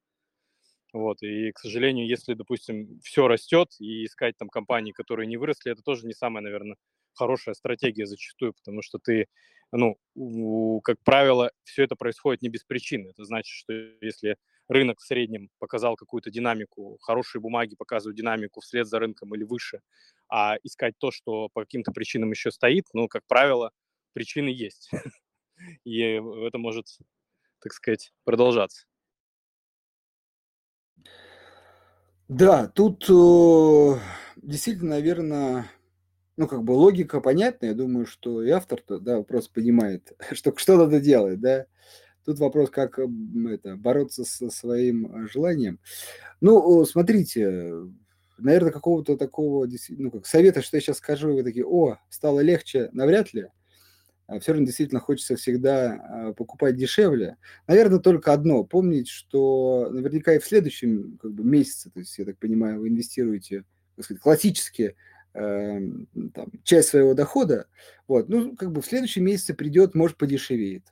Вот, 0.92 1.22
и, 1.22 1.52
к 1.52 1.58
сожалению, 1.58 2.06
если, 2.06 2.34
допустим, 2.34 3.00
все 3.02 3.28
растет, 3.28 3.74
и 3.80 4.04
искать 4.06 4.36
там 4.36 4.48
компании, 4.48 4.92
которые 4.92 5.26
не 5.26 5.36
выросли, 5.36 5.72
это 5.72 5.82
тоже 5.82 6.06
не 6.06 6.14
самая, 6.14 6.42
наверное, 6.42 6.76
хорошая 7.14 7.54
стратегия 7.54 8.06
зачастую, 8.06 8.54
потому 8.54 8.82
что 8.82 8.98
ты, 8.98 9.26
ну, 9.72 10.80
как 10.82 10.98
правило, 11.04 11.52
все 11.64 11.84
это 11.84 11.96
происходит 11.96 12.42
не 12.42 12.48
без 12.48 12.64
причины. 12.64 13.10
Это 13.10 13.24
значит, 13.24 13.52
что 13.54 13.72
если 14.00 14.36
рынок 14.70 15.00
в 15.00 15.04
среднем 15.04 15.50
показал 15.58 15.96
какую-то 15.96 16.30
динамику, 16.30 16.96
хорошие 17.02 17.42
бумаги 17.42 17.74
показывают 17.74 18.16
динамику 18.16 18.60
вслед 18.60 18.86
за 18.86 18.98
рынком 19.00 19.34
или 19.34 19.42
выше, 19.42 19.80
а 20.28 20.56
искать 20.62 20.94
то, 20.98 21.10
что 21.10 21.48
по 21.52 21.62
каким-то 21.62 21.92
причинам 21.92 22.30
еще 22.30 22.50
стоит, 22.50 22.86
ну, 22.92 23.08
как 23.08 23.26
правило, 23.26 23.72
причины 24.12 24.48
есть. 24.48 24.90
И 25.84 26.00
это 26.00 26.58
может, 26.58 26.86
так 27.60 27.72
сказать, 27.72 28.12
продолжаться. 28.24 28.86
Да, 32.28 32.68
тут 32.68 33.06
действительно, 34.36 34.90
наверное, 34.90 35.66
ну, 36.36 36.46
как 36.46 36.62
бы 36.62 36.72
логика 36.72 37.20
понятна. 37.20 37.66
Я 37.66 37.74
думаю, 37.74 38.06
что 38.06 38.42
и 38.42 38.50
автор 38.50 38.80
да, 38.88 39.18
вопрос 39.18 39.48
понимает, 39.48 40.12
что, 40.32 40.56
что 40.56 40.76
надо 40.76 41.00
делать, 41.00 41.40
да. 41.40 41.66
Тут 42.24 42.38
вопрос, 42.38 42.70
как 42.70 42.98
это, 42.98 43.76
бороться 43.76 44.24
со 44.24 44.50
своим 44.50 45.28
желанием. 45.28 45.78
Ну, 46.40 46.84
смотрите, 46.84 47.72
наверное, 48.38 48.72
какого-то 48.72 49.16
такого, 49.16 49.68
ну, 49.90 50.10
как 50.10 50.26
совета, 50.26 50.62
что 50.62 50.76
я 50.76 50.80
сейчас 50.80 50.98
скажу, 50.98 51.34
вы 51.34 51.42
такие, 51.42 51.66
о, 51.66 51.98
стало 52.08 52.40
легче, 52.40 52.90
навряд 52.92 53.32
ли. 53.32 53.48
все 54.40 54.52
равно 54.52 54.66
действительно 54.66 55.00
хочется 55.00 55.36
всегда 55.36 56.32
покупать 56.36 56.76
дешевле. 56.76 57.36
Наверное, 57.66 57.98
только 57.98 58.32
одно. 58.32 58.64
Помнить, 58.64 59.08
что 59.08 59.88
наверняка 59.90 60.34
и 60.34 60.38
в 60.38 60.44
следующем 60.44 61.18
как 61.20 61.32
бы, 61.32 61.42
месяце, 61.44 61.90
то 61.90 62.00
есть, 62.00 62.18
я 62.18 62.24
так 62.24 62.38
понимаю, 62.38 62.80
вы 62.80 62.88
инвестируете 62.88 63.64
так 63.96 64.04
сказать, 64.04 64.22
классически 64.22 64.94
Эм, 65.32 66.08
там, 66.34 66.50
часть 66.64 66.88
своего 66.88 67.14
дохода, 67.14 67.66
вот, 68.08 68.28
ну, 68.28 68.56
как 68.56 68.72
бы 68.72 68.82
в 68.82 68.86
следующем 68.86 69.24
месяце 69.24 69.54
придет, 69.54 69.94
может, 69.94 70.16
подешевеет, 70.16 70.82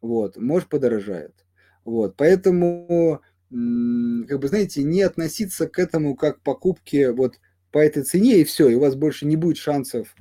вот, 0.00 0.36
может, 0.36 0.68
подорожает, 0.68 1.46
вот, 1.84 2.16
поэтому, 2.16 3.20
как 3.50 4.40
бы, 4.40 4.48
знаете, 4.48 4.82
не 4.82 5.02
относиться 5.02 5.68
к 5.68 5.78
этому 5.78 6.14
как 6.16 6.38
к 6.38 6.42
покупке 6.42 7.12
вот 7.12 7.40
по 7.70 7.78
этой 7.78 8.02
цене, 8.02 8.40
и 8.40 8.44
все, 8.44 8.68
и 8.68 8.74
у 8.74 8.80
вас 8.80 8.94
больше 8.96 9.26
не 9.26 9.36
будет 9.36 9.56
шансов 9.56 10.14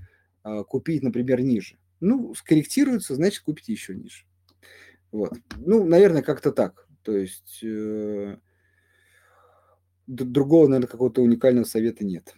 а, 0.44 0.64
купить, 0.64 1.04
например, 1.04 1.42
ниже. 1.42 1.78
Ну, 2.00 2.34
скорректируется, 2.34 3.16
значит, 3.16 3.44
купите 3.44 3.74
еще 3.74 3.96
ниже. 3.96 4.26
Вот. 5.12 5.34
Ну, 5.58 5.86
наверное, 5.86 6.22
как-то 6.22 6.52
так. 6.52 6.88
То 7.04 7.18
есть 7.18 7.60
э, 7.64 8.38
другого, 10.08 10.68
наверное, 10.68 10.88
какого-то 10.88 11.22
уникального 11.22 11.66
совета 11.66 12.06
нет. 12.06 12.36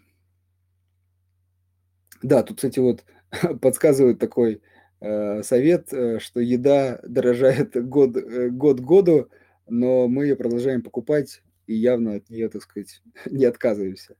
Да, 2.22 2.44
тут, 2.44 2.58
кстати, 2.58 2.80
вот 2.80 3.04
подсказывают 3.62 4.20
такой 4.20 4.62
совет, 5.02 5.91
э, 5.93 6.20
что 6.20 6.39
еда 6.39 6.99
дорожает 7.04 7.76
год, 7.88 8.16
э, 8.16 8.49
год 8.49 8.80
году, 8.80 9.30
но 9.68 10.08
мы 10.08 10.26
ее 10.26 10.36
продолжаем 10.36 10.84
покупать 10.84 11.41
и 11.66 11.74
явно 11.74 12.16
от 12.16 12.30
нее, 12.30 12.49
так 12.49 12.62
сказать, 12.62 13.02
не 13.26 13.45
отказываемся. 13.45 14.16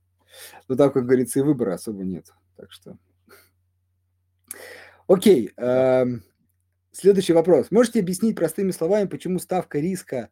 Но 0.68 0.76
там, 0.76 0.92
как 0.92 1.06
говорится, 1.06 1.40
и 1.40 1.44
выбора 1.44 1.76
особо 1.76 2.04
нет. 2.04 2.28
Так 2.56 2.72
что... 2.72 2.98
Окей. 5.08 5.52
Э, 5.58 6.06
следующий 6.92 7.34
вопрос. 7.34 7.70
Можете 7.70 8.00
объяснить 8.00 8.36
простыми 8.36 8.72
словами, 8.72 9.08
почему 9.08 9.38
ставка 9.40 9.80
риска 9.80 10.30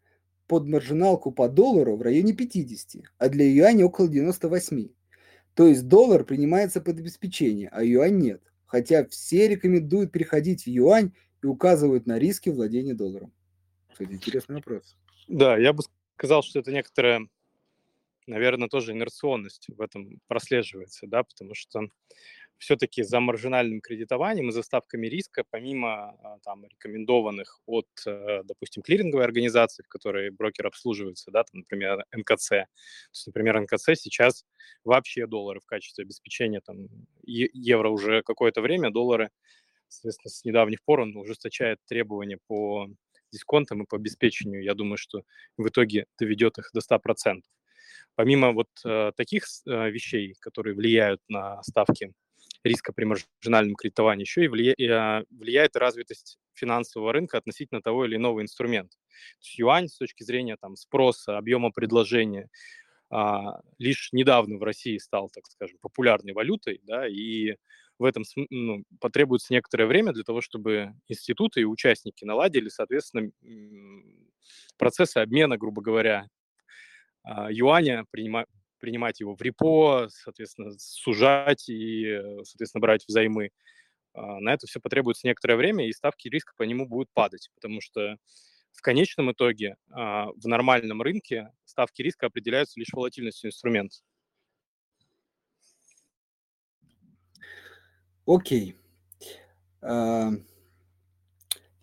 под 0.47 0.65
маржиналку 0.65 1.31
по 1.31 1.47
доллару 1.47 1.95
в 1.95 2.01
районе 2.01 2.33
50, 2.33 3.03
а 3.19 3.29
для 3.29 3.45
юаня 3.45 3.85
около 3.85 4.07
98? 4.07 4.89
То 5.53 5.67
есть 5.67 5.87
доллар 5.87 6.23
принимается 6.23 6.81
под 6.81 6.97
обеспечение, 6.99 7.69
а 7.71 7.83
юань 7.83 8.17
нет. 8.17 8.41
Хотя 8.69 9.03
все 9.07 9.47
рекомендуют 9.47 10.11
переходить 10.11 10.63
в 10.63 10.67
юань 10.67 11.11
и 11.41 11.47
указывают 11.47 12.05
на 12.05 12.19
риски 12.19 12.49
владения 12.49 12.93
долларом. 12.93 13.33
Кстати, 13.91 14.11
интересный 14.11 14.57
вопрос. 14.57 14.95
Да, 15.27 15.57
я 15.57 15.73
бы 15.73 15.81
сказал, 16.15 16.43
что 16.43 16.59
это 16.59 16.71
некоторая, 16.71 17.27
наверное, 18.27 18.69
тоже 18.69 18.91
инерционность 18.91 19.65
в 19.75 19.81
этом 19.81 20.21
прослеживается, 20.27 21.07
да, 21.07 21.23
потому 21.23 21.55
что 21.55 21.89
все-таки 22.59 23.03
за 23.03 23.19
маржинальным 23.19 23.81
кредитованием 23.81 24.49
и 24.49 24.51
за 24.51 24.61
ставками 24.63 25.07
риска, 25.07 25.43
помимо 25.49 26.09
а, 26.09 26.37
там, 26.43 26.65
рекомендованных 26.65 27.61
от, 27.65 27.87
э, 28.05 28.43
допустим, 28.43 28.83
клиринговой 28.83 29.23
организации, 29.23 29.81
в 29.83 29.87
которой 29.87 30.29
брокер 30.29 30.67
обслуживается, 30.67 31.31
да, 31.31 31.43
там, 31.43 31.61
например, 31.61 32.05
НКЦ. 32.11 32.49
То 32.49 32.67
есть, 33.13 33.27
например, 33.27 33.61
НКЦ 33.61 33.95
сейчас 33.95 34.45
вообще 34.83 35.25
доллары 35.25 35.61
в 35.61 35.65
качестве 35.65 36.03
обеспечения, 36.03 36.61
там, 36.61 36.87
евро 37.23 37.89
уже 37.89 38.21
какое-то 38.23 38.61
время, 38.61 38.91
доллары, 38.91 39.29
соответственно, 39.87 40.29
с 40.29 40.43
недавних 40.43 40.83
пор 40.83 40.99
он 40.99 41.15
ужесточает 41.15 41.79
требования 41.87 42.39
по 42.47 42.87
дисконтам 43.31 43.83
и 43.83 43.85
по 43.85 43.95
обеспечению. 43.95 44.63
Я 44.63 44.73
думаю, 44.73 44.97
что 44.97 45.23
в 45.57 45.67
итоге 45.67 46.05
доведет 46.19 46.57
их 46.57 46.71
до 46.73 46.81
100%. 46.81 47.41
Помимо 48.15 48.51
вот 48.51 48.67
э, 48.85 49.11
таких 49.15 49.45
э, 49.65 49.89
вещей, 49.89 50.35
которые 50.41 50.75
влияют 50.75 51.21
на 51.29 51.63
ставки 51.63 52.11
риска 52.63 52.93
при 52.93 53.05
маржинальном 53.05 53.75
кредитовании, 53.75 54.23
еще 54.23 54.45
и 54.45 54.87
а, 54.87 55.23
влияет 55.29 55.75
развитость 55.75 56.37
финансового 56.53 57.13
рынка 57.13 57.37
относительно 57.37 57.81
того 57.81 58.05
или 58.05 58.15
иного 58.15 58.41
инструмента. 58.41 58.97
То 58.97 59.45
есть 59.45 59.59
юань 59.59 59.87
с 59.87 59.97
точки 59.97 60.23
зрения 60.23 60.57
там, 60.59 60.75
спроса, 60.75 61.37
объема 61.37 61.71
предложения, 61.71 62.49
а, 63.09 63.61
лишь 63.77 64.09
недавно 64.11 64.57
в 64.57 64.63
России 64.63 64.97
стал, 64.97 65.29
так 65.29 65.45
скажем, 65.47 65.77
популярной 65.81 66.33
валютой, 66.33 66.79
да, 66.83 67.07
и 67.07 67.55
в 67.97 68.05
этом 68.05 68.23
ну, 68.49 68.83
потребуется 69.01 69.53
некоторое 69.53 69.85
время 69.85 70.13
для 70.13 70.23
того, 70.23 70.41
чтобы 70.41 70.93
институты 71.07 71.61
и 71.61 71.65
участники 71.65 72.23
наладили, 72.23 72.69
соответственно, 72.69 73.31
процессы 74.77 75.17
обмена, 75.17 75.57
грубо 75.57 75.81
говоря, 75.81 76.27
а, 77.23 77.51
юаня, 77.51 78.05
принима, 78.11 78.45
принимать 78.79 79.19
его 79.19 79.35
в 79.35 79.41
репо, 79.41 80.07
соответственно, 80.09 80.71
сужать 80.77 81.69
и, 81.69 82.05
э, 82.05 82.43
соответственно, 82.43 82.81
брать 82.81 83.05
взаймы. 83.07 83.51
А, 84.13 84.39
на 84.39 84.53
это 84.53 84.67
все 84.67 84.79
потребуется 84.79 85.27
некоторое 85.27 85.55
время, 85.55 85.87
и 85.87 85.93
ставки 85.93 86.27
риска 86.27 86.53
по 86.57 86.63
нему 86.63 86.87
будут 86.87 87.09
падать, 87.13 87.49
потому 87.55 87.81
что 87.81 88.17
в 88.71 88.81
конечном 88.81 89.31
итоге 89.31 89.77
а, 89.91 90.27
в 90.31 90.47
нормальном 90.47 91.01
рынке 91.01 91.51
ставки 91.65 92.01
риска 92.01 92.27
определяются 92.27 92.79
лишь 92.79 92.93
волатильностью 92.93 93.49
инструмента. 93.49 93.97
Окей. 98.25 98.75
Okay. 99.81 100.43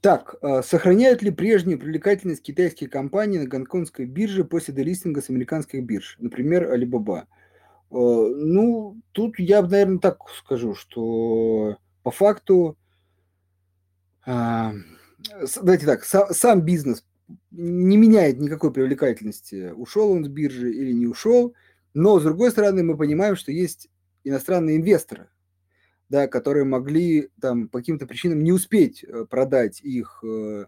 Так, 0.07 0.37
а, 0.41 0.63
сохраняют 0.63 1.23
ли 1.23 1.33
прежнюю 1.33 1.81
привлекательность 1.81 2.41
китайские 2.41 2.89
компании 2.89 3.39
на 3.39 3.47
гонконгской 3.49 4.07
бирже 4.07 4.45
после 4.45 4.73
делистинга 4.73 5.21
с 5.21 5.31
американских 5.31 5.83
бирж, 5.83 6.15
например, 6.21 6.73
Alibaba? 6.73 7.25
А, 7.25 7.27
ну, 7.91 9.01
тут 9.11 9.37
я, 9.41 9.63
наверное, 9.63 9.99
так 9.99 10.19
скажу, 10.39 10.77
что 10.77 11.79
по 12.05 12.13
факту, 12.13 12.79
а, 14.25 14.75
давайте 15.61 15.87
так, 15.87 16.05
сам 16.05 16.61
бизнес 16.61 17.05
не 17.51 17.97
меняет 17.97 18.39
никакой 18.39 18.73
привлекательности, 18.73 19.73
ушел 19.73 20.13
он 20.13 20.25
с 20.25 20.29
биржи 20.29 20.73
или 20.73 20.93
не 20.93 21.09
ушел, 21.09 21.53
но, 21.95 22.21
с 22.21 22.23
другой 22.23 22.53
стороны, 22.53 22.85
мы 22.85 22.97
понимаем, 22.97 23.35
что 23.35 23.51
есть 23.51 23.89
иностранные 24.23 24.77
инвесторы, 24.77 25.31
да, 26.09 26.29
которые 26.29 26.65
могли 26.65 27.31
там 27.41 27.69
по 27.69 27.79
каким-то 27.79 28.07
причинам 28.07 28.43
не 28.43 28.53
успеть 28.53 29.05
э, 29.05 29.25
продать 29.29 29.81
их 29.81 30.23
э, 30.25 30.67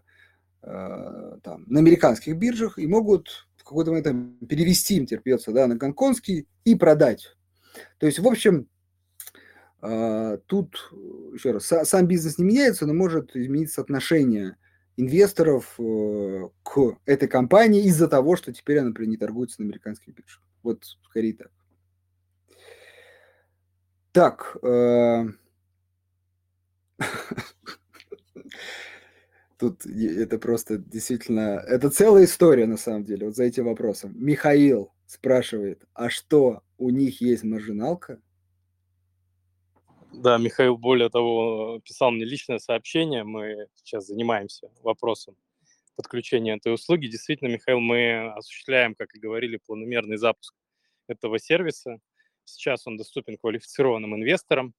э, 0.63 1.37
там, 1.43 1.63
на 1.67 1.79
американских 1.79 2.35
биржах 2.37 2.77
и 2.77 2.87
могут 2.87 3.47
в 3.57 3.63
какой-то 3.63 3.91
момент 3.91 4.39
перевести 4.47 4.97
им 4.97 5.05
терпется 5.05 5.51
да, 5.51 5.67
на 5.67 5.75
гонконгский 5.75 6.47
и 6.65 6.75
продать. 6.75 7.35
То 7.99 8.07
есть, 8.07 8.19
в 8.19 8.27
общем, 8.27 8.67
тут, 9.79 10.91
еще 11.33 11.51
раз, 11.51 11.71
сам 11.83 12.07
бизнес 12.07 12.37
не 12.37 12.43
меняется, 12.43 12.85
но 12.85 12.93
может 12.93 13.33
измениться 13.35 13.79
отношение 13.79 14.57
инвесторов 14.97 15.75
к 15.77 16.97
этой 17.05 17.29
компании 17.29 17.85
из-за 17.85 18.09
того, 18.09 18.35
что 18.35 18.51
теперь 18.51 18.79
она, 18.79 18.89
например, 18.89 19.11
не 19.11 19.17
торгуется 19.17 19.61
на 19.61 19.67
американских 19.67 20.15
биржах. 20.15 20.41
Вот 20.63 20.83
скорее 21.05 21.33
так. 21.33 21.51
Так. 24.11 24.57
Э, 24.63 25.25
тут 29.59 29.85
это 29.85 30.39
просто 30.39 30.77
действительно... 30.77 31.63
Это 31.67 31.89
целая 31.89 32.25
история, 32.25 32.65
на 32.65 32.77
самом 32.77 33.03
деле, 33.03 33.27
вот 33.27 33.35
за 33.35 33.43
этим 33.43 33.65
вопросом. 33.65 34.13
Михаил 34.15 34.91
спрашивает, 35.05 35.83
а 35.93 36.09
что, 36.09 36.63
у 36.77 36.89
них 36.89 37.21
есть 37.21 37.43
маржиналка? 37.43 38.21
Да, 40.11 40.37
Михаил, 40.37 40.77
более 40.77 41.09
того, 41.09 41.79
писал 41.83 42.11
мне 42.11 42.25
личное 42.25 42.57
сообщение. 42.57 43.23
Мы 43.23 43.67
сейчас 43.75 44.07
занимаемся 44.07 44.69
вопросом 44.81 45.35
подключения 45.95 46.55
этой 46.55 46.73
услуги. 46.73 47.07
Действительно, 47.07 47.49
Михаил, 47.49 47.79
мы 47.79 48.31
осуществляем, 48.33 48.95
как 48.95 49.13
и 49.13 49.19
говорили, 49.19 49.57
планомерный 49.57 50.17
запуск 50.17 50.55
этого 51.07 51.39
сервиса. 51.39 51.99
Сейчас 52.53 52.87
он 52.87 52.97
доступен 52.97 53.37
квалифицированным 53.37 54.15
инвесторам 54.15 54.73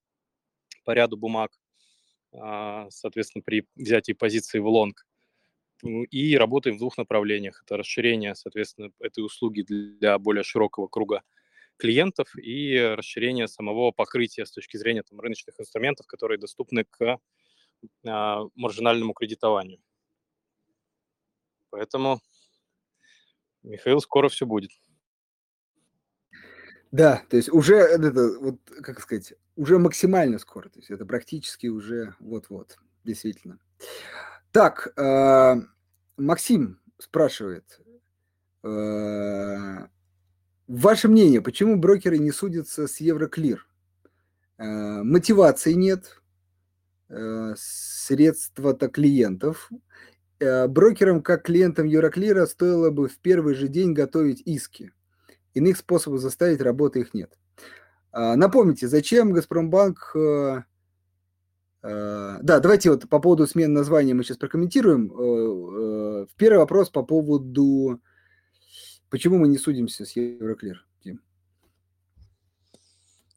по 0.83 0.91
ряду 0.91 1.17
бумаг, 1.17 1.51
а, 2.33 2.89
соответственно, 2.89 3.43
при 3.43 3.67
взятии 3.75 4.13
позиции 4.13 4.59
в 4.59 4.67
лонг. 4.67 5.05
И 6.11 6.37
работаем 6.37 6.75
в 6.75 6.79
двух 6.79 6.97
направлениях. 6.97 7.63
Это 7.65 7.75
расширение, 7.75 8.35
соответственно, 8.35 8.91
этой 8.99 9.25
услуги 9.25 9.63
для 9.63 10.19
более 10.19 10.43
широкого 10.43 10.87
круга 10.87 11.23
клиентов 11.77 12.35
и 12.37 12.77
расширение 12.77 13.47
самого 13.47 13.91
покрытия 13.91 14.45
с 14.45 14.51
точки 14.51 14.77
зрения 14.77 15.01
там, 15.01 15.19
рыночных 15.19 15.59
инструментов, 15.59 16.05
которые 16.05 16.37
доступны 16.37 16.83
к 16.83 17.17
а, 18.05 18.43
маржинальному 18.53 19.13
кредитованию. 19.13 19.81
Поэтому, 21.71 22.19
Михаил, 23.63 24.01
скоро 24.01 24.29
все 24.29 24.45
будет. 24.45 24.71
Да, 26.91 27.21
то 27.29 27.37
есть 27.37 27.49
уже 27.49 27.75
это, 27.75 28.11
вот, 28.39 28.57
как 28.81 28.99
сказать, 28.99 29.33
уже 29.55 29.79
максимально 29.79 30.39
скоро, 30.39 30.67
то 30.69 30.79
есть 30.79 30.91
это 30.91 31.05
практически 31.05 31.67
уже 31.67 32.15
вот-вот, 32.19 32.77
действительно. 33.05 33.59
Так, 34.51 34.91
э, 34.97 35.55
Максим 36.17 36.81
спрашивает, 36.97 37.79
э, 38.63 39.87
ваше 40.67 41.07
мнение, 41.07 41.41
почему 41.41 41.77
брокеры 41.77 42.17
не 42.17 42.31
судятся 42.31 42.87
с 42.87 42.97
Евроклир? 42.97 43.65
Э, 44.57 45.01
мотивации 45.03 45.73
нет, 45.73 46.21
э, 47.07 47.53
средства-то 47.57 48.89
клиентов. 48.89 49.69
Э, 50.39 50.67
брокерам, 50.67 51.21
как 51.23 51.43
клиентам 51.43 51.85
Евроклира, 51.85 52.45
стоило 52.47 52.89
бы 52.89 53.07
в 53.07 53.17
первый 53.19 53.55
же 53.55 53.69
день 53.69 53.93
готовить 53.93 54.41
иски. 54.45 54.91
Иных 55.53 55.77
способов 55.77 56.19
заставить 56.19 56.61
работы 56.61 57.01
их 57.01 57.13
нет. 57.13 57.37
А, 58.11 58.35
напомните, 58.35 58.87
зачем 58.87 59.31
Газпромбанк... 59.31 60.15
Э, 60.15 60.63
э, 61.83 62.37
да, 62.41 62.59
давайте 62.59 62.91
вот 62.91 63.09
по 63.09 63.19
поводу 63.19 63.47
смены 63.47 63.73
названия 63.73 64.13
мы 64.13 64.23
сейчас 64.23 64.37
прокомментируем. 64.37 65.11
Э, 65.11 66.27
первый 66.37 66.59
вопрос 66.59 66.89
по 66.89 67.03
поводу... 67.03 68.01
Почему 69.09 69.37
мы 69.37 69.47
не 69.47 69.57
судимся 69.57 70.05
с 70.05 70.15
Евроклир? 70.15 70.85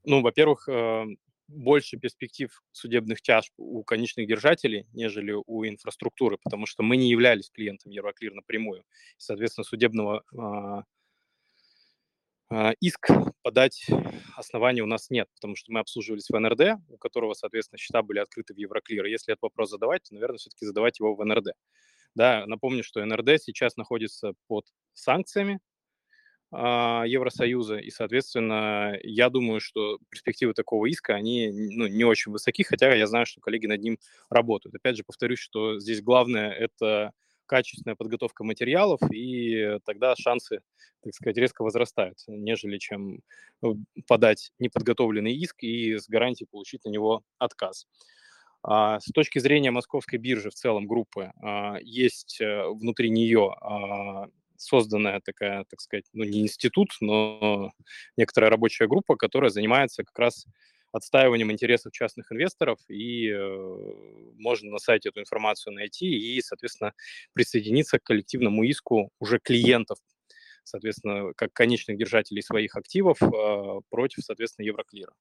Ну, 0.06 0.20
во-первых, 0.20 0.68
больше 1.48 1.96
перспектив 1.96 2.62
судебных 2.72 3.22
тяжб 3.22 3.52
у 3.56 3.82
конечных 3.82 4.26
держателей, 4.26 4.86
нежели 4.92 5.32
у 5.32 5.64
инфраструктуры, 5.66 6.38
потому 6.42 6.66
что 6.66 6.82
мы 6.82 6.96
не 6.96 7.08
являлись 7.08 7.50
клиентом 7.50 7.90
Евроклир 7.90 8.34
напрямую. 8.34 8.84
Соответственно, 9.16 9.64
судебного 9.64 10.22
а, 10.36 10.84
иск 12.80 13.09
подать 13.42 13.86
основания 14.36 14.82
у 14.82 14.86
нас 14.86 15.11
нет, 15.11 15.28
потому 15.34 15.57
что 15.57 15.72
мы 15.72 15.80
обслуживались 15.80 16.28
в 16.28 16.38
НРД, 16.38 16.80
у 16.88 16.96
которого, 16.98 17.34
соответственно, 17.34 17.78
счета 17.78 18.02
были 18.02 18.18
открыты 18.18 18.55
в 18.55 18.57
Евроклир. 18.57 19.05
Если 19.07 19.32
этот 19.32 19.42
вопрос 19.42 19.70
задавать, 19.70 20.02
то, 20.05 20.14
наверное, 20.14 20.38
все-таки 20.38 20.66
задавать 20.66 20.98
его 20.98 21.14
в 21.14 21.24
НРД. 21.24 21.52
Да, 22.14 22.44
напомню, 22.46 22.84
что 22.84 23.05
НРД 23.05 23.42
сейчас 23.42 23.76
находится 23.76 24.34
под 24.46 24.66
санкциями 24.92 25.61
а, 26.52 27.05
Евросоюза, 27.07 27.78
и, 27.78 27.90
соответственно, 27.90 28.96
я 29.02 29.28
думаю, 29.30 29.61
что 29.61 29.98
перспективы 30.09 30.55
такого 30.55 30.86
иска, 30.86 31.14
они 31.14 31.50
ну, 31.50 31.88
не 31.88 32.05
очень 32.05 32.30
высоки, 32.30 32.62
хотя 32.62 32.94
я 32.94 33.09
знаю, 33.09 33.26
что 33.26 33.40
коллеги 33.40 33.66
над 33.66 33.80
ним 33.80 33.98
работают. 34.30 34.76
Опять 34.76 34.96
же, 34.96 35.02
повторюсь, 35.05 35.40
что 35.40 35.80
здесь 35.80 36.00
главное– 36.00 36.52
это 36.52 37.11
качественная 37.47 37.97
подготовка 37.97 38.45
материалов, 38.45 39.01
и 39.12 39.78
тогда 39.84 40.14
шансы, 40.16 40.61
так 41.03 41.14
сказать, 41.14 41.36
резко 41.36 41.62
возрастают, 41.62 42.18
нежели 42.26 42.78
чем 42.78 43.20
э, 43.62 43.66
подать 44.07 44.53
неподготовленный 44.59 45.34
иск 45.34 45.62
и 45.62 45.99
с 45.99 46.09
гарантией 46.09 46.49
получить 46.51 46.84
на 46.84 46.90
него 46.90 47.22
отказ. 47.38 47.86
А 48.66 48.99
с 48.99 49.05
точки 49.12 49.38
зрения 49.38 49.70
московской 49.70 50.18
биржи 50.18 50.49
в 50.49 50.55
целом 50.55 50.86
группы, 50.86 51.32
а, 51.42 51.76
есть 51.82 52.40
э, 52.40 52.66
внутри 52.68 53.11
нее 53.11 53.55
а, 53.61 54.28
созданная 54.57 55.20
такая, 55.22 55.64
так 55.68 55.80
сказать, 55.80 56.07
ну 56.14 56.24
не 56.24 56.40
институт, 56.40 56.88
но 57.01 57.72
некоторая 58.16 58.51
рабочая 58.51 58.86
группа, 58.86 59.16
которая 59.16 59.51
занимается 59.51 60.03
как 60.03 60.18
раз 60.18 60.47
отстаиванием 60.95 61.51
интересов 61.51 61.92
частных 61.92 62.30
инвесторов, 62.30 62.78
и 62.88 63.28
э, 63.28 63.92
можно 64.36 64.70
на 64.70 64.78
сайте 64.78 65.09
эту 65.09 65.20
информацию 65.20 65.74
найти 65.74 66.07
и, 66.07 66.40
соответственно, 66.40 66.92
присоединиться 67.32 67.99
к 67.99 68.05
коллективному 68.05 68.62
иску 68.62 69.11
уже 69.18 69.40
клиентов, 69.40 69.99
соответственно, 70.62 71.32
как 71.34 71.53
конечных 71.53 71.99
держателей 71.99 72.42
своих 72.42 72.76
активов 72.76 73.20
э, 73.20 73.80
против, 73.90 74.24
соответственно, 74.24 74.66
Евроклира. 74.66 75.12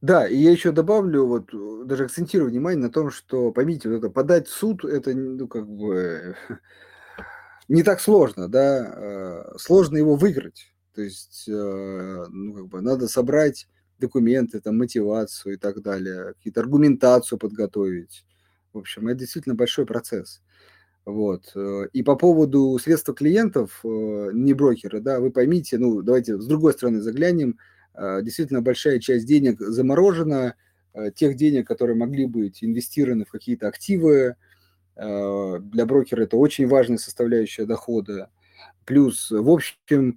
Да, 0.00 0.28
и 0.28 0.36
я 0.36 0.52
еще 0.52 0.70
добавлю, 0.70 1.26
вот 1.26 1.52
э, 1.52 1.84
даже 1.84 2.04
акцентирую 2.04 2.50
внимание 2.50 2.82
на 2.82 2.90
том, 2.90 3.10
что, 3.10 3.50
поймите, 3.50 3.88
вот 3.88 3.96
это 3.96 4.10
подать 4.10 4.46
в 4.46 4.52
суд, 4.52 4.84
это, 4.84 5.12
ну, 5.12 5.48
как 5.48 5.68
бы, 5.68 6.36
не 7.68 7.82
так 7.82 8.00
сложно, 8.00 8.48
да, 8.48 9.44
сложно 9.58 9.96
его 9.96 10.14
выиграть. 10.14 10.71
То 10.94 11.02
есть, 11.02 11.44
э, 11.48 12.26
ну, 12.30 12.54
как 12.54 12.68
бы 12.68 12.80
надо 12.80 13.08
собрать 13.08 13.66
документы, 13.98 14.60
там, 14.60 14.78
мотивацию 14.78 15.54
и 15.54 15.56
так 15.56 15.80
далее, 15.82 16.34
какие-то 16.34 16.60
аргументацию 16.60 17.38
подготовить. 17.38 18.24
В 18.72 18.78
общем, 18.78 19.08
это 19.08 19.20
действительно 19.20 19.54
большой 19.54 19.86
процесс. 19.86 20.42
Вот. 21.04 21.52
Э, 21.54 21.88
и 21.92 22.02
по 22.02 22.16
поводу 22.16 22.78
средства 22.78 23.14
клиентов, 23.14 23.80
э, 23.84 24.30
не 24.34 24.54
брокера, 24.54 25.00
да, 25.00 25.20
вы 25.20 25.30
поймите, 25.30 25.78
ну, 25.78 26.02
давайте 26.02 26.38
с 26.38 26.46
другой 26.46 26.72
стороны 26.74 27.00
заглянем, 27.00 27.58
действительно 28.22 28.62
большая 28.62 28.98
часть 29.00 29.26
денег 29.26 29.60
заморожена, 29.60 30.54
тех 31.14 31.36
денег, 31.36 31.68
которые 31.68 31.94
могли 31.94 32.24
быть 32.24 32.64
инвестированы 32.64 33.26
в 33.26 33.30
какие-то 33.30 33.68
активы, 33.68 34.36
для 34.96 35.86
брокера 35.86 36.22
это 36.22 36.38
очень 36.38 36.66
важная 36.66 36.96
составляющая 36.96 37.66
дохода. 37.66 38.30
Плюс, 38.86 39.30
в 39.30 39.46
общем, 39.50 40.16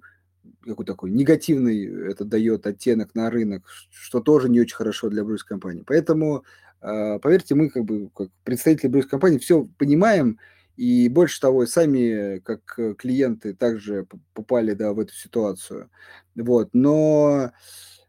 какой 0.64 0.84
такой 0.84 1.10
негативный 1.10 2.10
это 2.10 2.24
дает 2.24 2.66
оттенок 2.66 3.14
на 3.14 3.30
рынок, 3.30 3.64
что 3.90 4.20
тоже 4.20 4.48
не 4.48 4.60
очень 4.60 4.76
хорошо 4.76 5.08
для 5.08 5.24
Брюс 5.24 5.44
компании. 5.44 5.84
Поэтому, 5.86 6.44
а, 6.80 7.18
поверьте, 7.18 7.54
мы 7.54 7.70
как 7.70 7.84
бы 7.84 8.10
как 8.14 8.28
представители 8.44 8.88
Брюс 8.88 9.06
компании 9.06 9.38
все 9.38 9.68
понимаем, 9.78 10.38
и 10.76 11.08
больше 11.08 11.40
того, 11.40 11.64
сами 11.64 12.38
как 12.40 12.78
клиенты 12.98 13.54
также 13.54 14.06
попали 14.34 14.74
да, 14.74 14.92
в 14.92 15.00
эту 15.00 15.14
ситуацию. 15.14 15.90
Вот. 16.34 16.68
Но, 16.74 17.52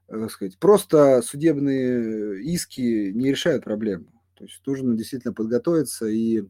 так 0.08 0.30
сказать, 0.32 0.60
просто 0.60 1.22
судебные 1.22 2.44
иски 2.44 3.12
не 3.14 3.30
решают 3.32 3.64
проблему. 3.64 4.08
То 4.34 4.44
есть 4.44 4.62
нужно 4.66 4.98
действительно 4.98 5.34
подготовиться 5.34 6.08
и 6.08 6.44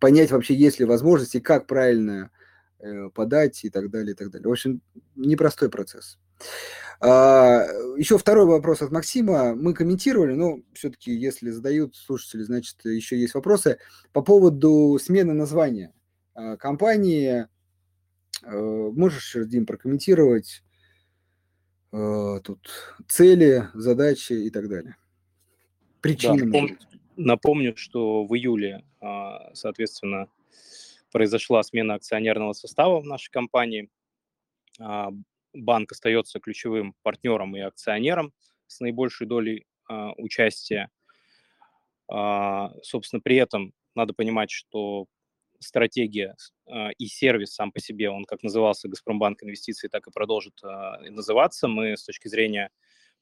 понять 0.00 0.32
вообще, 0.32 0.54
есть 0.54 0.80
ли 0.80 0.86
возможность 0.86 1.36
и 1.36 1.40
как 1.40 1.68
правильно 1.68 2.24
Э, 2.24 2.43
подать 3.14 3.64
и 3.64 3.70
так 3.70 3.90
далее, 3.90 4.12
и 4.12 4.16
так 4.16 4.30
далее. 4.30 4.48
В 4.48 4.52
общем, 4.52 4.80
непростой 5.16 5.70
процесс. 5.70 6.18
А, 7.00 7.64
еще 7.96 8.18
второй 8.18 8.46
вопрос 8.46 8.82
от 8.82 8.90
Максима. 8.90 9.54
Мы 9.54 9.74
комментировали, 9.74 10.34
но 10.34 10.60
все-таки, 10.72 11.12
если 11.12 11.50
задают 11.50 11.96
слушатели, 11.96 12.42
значит, 12.42 12.84
еще 12.84 13.18
есть 13.18 13.34
вопросы. 13.34 13.78
По 14.12 14.22
поводу 14.22 14.98
смены 15.00 15.32
названия 15.32 15.92
а, 16.34 16.56
компании. 16.56 17.46
А, 18.42 18.50
можешь, 18.50 19.36
Дим, 19.46 19.66
прокомментировать 19.66 20.62
тут 21.90 22.96
цели, 23.06 23.68
задачи 23.72 24.32
и 24.32 24.50
так 24.50 24.68
далее? 24.68 24.96
Причины. 26.00 26.38
Да, 26.38 26.44
напомню, 26.46 26.78
напомню, 27.16 27.76
что 27.76 28.26
в 28.26 28.34
июле, 28.34 28.84
соответственно, 29.52 30.26
произошла 31.14 31.62
смена 31.62 31.94
акционерного 31.94 32.54
состава 32.54 33.00
в 33.00 33.04
нашей 33.04 33.30
компании. 33.30 33.88
А, 34.80 35.10
банк 35.52 35.92
остается 35.92 36.40
ключевым 36.40 36.96
партнером 37.02 37.56
и 37.56 37.60
акционером 37.60 38.32
с 38.66 38.80
наибольшей 38.80 39.28
долей 39.28 39.64
а, 39.88 40.10
участия. 40.16 40.90
А, 42.10 42.72
собственно, 42.82 43.20
при 43.20 43.36
этом 43.36 43.74
надо 43.94 44.12
понимать, 44.12 44.50
что 44.50 45.06
стратегия 45.60 46.34
и 46.98 47.06
сервис 47.06 47.54
сам 47.54 47.70
по 47.70 47.80
себе, 47.80 48.10
он 48.10 48.24
как 48.24 48.42
назывался 48.42 48.88
Газпромбанк 48.88 49.44
инвестиции, 49.44 49.88
так 49.88 50.06
и 50.08 50.10
продолжит 50.10 50.60
называться. 51.08 51.68
Мы 51.68 51.96
с 51.96 52.04
точки 52.04 52.28
зрения 52.28 52.70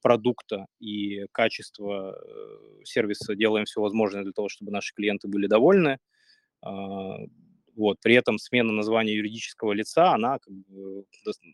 продукта 0.00 0.66
и 0.80 1.26
качества 1.30 2.18
э, 2.18 2.84
сервиса 2.84 3.36
делаем 3.36 3.66
все 3.66 3.80
возможное 3.80 4.24
для 4.24 4.32
того, 4.32 4.48
чтобы 4.48 4.72
наши 4.72 4.92
клиенты 4.94 5.28
были 5.28 5.46
довольны. 5.46 5.98
Вот. 7.74 7.98
При 8.00 8.14
этом 8.14 8.38
смена 8.38 8.72
названия 8.72 9.14
юридического 9.14 9.72
лица, 9.72 10.12
она 10.12 10.38
как 10.38 10.52
бы, 10.52 11.04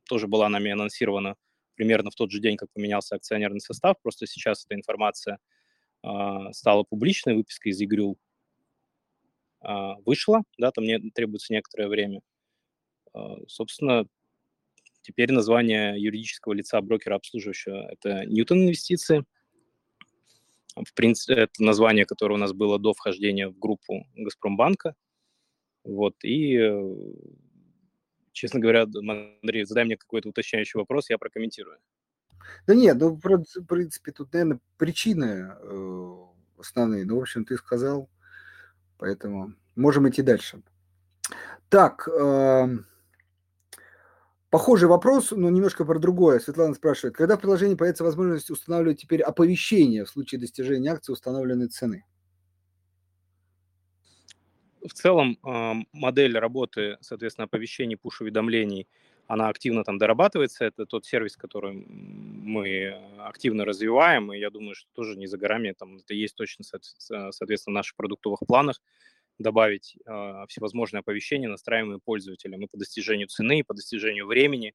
тоже 0.09 0.27
была 0.27 0.49
нами 0.49 0.73
анонсирована 0.73 1.37
примерно 1.75 2.11
в 2.11 2.17
тот 2.17 2.33
же 2.33 2.41
день, 2.41 2.57
как 2.57 2.73
поменялся 2.73 3.15
акционерный 3.15 3.61
состав. 3.61 3.97
Просто 4.03 4.27
сейчас 4.27 4.65
эта 4.65 4.75
информация 4.75 5.39
э, 6.03 6.09
стала 6.53 6.83
публичной, 6.83 7.35
выписка 7.35 7.69
из 7.69 7.81
ЕГРЮЛ 7.81 8.19
э, 9.63 9.69
вышла, 10.05 10.43
да, 10.59 10.73
там 10.73 10.85
не, 10.85 10.99
требуется 11.11 11.53
некоторое 11.53 11.87
время. 11.87 12.21
Э, 13.15 13.19
собственно, 13.47 14.07
теперь 15.03 15.31
название 15.31 16.03
юридического 16.03 16.53
лица 16.53 16.81
брокера 16.81 17.15
обслуживающего– 17.15 17.89
это 17.93 18.27
Ньютон 18.27 18.65
Инвестиции. 18.65 19.25
В 20.75 20.93
принципе, 20.95 21.35
это 21.35 21.63
название, 21.63 22.07
которое 22.07 22.35
у 22.35 22.39
нас 22.39 22.53
было 22.53 22.81
до 22.81 22.93
вхождения 22.93 23.49
в 23.49 23.57
группу 23.57 24.05
Газпромбанка– 24.17 24.97
вот, 25.89 26.17
и, 26.23 26.55
э, 26.57 26.95
честно 28.33 28.61
говоря, 28.61 28.83
Андрей, 28.83 29.65
задай 29.65 29.85
мне 29.85 29.97
какой-то 29.97 30.29
уточняющий 30.29 30.79
вопрос, 30.79 31.09
я 31.09 31.17
прокомментирую. 31.17 31.79
Да 32.67 32.75
нет, 32.75 32.99
ну, 32.99 33.19
в 33.23 33.65
принципе, 33.65 34.13
тут, 34.13 34.33
наверное, 34.35 34.61
причины 34.77 35.51
э, 35.51 36.17
основные. 36.59 37.07
Ну, 37.07 37.17
в 37.17 37.23
общем, 37.23 37.47
ты 37.47 37.57
сказал, 37.57 38.11
поэтому 38.99 39.55
можем 39.77 40.09
идти 40.09 40.21
дальше. 40.21 40.63
Так, 41.71 42.07
э, 42.07 42.79
похожий 44.51 44.89
вопрос, 44.89 45.31
но 45.31 45.49
немножко 45.49 45.87
про 45.87 45.99
другое. 45.99 46.39
Светлана 46.39 46.75
спрашивает, 46.75 47.17
когда 47.17 47.39
в 47.39 47.41
приложении 47.41 47.77
появится 47.77 48.05
возможность 48.05 48.51
устанавливать 48.51 49.01
теперь 49.01 49.23
оповещение 49.23 50.05
в 50.05 50.11
случае 50.11 50.39
достижения 50.39 50.93
акции 50.93 51.13
установленной 51.13 51.69
цены? 51.69 52.05
В 54.85 54.93
целом 54.93 55.39
модель 55.93 56.39
работы, 56.39 56.99
соответственно, 57.01 57.47
оповещений, 57.47 57.97
пуш-уведомлений, 57.97 58.87
она 59.27 59.49
активно 59.49 59.85
там 59.85 59.99
дорабатывается. 59.99 60.65
Это 60.65 60.87
тот 60.87 61.05
сервис, 61.05 61.37
который 61.37 61.73
мы 61.87 62.95
активно 63.19 63.65
развиваем, 63.65 64.33
и 64.33 64.39
я 64.39 64.51
думаю, 64.51 64.75
что 64.75 64.89
тоже 64.95 65.17
не 65.17 65.27
за 65.27 65.37
горами, 65.37 65.75
там 65.79 65.99
это 65.99 66.15
есть 66.15 66.35
точно, 66.35 66.65
соответственно, 66.65 67.75
в 67.75 67.79
наших 67.79 67.97
продуктовых 67.97 68.41
планах 68.47 68.81
добавить 69.39 69.97
э, 70.05 70.45
всевозможные 70.49 71.01
оповещения, 71.01 71.49
настраиваемые 71.49 72.01
пользователям 72.01 72.61
и 72.63 72.67
по 72.67 72.77
достижению 72.77 73.29
цены, 73.29 73.61
и 73.61 73.63
по 73.63 73.75
достижению 73.75 74.27
времени. 74.27 74.71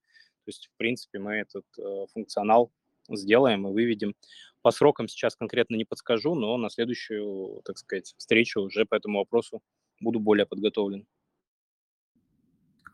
То 0.46 0.50
есть, 0.50 0.70
в 0.74 0.78
принципе, 0.78 1.20
мы 1.20 1.34
этот 1.34 1.66
э, 1.78 2.06
функционал 2.14 2.72
сделаем 3.10 3.68
и 3.68 3.72
выведем. 3.72 4.16
По 4.62 4.72
срокам 4.72 5.10
сейчас 5.10 5.36
конкретно 5.36 5.76
не 5.76 5.84
подскажу, 5.84 6.36
но 6.36 6.56
на 6.58 6.70
следующую, 6.70 7.62
так 7.66 7.78
сказать, 7.78 8.14
встречу 8.18 8.62
уже 8.62 8.86
по 8.86 8.96
этому 8.96 9.20
вопросу 9.20 9.62
буду 10.04 10.20
более 10.20 10.46
подготовлен. 10.46 11.06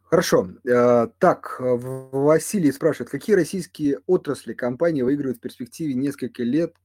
Хорошо. 0.10 0.49
Э, 0.68 1.07
так, 1.20 1.57
Василий 1.60 2.72
спрашивает, 2.72 3.12
какие 3.12 3.36
российские 3.36 3.99
отрасли 4.07 4.53
компании 4.53 5.03
выигрывают 5.03 5.38
в 5.38 5.41
перспективе 5.41 5.93
нескольких 5.93 6.43
лет, 6.45 6.76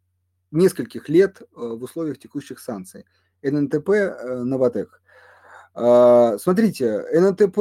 нескольких 0.50 1.08
лет 1.08 1.40
э, 1.40 1.44
в 1.54 1.82
условиях 1.82 2.18
текущих 2.18 2.60
санкций? 2.60 3.06
ННТП, 3.42 3.88
э, 3.90 4.42
Новотек. 4.42 5.00
Смотрите, 5.74 7.04
ННТП, 7.12 7.58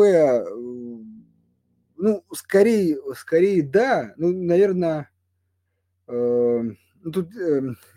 ну, 1.97 2.23
скорее, 2.31 2.99
скорее 3.15 3.63
да, 3.63 4.13
ну, 4.17 4.31
наверное, 4.31 5.09
ну, 6.05 6.75
тут 7.11 7.29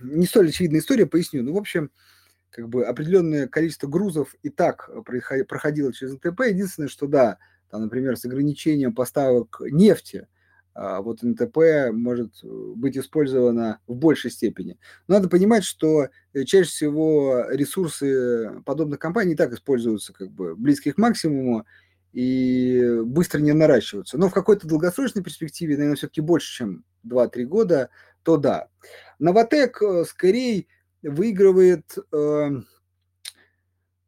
не 0.00 0.24
столь 0.24 0.48
очевидная 0.48 0.80
история, 0.80 1.04
поясню. 1.04 1.42
Ну, 1.42 1.52
в 1.52 1.58
общем, 1.58 1.90
как 2.50 2.68
бы 2.68 2.84
определенное 2.84 3.48
количество 3.48 3.86
грузов 3.86 4.34
и 4.42 4.48
так 4.48 4.90
проходило 5.04 5.92
через 5.92 6.14
НТП. 6.14 6.42
Единственное, 6.48 6.88
что 6.88 7.06
да, 7.06 7.38
там, 7.70 7.82
например, 7.82 8.16
с 8.16 8.24
ограничением 8.24 8.94
поставок 8.94 9.60
нефти, 9.60 10.26
а 10.76 11.00
вот 11.00 11.22
НТП 11.22 11.90
может 11.92 12.34
э, 12.44 12.46
быть 12.76 12.98
использовано 12.98 13.80
в 13.86 13.94
большей 13.94 14.30
степени. 14.30 14.78
Надо 15.08 15.28
понимать, 15.30 15.64
что 15.64 16.08
э, 16.34 16.44
чаще 16.44 16.68
всего 16.68 17.46
ресурсы 17.48 18.60
подобных 18.66 18.98
компаний 18.98 19.32
и 19.32 19.36
так 19.36 19.54
используются 19.54 20.12
как 20.12 20.30
бы 20.30 20.54
близкие 20.54 20.92
к 20.92 20.98
максимуму 20.98 21.64
и 22.12 23.00
быстро 23.04 23.40
не 23.40 23.52
наращиваются. 23.52 24.18
Но 24.18 24.28
в 24.28 24.34
какой-то 24.34 24.68
долгосрочной 24.68 25.22
перспективе, 25.22 25.76
наверное, 25.76 25.96
все-таки 25.96 26.20
больше, 26.20 26.54
чем 26.54 26.84
2-3 27.06 27.44
года, 27.44 27.88
то 28.22 28.36
да. 28.36 28.68
Новотек 29.18 29.80
э, 29.80 30.04
скорее 30.04 30.66
выигрывает 31.06 31.96
э, 32.12 32.50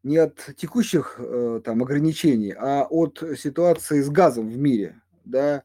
не 0.02 0.16
от 0.16 0.36
текущих 0.56 1.16
э, 1.18 1.60
там 1.64 1.82
ограничений, 1.82 2.54
а 2.56 2.86
от 2.88 3.22
ситуации 3.36 4.00
с 4.00 4.08
газом 4.10 4.48
в 4.48 4.58
мире, 4.58 5.00
да, 5.24 5.62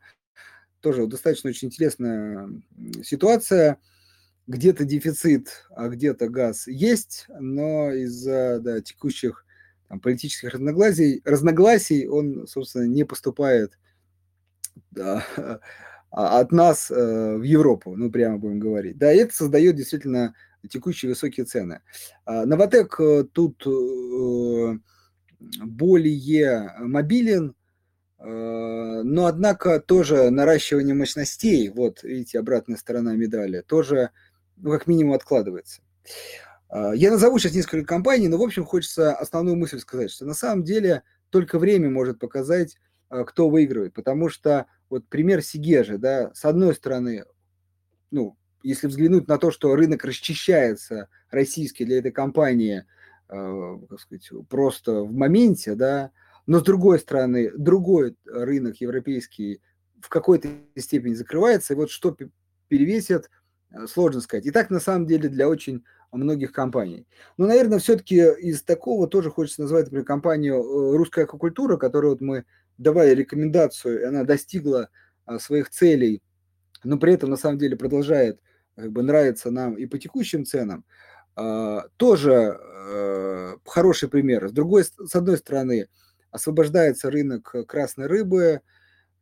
тоже 0.81 1.07
достаточно 1.07 1.49
очень 1.49 1.69
интересная 1.69 2.49
ситуация. 3.03 3.79
Где-то 4.45 4.83
дефицит, 4.83 5.65
а 5.69 5.87
где-то 5.87 6.27
газ 6.27 6.67
есть, 6.67 7.27
но 7.39 7.93
из-за 7.93 8.59
да, 8.59 8.81
текущих 8.81 9.45
там, 9.87 10.01
политических 10.01 10.53
разногласий, 10.53 11.21
разногласий 11.23 12.07
он, 12.07 12.45
собственно, 12.45 12.83
не 12.83 13.05
поступает 13.05 13.79
да, 14.91 15.25
от 16.11 16.51
нас 16.51 16.91
э, 16.91 17.37
в 17.37 17.43
Европу, 17.43 17.95
ну, 17.95 18.11
прямо 18.11 18.37
будем 18.37 18.59
говорить. 18.59 18.97
Да, 18.97 19.13
и 19.13 19.17
это 19.17 19.33
создает 19.33 19.77
действительно 19.77 20.35
текущие 20.67 21.09
высокие 21.09 21.45
цены. 21.45 21.81
А, 22.25 22.45
Новотек 22.45 22.99
э, 22.99 23.23
тут 23.31 23.65
э, 23.65 24.77
более 25.39 26.73
мобилен, 26.79 27.55
э, 28.19 29.01
но, 29.03 29.25
однако, 29.25 29.79
тоже 29.79 30.29
наращивание 30.29 30.95
мощностей, 30.95 31.69
вот, 31.69 32.03
видите, 32.03 32.39
обратная 32.39 32.77
сторона 32.77 33.13
медали, 33.15 33.61
тоже, 33.61 34.11
ну, 34.57 34.71
как 34.71 34.87
минимум, 34.87 35.13
откладывается. 35.13 35.81
А, 36.69 36.93
я 36.93 37.11
назову 37.11 37.39
сейчас 37.39 37.53
несколько 37.53 37.85
компаний, 37.85 38.27
но, 38.27 38.37
в 38.37 38.43
общем, 38.43 38.65
хочется 38.65 39.13
основную 39.13 39.57
мысль 39.57 39.79
сказать, 39.79 40.11
что 40.11 40.25
на 40.25 40.33
самом 40.33 40.63
деле 40.63 41.03
только 41.29 41.59
время 41.59 41.89
может 41.89 42.19
показать, 42.19 42.77
кто 43.27 43.47
выигрывает, 43.47 43.93
потому 43.93 44.27
что 44.27 44.65
вот 44.89 45.07
пример 45.07 45.43
Сигежи, 45.43 45.99
да, 45.99 46.31
с 46.33 46.45
одной 46.45 46.73
стороны, 46.73 47.25
ну, 48.09 48.37
если 48.63 48.87
взглянуть 48.87 49.27
на 49.27 49.37
то, 49.37 49.51
что 49.51 49.75
рынок 49.75 50.05
расчищается 50.05 51.09
российский 51.29 51.85
для 51.85 51.99
этой 51.99 52.11
компании, 52.11 52.85
э, 53.29 53.77
как 53.89 53.99
сказать, 53.99 54.29
просто 54.49 55.01
в 55.01 55.11
моменте, 55.11 55.75
да, 55.75 56.11
но 56.47 56.59
с 56.59 56.63
другой 56.63 56.99
стороны, 56.99 57.51
другой 57.55 58.15
рынок 58.25 58.77
европейский 58.77 59.61
в 60.01 60.09
какой-то 60.09 60.49
степени 60.77 61.13
закрывается, 61.13 61.73
и 61.73 61.75
вот 61.75 61.91
что 61.91 62.15
перевесит, 62.69 63.29
э, 63.71 63.85
сложно 63.87 64.21
сказать. 64.21 64.45
И 64.45 64.51
так, 64.51 64.69
на 64.69 64.79
самом 64.79 65.05
деле, 65.07 65.29
для 65.29 65.49
очень 65.49 65.83
многих 66.13 66.51
компаний. 66.51 67.05
Но, 67.37 67.47
наверное, 67.47 67.79
все-таки 67.79 68.15
из 68.15 68.63
такого 68.63 69.07
тоже 69.07 69.29
хочется 69.29 69.61
назвать, 69.61 69.85
например, 69.85 70.05
компанию 70.05 70.55
э, 70.55 70.97
«Русская 70.97 71.23
аквакультура», 71.23 71.75
которую 71.75 72.11
вот 72.13 72.21
мы 72.21 72.45
давали 72.77 73.13
рекомендацию, 73.13 74.01
и 74.01 74.03
она 74.05 74.23
достигла 74.23 74.89
своих 75.39 75.69
целей, 75.69 76.21
но 76.83 76.97
при 76.97 77.13
этом, 77.13 77.29
на 77.29 77.37
самом 77.37 77.57
деле, 77.57 77.77
продолжает 77.77 78.41
как 78.75 78.91
бы 78.91 79.03
нравится 79.03 79.51
нам 79.51 79.75
и 79.75 79.85
по 79.85 79.97
текущим 79.97 80.45
ценам, 80.45 80.83
а, 81.35 81.85
тоже 81.97 82.59
э, 82.59 83.55
хороший 83.65 84.09
пример. 84.09 84.47
С 84.49 84.51
другой, 84.51 84.83
с 84.83 85.15
одной 85.15 85.37
стороны, 85.37 85.87
освобождается 86.31 87.09
рынок 87.09 87.55
красной 87.67 88.07
рыбы 88.07 88.61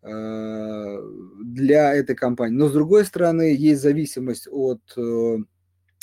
э, 0.02 0.98
для 1.44 1.94
этой 1.94 2.16
компании, 2.16 2.56
но 2.56 2.68
с 2.68 2.74
другой 2.74 3.06
стороны, 3.06 3.56
есть 3.56 3.82
зависимость 3.82 4.48
от 4.50 4.82
э, 4.98 5.38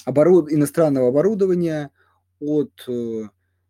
оборуд... 0.04 0.50
иностранного 0.50 1.08
оборудования, 1.08 1.90
от 2.40 2.72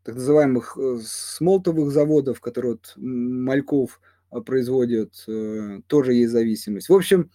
так 0.05 0.15
называемых 0.15 0.79
смолтовых 1.03 1.91
заводов, 1.91 2.41
которые 2.41 2.73
вот 2.73 2.93
Мальков 2.97 4.01
производит, 4.45 5.25
тоже 5.87 6.15
есть 6.15 6.33
зависимость. 6.33 6.91
В 6.91 6.95
общем, 6.95 7.31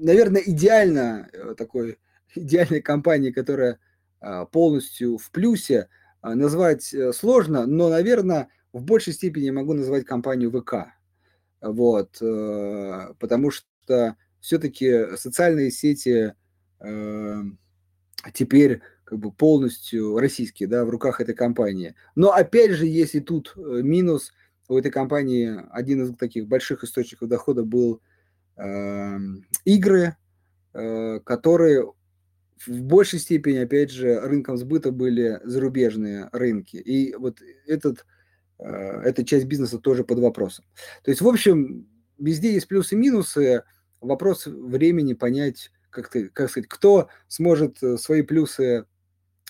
наверное, 0.00 0.42
идеально 0.44 1.28
э, 1.32 1.54
такой 1.56 1.98
идеальной 2.34 2.80
компании, 2.80 3.30
которая 3.30 3.78
а, 4.20 4.44
полностью 4.44 5.16
в 5.16 5.30
плюсе, 5.30 5.88
а, 6.20 6.34
назвать 6.34 6.92
э, 6.92 7.12
сложно, 7.12 7.66
но, 7.66 7.88
наверное, 7.88 8.48
в 8.72 8.84
большей 8.84 9.14
степени 9.14 9.50
могу 9.50 9.72
назвать 9.72 10.04
компанию 10.04 10.50
ВК. 10.50 10.92
Вот, 11.62 12.18
э, 12.20 13.14
потому 13.18 13.50
что 13.50 14.16
все-таки 14.40 15.16
социальные 15.16 15.70
сети 15.70 16.34
теперь 18.32 18.80
как 19.04 19.18
бы 19.18 19.30
полностью 19.32 20.18
российские, 20.18 20.66
да, 20.66 20.86
в 20.86 20.88
руках 20.88 21.20
этой 21.20 21.34
компании. 21.34 21.94
Но 22.14 22.32
опять 22.32 22.70
же, 22.70 22.86
если 22.86 23.20
тут 23.20 23.52
минус, 23.56 24.32
у 24.68 24.78
этой 24.78 24.90
компании 24.90 25.58
один 25.72 26.04
из 26.04 26.16
таких 26.16 26.46
больших 26.46 26.84
источников 26.84 27.28
дохода 27.28 27.64
был 27.64 28.00
игры, 29.64 30.16
э, 30.74 31.20
которые 31.20 31.92
в 32.66 32.82
большей 32.82 33.18
степени, 33.18 33.58
опять 33.58 33.90
же, 33.90 34.20
рынком 34.20 34.56
сбыта 34.58 34.92
были 34.92 35.40
зарубежные 35.44 36.28
рынки. 36.32 36.76
И 36.76 37.14
вот 37.14 37.40
этот, 37.66 38.04
э, 38.58 38.64
эта 38.66 39.24
часть 39.24 39.46
бизнеса 39.46 39.78
тоже 39.78 40.04
под 40.04 40.18
вопросом. 40.18 40.64
То 41.02 41.10
есть, 41.10 41.22
в 41.22 41.28
общем, 41.28 41.88
везде 42.18 42.52
есть 42.52 42.68
плюсы 42.68 42.94
и 42.94 42.98
минусы. 42.98 43.62
Вопрос 44.00 44.46
времени 44.46 45.14
понять, 45.14 45.70
как, 45.90 46.10
ты, 46.10 46.28
как 46.28 46.50
сказать, 46.50 46.68
кто 46.68 47.08
сможет 47.28 47.82
э, 47.82 47.96
свои 47.96 48.22
плюсы 48.22 48.84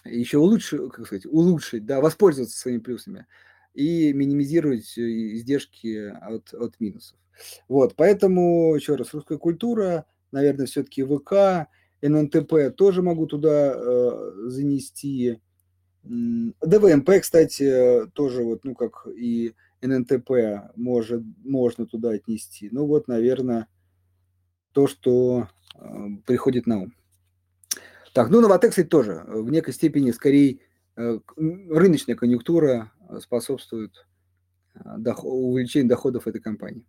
еще 0.04 0.38
улучшить, 0.38 0.80
как 0.92 1.06
сказать, 1.06 1.26
улучшить, 1.26 1.84
да, 1.84 2.00
воспользоваться 2.00 2.58
своими 2.58 2.78
плюсами 2.78 3.26
и 3.74 4.12
минимизировать 4.12 4.98
издержки 4.98 6.08
от, 6.08 6.52
от 6.54 6.78
минусов. 6.80 7.16
Вот, 7.68 7.94
поэтому, 7.96 8.74
еще 8.74 8.96
раз, 8.96 9.14
русская 9.14 9.38
культура, 9.38 10.04
наверное, 10.32 10.66
все-таки 10.66 11.02
ВК, 11.02 11.68
ННТП 12.02 12.74
тоже 12.76 13.02
могу 13.02 13.26
туда 13.26 13.74
э, 13.74 14.32
занести. 14.46 15.40
ДВМП, 16.02 17.20
кстати, 17.20 18.06
тоже 18.14 18.42
вот, 18.42 18.64
ну, 18.64 18.74
как 18.74 19.06
и 19.06 19.54
ННТП 19.82 20.30
может, 20.76 21.22
можно 21.44 21.86
туда 21.86 22.10
отнести. 22.10 22.68
Ну, 22.72 22.86
вот, 22.86 23.06
наверное, 23.08 23.68
то, 24.72 24.86
что 24.86 25.48
э, 25.74 26.06
приходит 26.26 26.66
на 26.66 26.82
ум. 26.82 26.94
Так, 28.12 28.30
ну, 28.30 28.40
Новотек, 28.40 28.70
кстати, 28.70 28.88
тоже 28.88 29.24
в 29.26 29.50
некой 29.50 29.74
степени 29.74 30.10
скорее 30.10 30.60
э, 30.96 31.18
рыночная 31.36 32.14
конъюнктура 32.14 32.92
способствует 33.20 34.06
доход, 34.74 35.30
увеличению 35.32 35.88
доходов 35.88 36.26
этой 36.26 36.40
компании. 36.40 36.84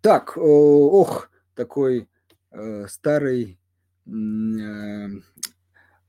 Так, 0.00 0.36
ох, 0.36 1.30
такой 1.54 2.08
э, 2.50 2.86
старый 2.88 3.58
э, 4.06 4.10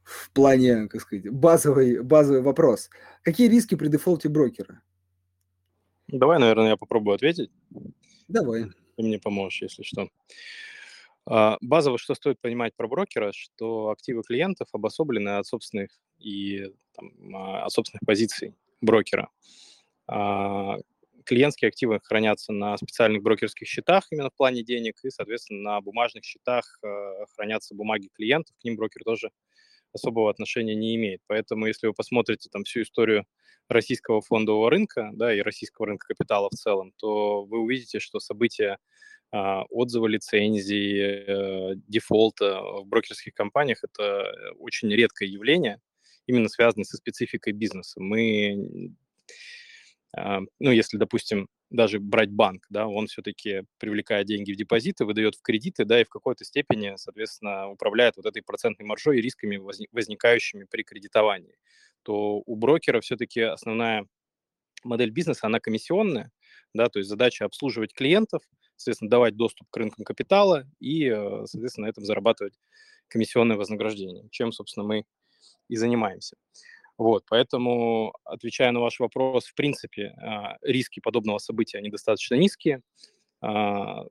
в 0.04 0.32
плане, 0.34 0.88
как 0.88 1.02
сказать, 1.02 1.30
базовый, 1.30 2.02
базовый 2.02 2.42
вопрос. 2.42 2.90
Какие 3.24 3.48
риски 3.48 3.76
при 3.76 3.88
дефолте 3.88 4.30
брокера? 4.30 4.82
Давай, 6.08 6.40
наверное, 6.40 6.70
я 6.70 6.78
попробую 6.78 7.16
ответить. 7.16 7.52
Давай. 8.28 8.66
Ты 8.96 9.04
мне 9.04 9.20
поможешь, 9.20 9.62
если 9.62 9.84
что. 9.84 10.10
А, 11.26 11.58
базово, 11.62 12.00
что 12.00 12.16
стоит 12.16 12.40
понимать 12.40 12.76
про 12.76 12.88
брокера, 12.88 13.32
что 13.34 13.90
активы 13.90 14.24
клиентов 14.24 14.68
обособлены 14.72 15.38
от 15.38 15.46
собственных 15.46 15.92
и 16.18 16.74
там, 16.94 17.36
а, 17.36 17.66
от 17.66 17.72
собственных 17.72 18.02
позиций 18.06 18.56
брокера. 18.82 19.30
А, 20.08 20.78
клиентские 21.26 21.70
активы 21.70 22.00
хранятся 22.04 22.54
на 22.54 22.78
специальных 22.78 23.22
брокерских 23.22 23.68
счетах 23.68 24.08
именно 24.12 24.30
в 24.30 24.36
плане 24.36 24.64
денег, 24.64 25.00
и, 25.04 25.10
соответственно, 25.10 25.62
на 25.62 25.82
бумажных 25.82 26.24
счетах 26.24 26.80
э, 26.84 27.26
хранятся 27.36 27.76
бумаги 27.76 28.10
клиентов, 28.14 28.56
к 28.60 28.64
ним 28.64 28.76
брокер 28.76 29.04
тоже 29.04 29.30
особого 29.94 30.30
отношения 30.30 30.76
не 30.76 30.96
имеет. 30.96 31.22
Поэтому, 31.28 31.68
если 31.68 31.88
вы 31.88 31.94
посмотрите 31.94 32.50
там 32.52 32.64
всю 32.64 32.82
историю 32.82 33.26
российского 33.68 34.22
фондового 34.22 34.70
рынка, 34.70 35.12
да, 35.14 35.34
и 35.34 35.42
российского 35.42 35.88
рынка 35.88 36.08
капитала 36.08 36.50
в 36.50 36.56
целом, 36.56 36.94
то 36.98 37.44
вы 37.44 37.60
увидите, 37.60 38.00
что 38.00 38.20
события 38.20 38.78
а, 39.32 39.64
отзывы 39.70 40.10
лицензии, 40.10 41.74
э, 41.74 41.76
дефолта 41.88 42.62
в 42.62 42.88
брокерских 42.88 43.36
компаниях– 43.36 43.80
это 43.84 44.32
очень 44.58 44.90
редкое 44.90 45.28
явление, 45.28 45.80
именно 46.30 46.48
связанное 46.48 46.86
со 46.86 46.98
спецификой 46.98 47.54
бизнеса. 47.54 48.00
Мы, 48.00 48.94
а, 50.16 50.42
ну, 50.60 50.72
если, 50.72 50.98
допустим, 50.98 51.48
даже 51.72 52.00
брать 52.00 52.32
банк, 52.32 52.66
да, 52.70 52.88
он 52.88 53.08
все-таки 53.08 53.64
привлекает 53.80 54.28
деньги 54.28 54.52
в 54.52 54.56
депозиты, 54.56 55.06
выдает 55.06 55.36
в 55.36 55.42
кредиты, 55.42 55.86
да, 55.86 56.00
и 56.02 56.04
в 56.04 56.10
какой-то 56.10 56.46
степени, 56.46 56.94
соответственно, 56.98 57.70
управляет 57.70 58.16
вот 58.18 58.28
этой 58.28 58.44
процентной 58.44 58.86
маржой 58.86 59.18
и 59.18 59.22
рисками, 59.22 59.58
возникающими 59.92 60.66
при 60.70 60.84
кредитовании, 60.84 61.56
то 62.04 62.42
у 62.46 62.56
брокера 62.56 63.02
все-таки 63.02 63.42
основная 63.42 64.06
модель 64.84 65.12
бизнеса, 65.12 65.48
она 65.48 65.60
комиссионная, 65.60 66.32
да, 66.76 66.90
то 66.90 67.00
есть 67.00 67.10
задача 67.10 67.46
обслуживать 67.46 67.94
клиентов, 67.94 68.44
соответственно, 68.76 69.10
давать 69.10 69.36
доступ 69.36 69.68
к 69.70 69.78
рынкам 69.78 70.06
капитала 70.06 70.66
и, 70.80 71.06
э, 71.08 71.46
соответственно, 71.46 71.88
на 71.88 71.90
этом 71.90 72.06
зарабатывать 72.06 72.54
комиссионное 73.10 73.58
вознаграждение, 73.58 74.30
чем, 74.32 74.52
собственно, 74.52 74.86
мы 74.86 75.06
и 75.68 75.76
занимаемся. 75.76 76.36
Вот, 76.98 77.24
поэтому, 77.30 78.14
отвечая 78.26 78.72
на 78.72 78.82
ваш 78.82 79.00
вопрос, 79.00 79.46
в 79.46 79.56
принципе, 79.56 80.14
а, 80.18 80.58
риски 80.62 81.00
подобного 81.00 81.38
события, 81.38 81.78
они 81.78 81.90
достаточно 81.90 82.36
низкие. 82.36 82.82
А, 83.42 84.04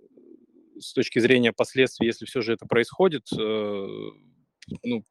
с 0.81 0.95
точки 0.95 1.19
зрения 1.19 1.53
последствий, 1.53 2.07
если 2.07 2.25
все 2.25 2.41
же 2.41 2.55
это 2.55 2.67
происходит, 2.67 3.27
э, 3.33 3.87
ну, 4.85 5.05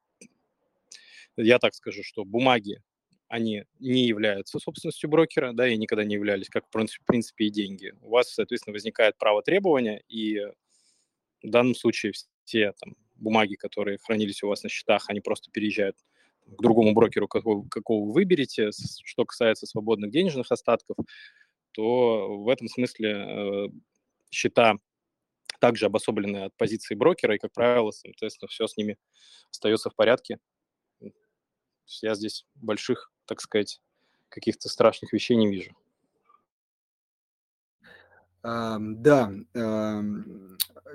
я 1.36 1.59
так 1.59 1.75
скажу, 1.75 2.03
что 2.03 2.25
бумаги 2.25 2.82
они 3.28 3.65
не 3.80 4.05
являются 4.05 4.57
собственностью 4.59 5.09
брокера, 5.09 5.51
да, 5.53 5.67
и 5.67 5.78
никогда 5.78 6.05
не 6.05 6.15
являлись, 6.15 6.49
как, 6.49 6.65
в 6.65 7.05
принципе, 7.05 7.45
и 7.45 7.49
деньги. 7.49 7.93
У 8.01 8.09
вас, 8.09 8.34
соответственно, 8.34 8.73
возникает 8.73 9.17
право 9.17 9.43
требования, 9.43 10.01
и 10.07 10.39
в 11.43 11.49
данном 11.49 11.75
случае 11.75 12.13
все 12.45 12.73
там, 12.80 12.95
бумаги, 13.15 13.55
которые 13.55 13.97
хранились 13.97 14.43
у 14.43 14.47
вас 14.47 14.63
на 14.63 14.69
счетах, 14.69 15.09
они 15.09 15.19
просто 15.19 15.51
переезжают 15.51 15.97
к 16.48 16.62
другому 16.62 16.93
брокеру, 16.93 17.28
какого, 17.28 17.68
какого 17.68 18.06
вы 18.06 18.14
выберете. 18.14 18.70
Что 19.04 19.26
касается 19.26 19.66
свободных 19.66 20.12
денежных 20.12 20.52
остатков, 20.52 20.98
то 21.72 22.38
в 22.39 22.50
этом 22.50 22.68
смысле 22.68 23.10
э, 23.12 23.68
счета 24.32 24.76
также 25.60 25.88
обособлены 25.88 26.45
от 26.45 26.56
позиции 26.56 26.95
брокера, 26.95 27.36
и, 27.36 27.39
как 27.39 27.52
правило, 27.52 27.91
соответственно, 27.91 28.48
все 28.48 28.68
с 28.68 28.78
ними 28.78 28.98
остается 29.52 29.89
в 29.89 29.95
порядке. 29.95 30.39
Я 32.02 32.16
здесь 32.16 32.45
больших 32.56 33.12
так 33.28 33.41
сказать, 33.41 33.80
каких-то 34.30 34.70
страшных 34.70 35.14
вещей 35.14 35.36
не 35.36 35.48
вижу. 35.48 35.76
Да, 38.43 39.31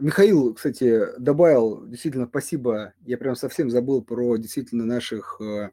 Михаил, 0.00 0.54
кстати, 0.54 1.18
добавил, 1.18 1.86
действительно, 1.86 2.26
спасибо, 2.26 2.92
я 3.04 3.18
прям 3.18 3.36
совсем 3.36 3.70
забыл 3.70 4.02
про 4.02 4.36
действительно 4.36 4.84
наших 4.84 5.40
э, 5.40 5.70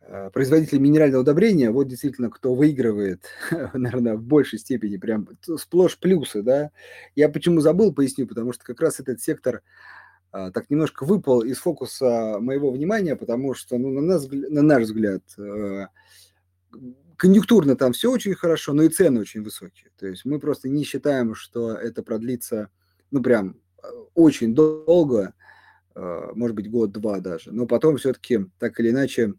э, 0.00 0.30
производителей 0.30 0.80
минерального 0.80 1.22
удобрения, 1.22 1.70
вот 1.70 1.88
действительно, 1.88 2.30
кто 2.30 2.54
выигрывает, 2.54 3.24
наверное, 3.74 4.16
в 4.16 4.22
большей 4.22 4.58
степени, 4.58 4.96
прям 4.96 5.28
сплошь 5.56 5.98
плюсы, 5.98 6.42
да. 6.42 6.70
Я 7.14 7.28
почему 7.28 7.60
забыл, 7.60 7.94
поясню, 7.94 8.26
потому 8.26 8.52
что 8.52 8.64
как 8.64 8.80
раз 8.80 8.98
этот 9.00 9.20
сектор 9.20 9.62
а, 10.32 10.50
так 10.50 10.68
немножко 10.68 11.04
выпал 11.04 11.42
из 11.42 11.58
фокуса 11.58 12.38
моего 12.40 12.70
внимания, 12.70 13.16
потому 13.16 13.54
что, 13.54 13.78
ну, 13.78 13.90
на, 13.90 14.00
нас, 14.00 14.28
на 14.30 14.62
наш 14.62 14.84
взгляд, 14.84 15.22
э, 15.38 15.86
конъюнктурно 17.20 17.76
там 17.76 17.92
все 17.92 18.10
очень 18.10 18.34
хорошо, 18.34 18.72
но 18.72 18.82
и 18.82 18.88
цены 18.88 19.20
очень 19.20 19.42
высокие. 19.42 19.90
То 19.98 20.06
есть 20.06 20.24
мы 20.24 20.40
просто 20.40 20.70
не 20.70 20.84
считаем, 20.84 21.34
что 21.34 21.72
это 21.74 22.02
продлится, 22.02 22.70
ну, 23.10 23.22
прям 23.22 23.56
э, 23.82 23.88
очень 24.14 24.54
долго, 24.54 25.34
э, 25.94 26.28
может 26.34 26.56
быть, 26.56 26.70
год-два 26.70 27.20
даже. 27.20 27.52
Но 27.52 27.66
потом 27.66 27.98
все-таки, 27.98 28.46
так 28.58 28.80
или 28.80 28.88
иначе, 28.88 29.34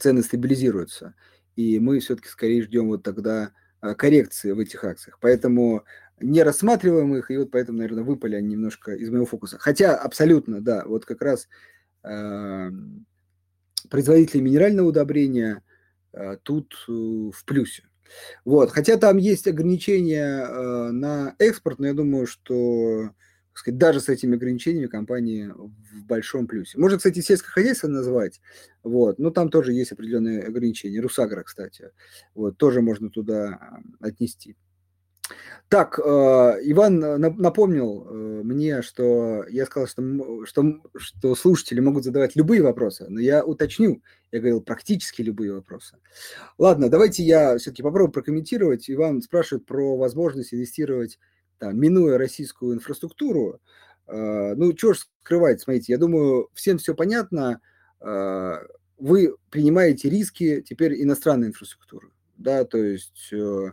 цены 0.00 0.24
стабилизируются. 0.24 1.14
И 1.54 1.78
мы 1.78 2.00
все-таки 2.00 2.28
скорее 2.28 2.62
ждем 2.62 2.88
вот 2.88 3.04
тогда 3.04 3.52
коррекции 3.96 4.50
в 4.50 4.58
этих 4.58 4.82
акциях. 4.82 5.18
Поэтому 5.20 5.84
не 6.18 6.42
рассматриваем 6.42 7.14
их, 7.14 7.30
и 7.30 7.36
вот 7.36 7.52
поэтому, 7.52 7.78
наверное, 7.78 8.02
выпали 8.02 8.34
они 8.34 8.48
немножко 8.48 8.92
из 8.92 9.10
моего 9.10 9.26
фокуса. 9.26 9.58
Хотя 9.60 9.94
абсолютно, 9.96 10.60
да, 10.60 10.82
вот 10.84 11.04
как 11.04 11.22
раз 11.22 11.48
э, 12.02 12.70
производители 13.88 14.40
минерального 14.40 14.88
удобрения 14.88 15.62
э, 15.62 15.73
тут 16.42 16.74
э, 16.88 16.92
в 16.92 17.44
плюсе. 17.44 17.84
Вот, 18.44 18.70
хотя 18.70 18.96
там 18.96 19.16
есть 19.16 19.46
ограничения 19.46 20.46
э, 20.46 20.90
на 20.90 21.34
экспорт, 21.38 21.78
но 21.78 21.86
я 21.86 21.94
думаю, 21.94 22.26
что 22.26 23.10
сказать, 23.54 23.78
даже 23.78 24.00
с 24.00 24.08
этими 24.08 24.34
ограничениями 24.34 24.88
компания 24.88 25.52
в 25.54 26.04
большом 26.06 26.46
плюсе. 26.46 26.78
Можно, 26.78 26.98
кстати, 26.98 27.20
сельское 27.20 27.50
хозяйство 27.50 27.88
назвать, 27.88 28.40
вот, 28.82 29.18
но 29.18 29.30
там 29.30 29.48
тоже 29.48 29.72
есть 29.72 29.92
определенные 29.92 30.42
ограничения. 30.42 31.00
Русагра, 31.00 31.42
кстати, 31.44 31.90
вот, 32.34 32.56
тоже 32.58 32.82
можно 32.82 33.10
туда 33.10 33.80
отнести. 34.00 34.56
Так, 35.68 35.98
э, 35.98 36.02
Иван 36.02 37.00
напомнил 37.00 38.06
э, 38.06 38.42
мне, 38.44 38.82
что 38.82 39.44
я 39.48 39.64
сказал, 39.66 39.88
что, 39.88 40.44
что, 40.44 40.80
что 40.96 41.34
слушатели 41.34 41.80
могут 41.80 42.04
задавать 42.04 42.36
любые 42.36 42.62
вопросы, 42.62 43.06
но 43.08 43.18
я 43.18 43.44
уточню, 43.44 44.02
я 44.30 44.38
говорил 44.40 44.60
практически 44.60 45.22
любые 45.22 45.52
вопросы. 45.52 45.96
Ладно, 46.58 46.90
давайте 46.90 47.22
я 47.24 47.56
все-таки 47.56 47.82
попробую 47.82 48.12
прокомментировать. 48.12 48.88
Иван 48.90 49.22
спрашивает 49.22 49.66
про 49.66 49.96
возможность 49.96 50.52
инвестировать, 50.52 51.18
там, 51.58 51.78
минуя 51.80 52.18
российскую 52.18 52.74
инфраструктуру. 52.74 53.60
Э, 54.06 54.54
ну, 54.54 54.76
что 54.76 54.92
ж 54.92 54.98
скрывать, 55.22 55.62
смотрите, 55.62 55.92
я 55.92 55.98
думаю, 55.98 56.50
всем 56.54 56.78
все 56.78 56.94
понятно. 56.94 57.60
Вы 58.98 59.34
принимаете 59.50 60.10
риски 60.10 60.60
теперь 60.60 61.02
иностранной 61.02 61.48
инфраструктуры, 61.48 62.10
да, 62.36 62.64
то 62.64 62.76
есть 62.76 63.32
Э, 63.32 63.72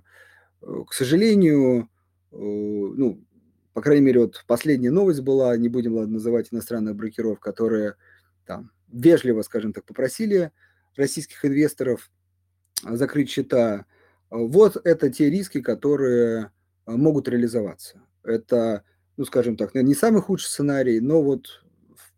к 0.61 0.93
сожалению, 0.93 1.89
э, 2.31 2.35
ну, 2.35 3.23
по 3.73 3.81
крайней 3.81 4.05
мере, 4.05 4.21
вот 4.21 4.43
последняя 4.47 4.91
новость 4.91 5.21
была, 5.21 5.55
не 5.57 5.69
будем 5.69 5.95
ладно, 5.95 6.13
называть 6.13 6.49
иностранных 6.51 6.95
брокеров, 6.95 7.39
которые 7.39 7.95
там 8.45 8.71
вежливо, 8.87 9.41
скажем 9.41 9.73
так, 9.73 9.85
попросили 9.85 10.51
российских 10.95 11.43
инвесторов 11.45 12.11
закрыть 12.83 13.29
счета. 13.29 13.85
Вот 14.29 14.77
это 14.83 15.09
те 15.09 15.29
риски, 15.29 15.61
которые 15.61 16.51
могут 16.85 17.27
реализоваться. 17.27 18.01
Это, 18.23 18.83
ну, 19.17 19.25
скажем 19.25 19.55
так, 19.55 19.73
не 19.73 19.95
самый 19.95 20.21
худший 20.21 20.49
сценарий, 20.49 20.99
но 20.99 21.21
вот 21.23 21.63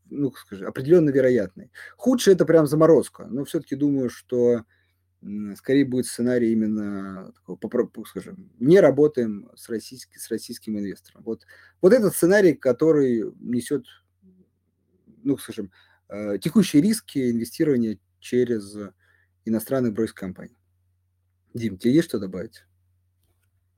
ну, 0.10 0.32
скажем, 0.32 0.68
определенно 0.68 1.10
вероятный. 1.10 1.72
Худший 1.98 2.34
это 2.34 2.46
прям 2.46 2.68
заморозка, 2.68 3.26
но 3.26 3.46
все-таки 3.46 3.76
думаю, 3.76 4.10
что 4.10 4.64
скорее 5.56 5.86
будет 5.86 6.06
сценарий 6.06 6.52
именно 6.52 7.34
такого, 7.46 8.06
скажем, 8.06 8.52
не 8.60 8.80
работаем 8.80 9.50
с, 9.56 9.70
российским, 9.70 10.20
с 10.20 10.30
российским 10.30 10.78
инвестором. 10.78 11.24
Вот, 11.24 11.46
вот 11.82 11.94
этот 11.94 12.14
сценарий, 12.14 12.54
который 12.54 13.32
несет, 13.40 13.86
ну, 15.24 15.38
скажем, 15.38 15.72
э, 16.10 16.38
текущие 16.40 16.82
риски 16.82 17.32
инвестирования 17.32 18.00
через 18.20 18.76
иностранных 19.46 19.94
брокерских 19.94 20.20
компаний. 20.20 20.58
Дим, 21.54 21.78
тебе 21.78 21.94
есть 21.94 22.08
что 22.08 22.20
добавить? 22.20 22.66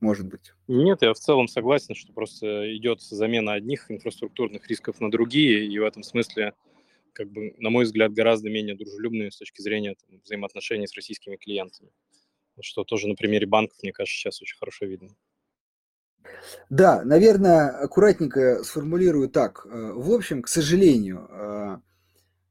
Может 0.00 0.26
быть. 0.26 0.52
Нет, 0.68 1.02
я 1.02 1.14
в 1.14 1.18
целом 1.18 1.48
согласен, 1.48 1.94
что 1.94 2.12
просто 2.12 2.76
идет 2.76 3.00
замена 3.00 3.54
одних 3.54 3.90
инфраструктурных 3.90 4.68
рисков 4.68 5.00
на 5.00 5.10
другие, 5.10 5.66
и 5.66 5.78
в 5.78 5.84
этом 5.84 6.02
смысле 6.02 6.54
как 7.16 7.30
бы, 7.30 7.54
на 7.56 7.70
мой 7.70 7.86
взгляд, 7.86 8.12
гораздо 8.12 8.50
менее 8.50 8.76
дружелюбные 8.76 9.30
с 9.30 9.38
точки 9.38 9.62
зрения 9.62 9.94
там, 9.94 10.20
взаимоотношений 10.22 10.86
с 10.86 10.94
российскими 10.94 11.36
клиентами. 11.36 11.90
Что 12.60 12.84
тоже 12.84 13.08
на 13.08 13.14
примере 13.14 13.46
банков, 13.46 13.78
мне 13.82 13.92
кажется, 13.92 14.18
сейчас 14.18 14.42
очень 14.42 14.58
хорошо 14.58 14.84
видно. 14.84 15.08
Да, 16.68 17.02
наверное, 17.04 17.70
аккуратненько 17.70 18.62
сформулирую 18.64 19.30
так. 19.30 19.64
Э, 19.64 19.92
в 19.94 20.12
общем, 20.12 20.42
к 20.42 20.48
сожалению, 20.48 21.26
э, 21.30 21.78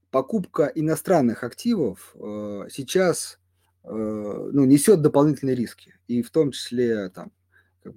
покупка 0.10 0.72
иностранных 0.74 1.44
активов 1.44 2.16
э, 2.16 2.68
сейчас 2.72 3.40
ну, 3.88 4.66
несет 4.66 5.04
дополнительные 5.04 5.56
риски. 5.56 5.94
И 6.08 6.24
в 6.24 6.32
том 6.32 6.50
числе 6.50 7.10
там, 7.10 7.32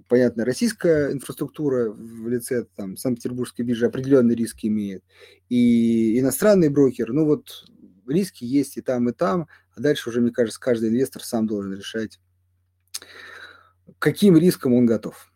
понятно, 0.09 0.45
российская 0.45 1.13
инфраструктура 1.13 1.91
в 1.91 2.29
лице 2.29 2.67
там, 2.77 2.97
Санкт-Петербургской 2.97 3.65
биржи 3.65 3.87
определенные 3.87 4.37
риски 4.37 4.67
имеет, 4.67 5.05
и 5.49 6.19
иностранный 6.19 6.69
брокер, 6.69 7.13
ну 7.13 7.25
вот 7.25 7.65
риски 8.07 8.45
есть 8.45 8.77
и 8.77 8.81
там, 8.81 9.09
и 9.09 9.13
там, 9.13 9.49
а 9.75 9.81
дальше 9.81 10.09
уже, 10.09 10.21
мне 10.21 10.31
кажется, 10.31 10.61
каждый 10.61 10.91
инвестор 10.91 11.23
сам 11.23 11.47
должен 11.47 11.75
решать, 11.75 12.21
каким 13.99 14.37
риском 14.37 14.75
он 14.75 14.87
готов. 14.87 15.33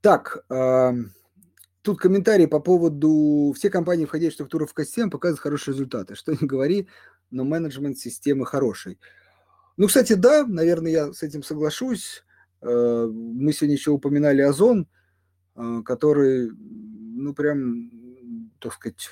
Так, 0.00 0.44
э, 0.50 0.92
тут 1.82 1.98
комментарий 1.98 2.46
по 2.46 2.60
поводу 2.60 3.52
все 3.56 3.70
компании, 3.70 4.04
входящие 4.04 4.32
в 4.32 4.34
структуру 4.34 4.66
ФК-систем, 4.66 5.10
показывают 5.10 5.40
хорошие 5.40 5.72
результаты. 5.72 6.14
Что 6.14 6.32
не 6.32 6.46
говори, 6.46 6.88
но 7.30 7.44
менеджмент 7.44 7.98
системы 7.98 8.46
хороший. 8.46 8.98
Ну, 9.76 9.88
кстати, 9.88 10.14
да, 10.14 10.46
наверное, 10.46 10.90
я 10.90 11.12
с 11.12 11.22
этим 11.22 11.42
соглашусь. 11.42 12.24
Э, 12.66 13.06
мы 13.12 13.52
сегодня 13.52 13.76
еще 13.76 13.92
упоминали 13.92 14.42
Озон, 14.42 14.88
э, 15.54 15.82
который, 15.84 16.50
ну, 16.50 17.32
прям, 17.34 17.90
так 18.60 18.72
сказать, 18.72 19.08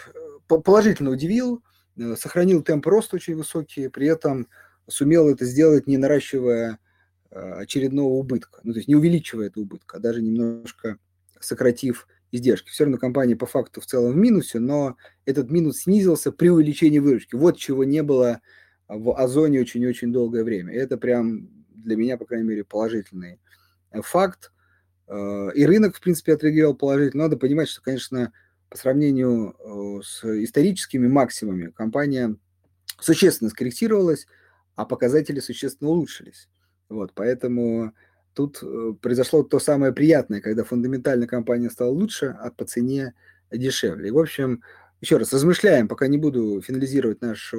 положительно 0.48 1.10
удивил, 1.10 1.62
э, 1.96 2.16
сохранил 2.16 2.62
темп 2.62 2.86
роста 2.86 3.16
очень 3.16 3.36
высокий, 3.36 3.88
при 3.88 4.08
этом 4.08 4.48
сумел 4.88 5.28
это 5.28 5.44
сделать, 5.44 5.86
не 5.86 5.96
наращивая 5.96 6.78
очередного 7.30 8.12
убытка, 8.12 8.60
ну, 8.62 8.72
то 8.72 8.78
есть 8.78 8.86
не 8.86 8.94
увеличивая 8.94 9.48
этого 9.48 9.64
убытка, 9.64 9.96
а 9.96 10.00
даже 10.00 10.22
немножко 10.22 10.98
сократив 11.40 12.06
издержки. 12.30 12.70
Все 12.70 12.84
равно 12.84 12.96
компания 12.96 13.34
по 13.34 13.46
факту 13.46 13.80
в 13.80 13.86
целом 13.86 14.12
в 14.12 14.16
минусе, 14.16 14.60
но 14.60 14.96
этот 15.24 15.50
минус 15.50 15.78
снизился 15.80 16.30
при 16.30 16.48
увеличении 16.48 17.00
выручки. 17.00 17.34
Вот 17.34 17.56
чего 17.56 17.82
не 17.82 18.04
было 18.04 18.40
в 18.86 19.18
Озоне 19.18 19.60
очень-очень 19.62 20.12
долгое 20.12 20.44
время. 20.44 20.72
Это 20.72 20.96
прям 20.96 21.48
для 21.84 21.96
меня, 21.96 22.16
по 22.16 22.24
крайней 22.24 22.48
мере, 22.48 22.64
положительный 22.64 23.40
э, 23.90 24.02
факт. 24.02 24.52
Э, 25.06 25.50
и 25.54 25.64
рынок, 25.64 25.96
в 25.96 26.00
принципе, 26.00 26.34
отреагировал 26.34 26.74
положительно. 26.74 27.24
Надо 27.24 27.36
понимать, 27.36 27.68
что, 27.68 27.82
конечно, 27.82 28.32
по 28.68 28.76
сравнению 28.76 29.54
э, 29.58 30.02
с 30.02 30.24
историческими 30.24 31.06
максимумами 31.06 31.70
компания 31.70 32.36
существенно 33.00 33.50
скорректировалась, 33.50 34.26
а 34.74 34.84
показатели 34.84 35.40
существенно 35.40 35.90
улучшились. 35.90 36.48
Вот, 36.88 37.12
поэтому 37.14 37.92
тут 38.34 38.62
произошло 39.00 39.42
то 39.42 39.58
самое 39.58 39.92
приятное, 39.92 40.40
когда 40.40 40.64
фундаментально 40.64 41.26
компания 41.26 41.70
стала 41.70 41.90
лучше, 41.90 42.36
а 42.40 42.50
по 42.50 42.64
цене 42.64 43.14
дешевле. 43.50 44.08
И, 44.08 44.10
в 44.10 44.18
общем, 44.18 44.62
еще 45.04 45.18
раз, 45.18 45.32
размышляем, 45.32 45.86
пока 45.86 46.06
не 46.06 46.16
буду 46.16 46.62
финализировать 46.62 47.20
наше 47.20 47.56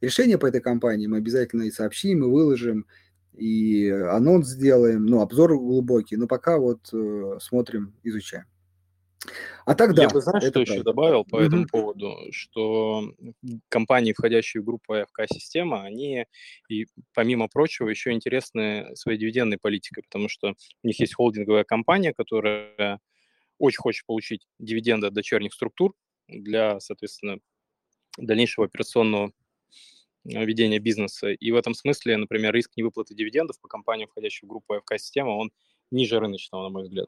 решение 0.00 0.36
по 0.36 0.46
этой 0.46 0.60
компании, 0.60 1.06
мы 1.06 1.16
обязательно 1.16 1.62
и 1.62 1.70
сообщим, 1.70 2.22
и 2.22 2.28
выложим, 2.28 2.86
и 3.36 3.88
анонс 3.90 4.48
сделаем, 4.48 5.06
ну, 5.06 5.20
обзор 5.20 5.56
глубокий, 5.58 6.16
но 6.16 6.26
пока 6.26 6.58
вот 6.58 6.88
э, 6.92 7.38
смотрим, 7.40 7.94
изучаем. 8.02 8.46
А 9.64 9.74
тогда... 9.74 10.02
Я 10.02 10.08
бы, 10.08 10.20
знаешь, 10.20 10.44
что 10.44 10.52
правда. 10.52 10.72
еще 10.72 10.82
добавил 10.82 11.24
по 11.24 11.36
mm-hmm. 11.36 11.46
этому 11.46 11.66
поводу, 11.66 12.16
что 12.30 13.12
компании, 13.68 14.12
входящие 14.12 14.62
в 14.62 14.64
группу 14.64 14.94
АФК-система, 14.94 15.82
они, 15.82 16.26
и, 16.68 16.86
помимо 17.14 17.48
прочего, 17.48 17.88
еще 17.88 18.12
интересны 18.12 18.94
своей 18.94 19.18
дивидендной 19.18 19.58
политикой, 19.58 20.02
потому 20.02 20.28
что 20.28 20.54
у 20.82 20.86
них 20.86 21.00
есть 21.00 21.14
холдинговая 21.14 21.64
компания, 21.64 22.14
которая 22.14 23.00
очень 23.58 23.78
хочет 23.78 24.06
получить 24.06 24.46
дивиденды 24.58 25.08
от 25.08 25.14
дочерних 25.14 25.52
структур 25.52 25.94
для, 26.28 26.78
соответственно, 26.80 27.38
дальнейшего 28.18 28.66
операционного 28.66 29.32
ведения 30.26 30.78
бизнеса. 30.78 31.28
И 31.28 31.50
в 31.50 31.56
этом 31.56 31.74
смысле, 31.74 32.16
например, 32.16 32.54
риск 32.54 32.72
невыплаты 32.76 33.14
дивидендов 33.14 33.60
по 33.60 33.68
компаниям, 33.68 34.08
входящим 34.08 34.48
в 34.48 34.50
группу 34.50 34.74
АФК-система, 34.74 35.30
он 35.30 35.50
ниже 35.90 36.18
рыночного, 36.18 36.64
на 36.64 36.68
мой 36.70 36.82
взгляд. 36.84 37.06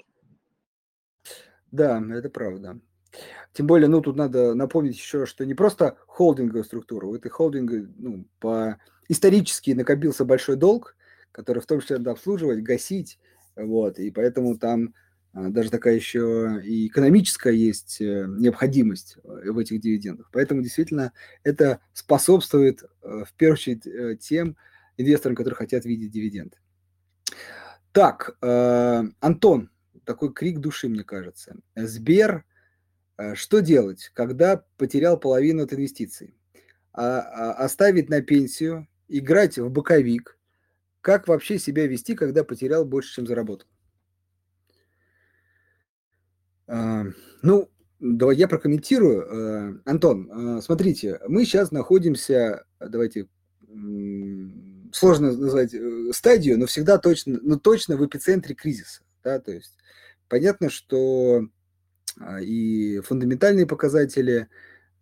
Да, 1.71 2.03
это 2.13 2.31
правда. 2.31 2.81
Тем 3.53 3.67
более, 3.67 3.89
ну, 3.89 4.01
тут 4.01 4.17
надо 4.17 4.55
напомнить 4.55 4.97
еще, 4.97 5.27
что 5.27 5.45
не 5.45 5.55
просто 5.55 5.97
холдинговая 6.07 6.63
структура, 6.63 7.07
у 7.07 7.15
этой 7.15 7.31
холдинга, 7.31 7.89
ну, 7.97 8.27
по 8.39 8.79
исторически 9.09 9.71
накопился 9.73 10.25
большой 10.25 10.57
долг, 10.57 10.97
который 11.33 11.61
в 11.61 11.67
том 11.67 11.81
числе 11.81 11.99
надо 11.99 12.13
обслуживать, 12.13 12.63
гасить, 12.63 13.19
вот, 13.57 13.99
и 13.99 14.11
поэтому 14.11 14.59
там 14.59 14.95
даже 15.51 15.71
такая 15.71 15.95
еще 15.95 16.61
и 16.65 16.87
экономическая 16.87 17.53
есть 17.53 18.01
э, 18.01 18.27
необходимость 18.29 19.17
э, 19.23 19.51
в 19.51 19.59
этих 19.59 19.81
дивидендах. 19.81 20.31
Поэтому 20.33 20.63
действительно 20.63 21.13
это 21.45 21.81
способствует 21.93 22.83
э, 22.83 23.25
в 23.27 23.33
первую 23.35 23.55
очередь 23.55 24.21
тем 24.21 24.57
инвесторам, 24.97 25.37
которые 25.37 25.57
хотят 25.57 25.85
видеть 25.85 26.11
дивиденды. 26.11 26.57
Так, 27.93 28.37
Антон, 28.41 29.71
такой 30.05 30.33
крик 30.33 30.59
души, 30.59 30.89
мне 30.89 31.05
кажется. 31.05 31.57
Сбер, 31.75 32.45
что 33.35 33.61
делать, 33.61 34.11
когда 34.15 34.65
потерял 34.77 35.19
половину 35.19 35.63
от 35.63 35.73
инвестиций? 35.73 36.35
А, 36.93 37.21
а, 37.21 37.53
оставить 37.65 38.09
на 38.09 38.23
пенсию, 38.23 38.89
играть 39.07 39.57
в 39.57 39.71
боковик? 39.71 40.37
Как 41.01 41.29
вообще 41.29 41.59
себя 41.59 41.87
вести, 41.87 42.17
когда 42.17 42.43
потерял 42.43 42.85
больше, 42.85 43.15
чем 43.15 43.27
заработал? 43.27 43.69
А, 46.69 47.05
ну, 47.43 47.71
давай 47.99 48.37
я 48.37 48.47
прокомментирую. 48.47 49.81
А, 49.87 49.91
Антон, 49.91 50.31
а, 50.31 50.61
смотрите, 50.61 51.19
мы 51.27 51.45
сейчас 51.45 51.73
находимся, 51.73 52.65
давайте, 52.79 53.27
сложно 54.93 55.33
назвать 55.33 55.75
э, 55.75 56.11
стадию, 56.13 56.59
но 56.59 56.67
всегда 56.67 56.99
точно, 56.99 57.39
но 57.43 57.59
точно 57.59 57.97
в 57.97 58.07
эпицентре 58.07 58.55
кризиса. 58.55 59.03
Да, 59.23 59.41
то 59.41 59.53
есть 59.53 59.77
понятно, 60.29 60.71
что 60.71 61.47
и 62.41 63.01
фундаментальные 63.05 63.67
показатели 63.67 64.49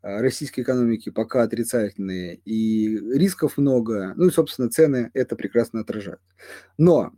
российской 0.02 0.60
экономики 0.60 1.10
пока 1.10 1.42
отрицательные, 1.42 2.36
и 2.44 2.98
рисков 3.16 3.56
много, 3.56 4.14
ну 4.16 4.26
и, 4.26 4.30
собственно, 4.30 4.68
цены 4.68 5.10
это 5.14 5.36
прекрасно 5.36 5.80
отражают. 5.80 6.20
Но 6.76 7.12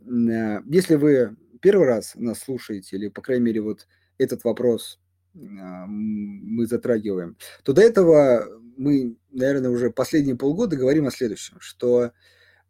если 0.65 0.95
вы 0.95 1.35
первый 1.61 1.87
раз 1.87 2.13
нас 2.15 2.39
слушаете, 2.39 2.95
или, 2.95 3.09
по 3.09 3.21
крайней 3.21 3.45
мере, 3.45 3.61
вот 3.61 3.87
этот 4.19 4.43
вопрос 4.43 4.99
а, 5.35 5.85
мы 5.87 6.67
затрагиваем, 6.67 7.37
то 7.63 7.73
до 7.73 7.81
этого 7.81 8.45
мы, 8.77 9.17
наверное, 9.31 9.71
уже 9.71 9.89
последние 9.89 10.35
полгода 10.35 10.75
говорим 10.75 11.07
о 11.07 11.11
следующем, 11.11 11.57
что 11.59 12.11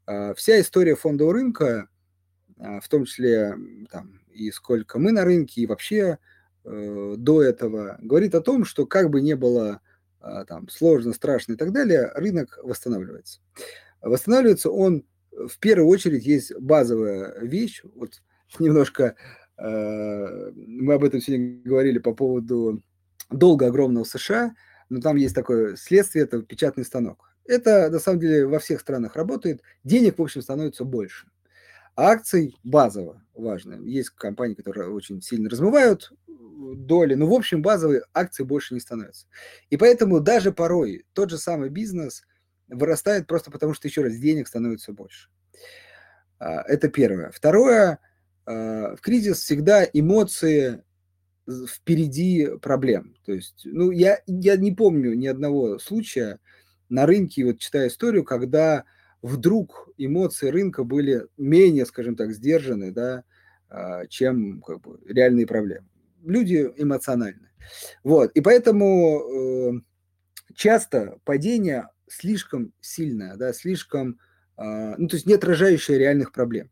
а, 0.05 0.33
вся 0.35 0.59
история 0.61 0.95
фондового 0.95 1.33
рынка, 1.33 1.89
а, 2.57 2.79
в 2.79 2.87
том 2.87 3.05
числе 3.05 3.55
там, 3.91 4.21
и 4.31 4.51
сколько 4.51 4.99
мы 4.99 5.11
на 5.11 5.25
рынке, 5.25 5.61
и 5.61 5.67
вообще 5.67 6.17
э, 6.63 7.15
до 7.17 7.41
этого, 7.43 7.97
говорит 8.01 8.35
о 8.35 8.41
том, 8.41 8.63
что 8.63 8.85
как 8.85 9.09
бы 9.09 9.21
не 9.21 9.35
было 9.35 9.81
там, 10.47 10.67
сложно, 10.69 11.13
страшно 11.13 11.53
и 11.53 11.55
так 11.55 11.71
далее, 11.71 12.11
рынок 12.13 12.59
восстанавливается. 12.61 13.39
Восстанавливается 14.01 14.69
он 14.69 15.05
в 15.31 15.59
первую 15.59 15.87
очередь 15.87 16.25
есть 16.25 16.53
базовая 16.55 17.39
вещь, 17.41 17.81
вот 17.95 18.21
немножко 18.59 19.15
мы 19.61 20.93
об 20.93 21.03
этом 21.03 21.21
сегодня 21.21 21.61
говорили 21.63 21.99
по 21.99 22.13
поводу 22.13 22.81
долга 23.29 23.67
огромного 23.67 24.05
США, 24.05 24.55
но 24.89 25.01
там 25.01 25.17
есть 25.17 25.35
такое 25.35 25.75
следствие, 25.75 26.23
это 26.23 26.41
печатный 26.41 26.85
станок. 26.85 27.29
Это, 27.45 27.89
на 27.89 27.99
самом 27.99 28.19
деле, 28.19 28.45
во 28.45 28.59
всех 28.59 28.79
странах 28.79 29.15
работает. 29.15 29.61
Денег, 29.83 30.17
в 30.17 30.21
общем, 30.21 30.41
становится 30.41 30.83
больше. 30.83 31.27
А 31.95 32.11
акций 32.11 32.55
базово 32.63 33.23
важно. 33.33 33.73
Есть 33.83 34.11
компании, 34.11 34.53
которые 34.53 34.89
очень 34.89 35.21
сильно 35.21 35.49
размывают 35.49 36.11
доли, 36.27 37.15
но, 37.15 37.27
в 37.27 37.33
общем, 37.33 37.61
базовые 37.61 38.03
акции 38.13 38.43
больше 38.43 38.73
не 38.73 38.79
становятся. 38.79 39.27
И 39.69 39.77
поэтому 39.77 40.19
даже 40.19 40.51
порой 40.51 41.05
тот 41.13 41.29
же 41.31 41.37
самый 41.37 41.69
бизнес 41.69 42.23
вырастает 42.67 43.27
просто 43.27 43.49
потому, 43.49 43.73
что, 43.73 43.87
еще 43.87 44.03
раз, 44.03 44.15
денег 44.15 44.47
становится 44.47 44.93
больше. 44.93 45.29
А, 46.37 46.61
это 46.61 46.87
первое. 46.89 47.31
Второе– 47.31 47.99
Э, 48.08 48.08
в 48.49 48.97
кризис 49.01 49.41
всегда 49.41 49.83
эмоции 49.93 50.83
впереди 51.67 52.47
проблем. 52.61 53.15
То 53.25 53.33
есть, 53.33 53.61
ну, 53.65 53.91
я, 53.91 54.19
я 54.25 54.55
не 54.57 54.71
помню 54.71 55.13
ни 55.13 55.27
одного 55.27 55.79
случая 55.79 56.39
на 56.89 57.05
рынке, 57.05 57.45
вот 57.45 57.59
читая 57.59 57.87
историю, 57.87 58.23
когда 58.23 58.85
вдруг 59.21 59.89
эмоции 59.97 60.49
рынка 60.49 60.83
были 60.83 61.27
менее, 61.37 61.85
скажем 61.85 62.15
так, 62.15 62.31
сдержаны, 62.31 62.91
да, 62.91 63.23
а, 63.69 64.07
чем 64.07 64.61
как 64.61 64.81
бы, 64.81 64.99
реальные 65.05 65.45
проблемы. 65.45 65.87
Люди 66.23 66.71
эмоциональны. 66.77 67.49
Вот, 68.03 68.31
и 68.31 68.41
поэтому 68.41 69.21
э, 69.21 69.71
часто 70.55 71.19
падение 71.23 71.87
слишком 72.07 72.73
сильное, 72.81 73.35
да, 73.35 73.53
слишком, 73.53 74.19
э, 74.57 74.95
ну, 74.97 75.07
то 75.07 75.15
есть 75.15 75.27
не 75.27 75.33
отражающее 75.33 75.97
реальных 75.97 76.31
проблем. 76.31 76.71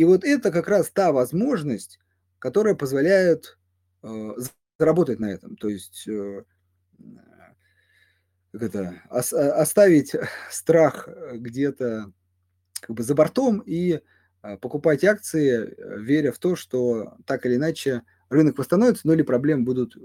И 0.00 0.04
вот 0.04 0.24
это 0.24 0.50
как 0.50 0.66
раз 0.66 0.88
та 0.90 1.12
возможность, 1.12 2.00
которая 2.38 2.74
позволяет 2.74 3.58
э, 4.02 4.32
заработать 4.78 5.20
на 5.20 5.26
этом. 5.26 5.56
То 5.56 5.68
есть 5.68 6.08
э, 6.08 6.42
как 8.50 8.62
это, 8.62 9.02
ос, 9.10 9.34
оставить 9.34 10.16
страх 10.50 11.06
где-то 11.34 12.10
как 12.80 12.96
бы 12.96 13.02
за 13.02 13.14
бортом 13.14 13.62
и 13.66 14.00
а, 14.40 14.56
покупать 14.56 15.04
акции, 15.04 15.68
э, 15.68 16.00
веря 16.00 16.32
в 16.32 16.38
то, 16.38 16.56
что 16.56 17.18
так 17.26 17.44
или 17.44 17.56
иначе 17.56 18.00
рынок 18.30 18.56
восстановится, 18.56 19.06
но 19.06 19.12
или 19.12 19.20
проблемы 19.20 19.64
будут 19.64 19.98
э, 19.98 20.00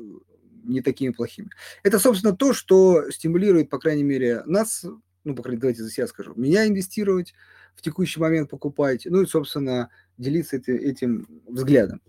не 0.66 0.82
такими 0.82 1.14
плохими. 1.14 1.52
Это, 1.84 2.00
собственно, 2.00 2.36
то, 2.36 2.52
что 2.52 3.10
стимулирует, 3.12 3.70
по 3.70 3.80
крайней 3.80 4.04
мере, 4.04 4.43
нас, 4.43 4.84
ну, 5.24 5.36
по 5.36 5.41
крайней 5.41 5.56
мере, 5.56 5.62
давайте 5.62 5.84
за 5.84 5.89
себя 5.89 6.08
скажу, 6.08 6.34
меня 6.36 6.68
инвестировать, 6.68 7.34
в 7.76 7.82
текущий 7.82 8.19
момент 8.19 8.49
покупать, 8.49 9.05
ну 9.05 9.21
и, 9.21 9.26
собственно, 9.26 9.89
делиться 10.17 10.57
этим 10.57 11.28
взглядом. 11.47 12.01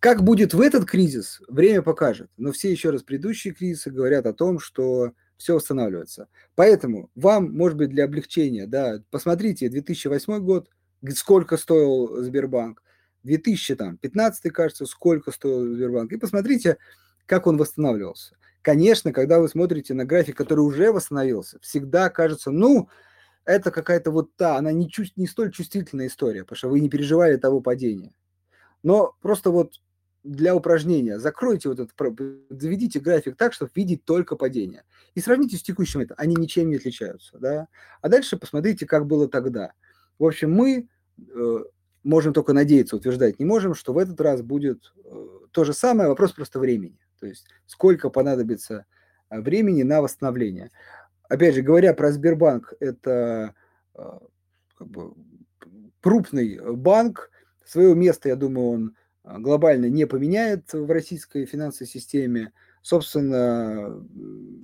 Как 0.00 0.22
будет 0.22 0.54
в 0.54 0.60
этот 0.60 0.84
кризис, 0.84 1.40
время 1.48 1.82
покажет. 1.82 2.30
Но 2.36 2.52
все 2.52 2.70
еще 2.70 2.90
раз 2.90 3.02
предыдущие 3.02 3.52
кризисы 3.52 3.90
говорят 3.90 4.26
о 4.26 4.32
том, 4.32 4.60
что 4.60 5.12
все 5.38 5.54
восстанавливается. 5.54 6.28
Поэтому 6.54 7.10
вам, 7.14 7.52
может 7.52 7.78
быть, 7.78 7.90
для 7.90 8.04
облегчения, 8.04 8.66
да, 8.66 9.02
посмотрите 9.10 9.68
2008 9.68 10.38
год, 10.40 10.68
сколько 11.14 11.56
стоил 11.56 12.22
Сбербанк, 12.22 12.82
2015, 13.24 14.52
кажется, 14.52 14.86
сколько 14.86 15.32
стоил 15.32 15.74
Сбербанк, 15.74 16.12
и 16.12 16.16
посмотрите, 16.16 16.76
как 17.26 17.46
он 17.46 17.56
восстанавливался. 17.56 18.36
Конечно, 18.62 19.12
когда 19.12 19.40
вы 19.40 19.48
смотрите 19.48 19.94
на 19.94 20.04
график, 20.04 20.36
который 20.36 20.60
уже 20.60 20.92
восстановился, 20.92 21.58
всегда 21.60 22.10
кажется, 22.10 22.50
ну, 22.50 22.88
это 23.48 23.70
какая-то 23.70 24.10
вот 24.10 24.36
та, 24.36 24.58
она 24.58 24.72
не, 24.72 24.90
чувств, 24.90 25.16
не 25.16 25.26
столь 25.26 25.50
чувствительная 25.52 26.08
история, 26.08 26.42
потому 26.42 26.56
что 26.56 26.68
вы 26.68 26.80
не 26.80 26.90
переживали 26.90 27.36
того 27.36 27.62
падения. 27.62 28.12
Но 28.82 29.16
просто 29.22 29.50
вот 29.50 29.80
для 30.22 30.54
упражнения 30.54 31.18
закройте 31.18 31.70
вот 31.70 31.80
этот, 31.80 31.94
заведите 32.50 33.00
график 33.00 33.36
так, 33.36 33.54
чтобы 33.54 33.70
видеть 33.74 34.04
только 34.04 34.36
падение. 34.36 34.84
И 35.14 35.20
сравните 35.20 35.56
с 35.56 35.62
текущим 35.62 36.00
это, 36.00 36.14
они 36.18 36.36
ничем 36.36 36.68
не 36.68 36.76
отличаются, 36.76 37.38
да. 37.38 37.68
А 38.02 38.10
дальше 38.10 38.36
посмотрите, 38.36 38.84
как 38.84 39.06
было 39.06 39.28
тогда. 39.28 39.72
В 40.18 40.26
общем, 40.26 40.52
мы 40.52 40.86
э, 41.16 41.58
можем 42.02 42.34
только 42.34 42.52
надеяться, 42.52 42.96
утверждать 42.96 43.38
не 43.38 43.46
можем, 43.46 43.74
что 43.74 43.94
в 43.94 43.98
этот 43.98 44.20
раз 44.20 44.42
будет 44.42 44.92
э, 45.06 45.26
то 45.52 45.64
же 45.64 45.72
самое, 45.72 46.10
вопрос 46.10 46.32
просто 46.32 46.58
времени. 46.58 46.98
То 47.18 47.26
есть 47.26 47.46
сколько 47.64 48.10
понадобится 48.10 48.84
э, 49.30 49.40
времени 49.40 49.84
на 49.84 50.02
восстановление. 50.02 50.70
Опять 51.28 51.54
же, 51.54 51.62
говоря 51.62 51.94
про 51.94 52.10
Сбербанк, 52.12 52.72
это 52.80 53.54
э, 53.94 54.02
как 54.76 54.88
бы, 54.88 55.12
крупный 56.00 56.58
банк, 56.76 57.30
свое 57.64 57.94
место, 57.94 58.28
я 58.28 58.36
думаю, 58.36 58.68
он 58.68 58.96
а, 59.24 59.38
глобально 59.38 59.86
не 59.86 60.06
поменяет 60.06 60.72
в 60.72 60.90
российской 60.90 61.44
финансовой 61.44 61.86
системе. 61.86 62.52
Собственно, 62.80 64.02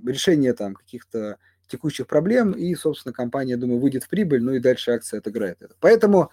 решение 0.06 0.54
там 0.54 0.74
каких-то 0.74 1.36
текущих 1.66 2.06
проблем, 2.06 2.52
и, 2.52 2.74
собственно, 2.74 3.12
компания, 3.12 3.56
думаю, 3.56 3.80
выйдет 3.80 4.04
в 4.04 4.08
прибыль, 4.08 4.42
ну 4.42 4.52
и 4.52 4.60
дальше 4.60 4.92
акция 4.92 5.18
отыграет 5.18 5.60
это. 5.60 5.74
Поэтому 5.80 6.30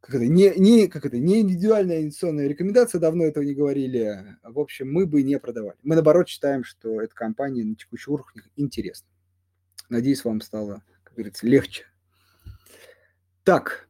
как 0.00 0.16
это, 0.16 0.26
не, 0.26 0.52
не, 0.56 0.86
как 0.86 1.06
это, 1.06 1.16
не 1.16 1.40
индивидуальная 1.40 2.02
инвестиционная 2.02 2.46
рекомендация, 2.46 2.98
давно 2.98 3.24
этого 3.24 3.42
не 3.42 3.54
говорили. 3.54 4.36
В 4.42 4.58
общем, 4.58 4.92
мы 4.92 5.06
бы 5.06 5.22
не 5.22 5.38
продавали. 5.38 5.78
Мы, 5.82 5.94
наоборот, 5.94 6.28
считаем, 6.28 6.62
что 6.62 7.00
эта 7.00 7.14
компания 7.14 7.64
на 7.64 7.74
текущих 7.74 8.08
уровнях 8.08 8.50
интересна. 8.56 9.08
Надеюсь, 9.88 10.24
вам 10.24 10.40
стало, 10.40 10.82
как 11.02 11.14
говорится, 11.14 11.46
легче. 11.46 11.84
Так, 13.44 13.88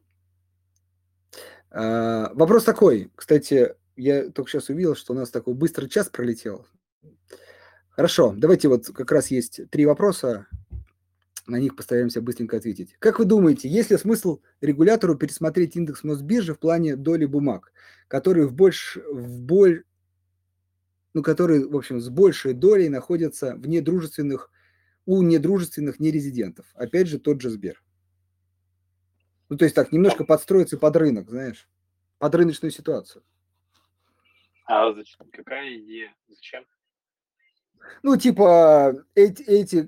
а, 1.70 2.32
вопрос 2.34 2.64
такой. 2.64 3.10
Кстати, 3.16 3.74
я 3.96 4.30
только 4.30 4.50
сейчас 4.50 4.68
увидел, 4.68 4.94
что 4.94 5.12
у 5.12 5.16
нас 5.16 5.30
такой 5.30 5.54
быстрый 5.54 5.88
час 5.88 6.08
пролетел. 6.08 6.66
Хорошо, 7.90 8.34
давайте 8.36 8.68
вот 8.68 8.86
как 8.86 9.10
раз 9.12 9.28
есть 9.28 9.60
три 9.70 9.86
вопроса, 9.86 10.46
на 11.46 11.56
них 11.56 11.76
постараемся 11.76 12.20
быстренько 12.20 12.56
ответить. 12.56 12.96
Как 12.98 13.18
вы 13.18 13.24
думаете, 13.24 13.68
есть 13.68 13.90
ли 13.90 13.96
смысл 13.96 14.40
регулятору 14.60 15.16
пересмотреть 15.16 15.76
индекс 15.76 16.02
Мосбиржи 16.04 16.54
в 16.54 16.58
плане 16.58 16.96
доли 16.96 17.26
бумаг, 17.26 17.72
которые 18.08 18.46
в 18.46 18.54
больш, 18.54 18.98
в 19.10 19.40
боль, 19.40 19.84
ну, 21.12 21.22
которые, 21.22 21.66
в 21.66 21.76
общем, 21.76 22.00
с 22.00 22.08
большей 22.08 22.54
долей 22.54 22.88
находятся 22.88 23.54
в 23.56 23.68
недружественных, 23.68 24.50
у 25.06 25.22
недружественных 25.22 26.00
нерезидентов? 26.00 26.66
Опять 26.74 27.08
же, 27.08 27.18
тот 27.18 27.40
же 27.40 27.50
Сбер. 27.50 27.82
Ну, 29.48 29.56
то 29.56 29.64
есть 29.64 29.74
так, 29.74 29.92
немножко 29.92 30.24
подстроиться 30.24 30.78
под 30.78 30.96
рынок, 30.96 31.28
знаешь, 31.28 31.68
под 32.18 32.34
рыночную 32.34 32.70
ситуацию. 32.70 33.22
А 34.66 34.92
зачем? 34.92 35.26
какая 35.30 35.78
идея? 35.78 36.14
Зачем? 36.28 36.64
Ну, 38.02 38.16
типа, 38.16 39.04
эти, 39.14 39.42
эти 39.42 39.86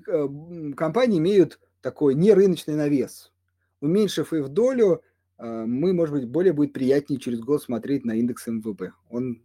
компании 0.73 1.17
имеют 1.17 1.59
такой 1.81 2.13
нерыночный 2.13 2.75
навес. 2.75 3.31
Уменьшив 3.79 4.33
их 4.33 4.49
долю, 4.49 5.03
э, 5.37 5.65
мы, 5.65 5.93
может 5.93 6.13
быть, 6.13 6.27
более 6.27 6.53
будет 6.53 6.73
приятнее 6.73 7.19
через 7.19 7.39
год 7.39 7.63
смотреть 7.63 8.05
на 8.05 8.13
индекс 8.13 8.47
МВП. 8.47 8.93
Он, 9.09 9.41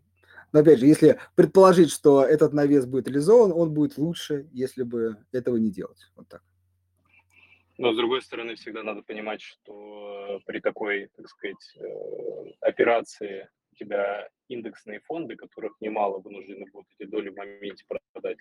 но 0.52 0.60
опять 0.60 0.78
же, 0.78 0.86
если 0.86 1.18
предположить, 1.34 1.90
что 1.90 2.24
этот 2.24 2.52
навес 2.52 2.86
будет 2.86 3.08
реализован, 3.08 3.52
он 3.52 3.72
будет 3.72 3.98
лучше, 3.98 4.48
если 4.52 4.82
бы 4.82 5.16
этого 5.32 5.56
не 5.56 5.70
делать. 5.70 6.10
Вот 6.14 6.28
так. 6.28 6.42
Но, 7.78 7.92
с 7.92 7.96
другой 7.96 8.22
стороны, 8.22 8.54
всегда 8.54 8.82
надо 8.82 9.02
понимать, 9.02 9.40
что 9.40 10.40
при 10.46 10.60
такой, 10.60 11.08
так 11.16 11.28
сказать, 11.28 11.76
э, 11.76 12.52
операции 12.60 13.48
у 13.72 13.74
тебя 13.76 14.28
индексные 14.48 15.00
фонды, 15.00 15.36
которых 15.36 15.72
немало 15.80 16.18
вынуждены 16.18 16.66
будут 16.70 16.86
эти 16.98 17.08
доли 17.08 17.30
в 17.30 17.36
моменте 17.36 17.84
продать. 18.12 18.38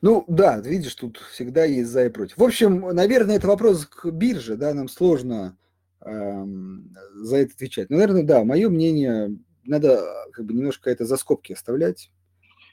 Ну 0.00 0.24
да, 0.28 0.58
видишь, 0.60 0.94
тут 0.94 1.18
всегда 1.18 1.64
есть 1.64 1.90
за 1.90 2.06
и 2.06 2.08
против. 2.08 2.38
В 2.38 2.42
общем, 2.42 2.80
наверное, 2.80 3.36
это 3.36 3.46
вопрос 3.46 3.84
к 3.84 4.10
бирже, 4.10 4.56
да, 4.56 4.72
нам 4.72 4.88
сложно 4.88 5.58
за 6.02 7.36
это 7.36 7.54
отвечать. 7.54 7.90
Но, 7.90 7.96
наверное, 7.98 8.22
да, 8.22 8.44
мое 8.44 8.68
мнение, 8.68 9.36
надо 9.64 10.02
как 10.32 10.46
бы 10.46 10.54
немножко 10.54 10.90
это 10.90 11.04
за 11.04 11.16
скобки 11.16 11.52
оставлять. 11.52 12.10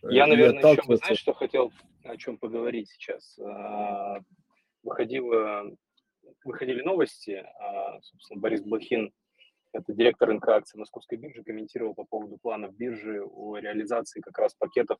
Я, 0.04 0.28
наверное, 0.28 0.74
еще 0.74 0.84
бы, 0.84 0.98
знаешь, 0.98 1.20
что 1.20 1.34
хотел 1.34 1.72
о 2.04 2.18
чем 2.18 2.38
поговорить 2.38 2.90
сейчас. 2.90 3.38
А, 3.40 4.20
выходило, 4.84 5.76
выходили 6.44 6.82
новости, 6.82 7.44
а, 7.60 8.00
собственно, 8.02 8.40
Борис 8.40 8.62
Блохин, 8.62 9.12
это 9.74 9.94
директор 9.94 10.30
рынка 10.30 10.56
акций 10.56 10.78
Московской 10.78 11.18
биржи, 11.18 11.44
комментировал 11.44 11.94
по 11.94 12.06
поводу 12.06 12.38
планов 12.38 12.76
биржи 12.76 13.22
о 13.22 13.58
реализации 13.58 14.22
как 14.22 14.38
раз 14.38 14.54
пакетов 14.56 15.00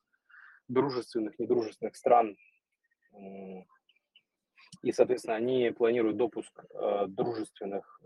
дружественных, 0.68 1.40
недружественных 1.40 1.96
стран. 1.96 2.36
И, 4.82 4.92
соответственно, 4.92 5.36
они 5.36 5.72
планируют 5.72 6.18
допуск 6.18 6.66
а, 6.74 7.08
дружественных 7.08 8.02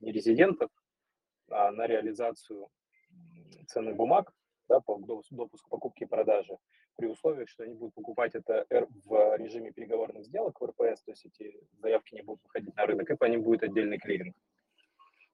нерезидентов 0.00 0.70
на 1.48 1.86
реализацию 1.86 2.68
ценных 3.66 3.96
бумаг 3.96 4.32
да, 4.68 4.80
по 4.80 4.98
допуску 4.98 5.68
покупки 5.70 6.04
и 6.04 6.06
продажи, 6.06 6.58
при 6.96 7.06
условии, 7.06 7.46
что 7.46 7.64
они 7.64 7.74
будут 7.74 7.94
покупать 7.94 8.34
это 8.34 8.66
в 9.04 9.36
режиме 9.36 9.72
переговорных 9.72 10.24
сделок 10.24 10.60
в 10.60 10.64
РПС, 10.64 11.02
то 11.02 11.12
есть 11.12 11.26
эти 11.26 11.54
заявки 11.78 12.14
не 12.14 12.22
будут 12.22 12.42
выходить 12.44 12.74
на 12.74 12.86
рынок, 12.86 13.10
и 13.10 13.16
по 13.16 13.24
ним 13.26 13.42
будет 13.42 13.62
отдельный 13.62 13.98
клиринг. 13.98 14.34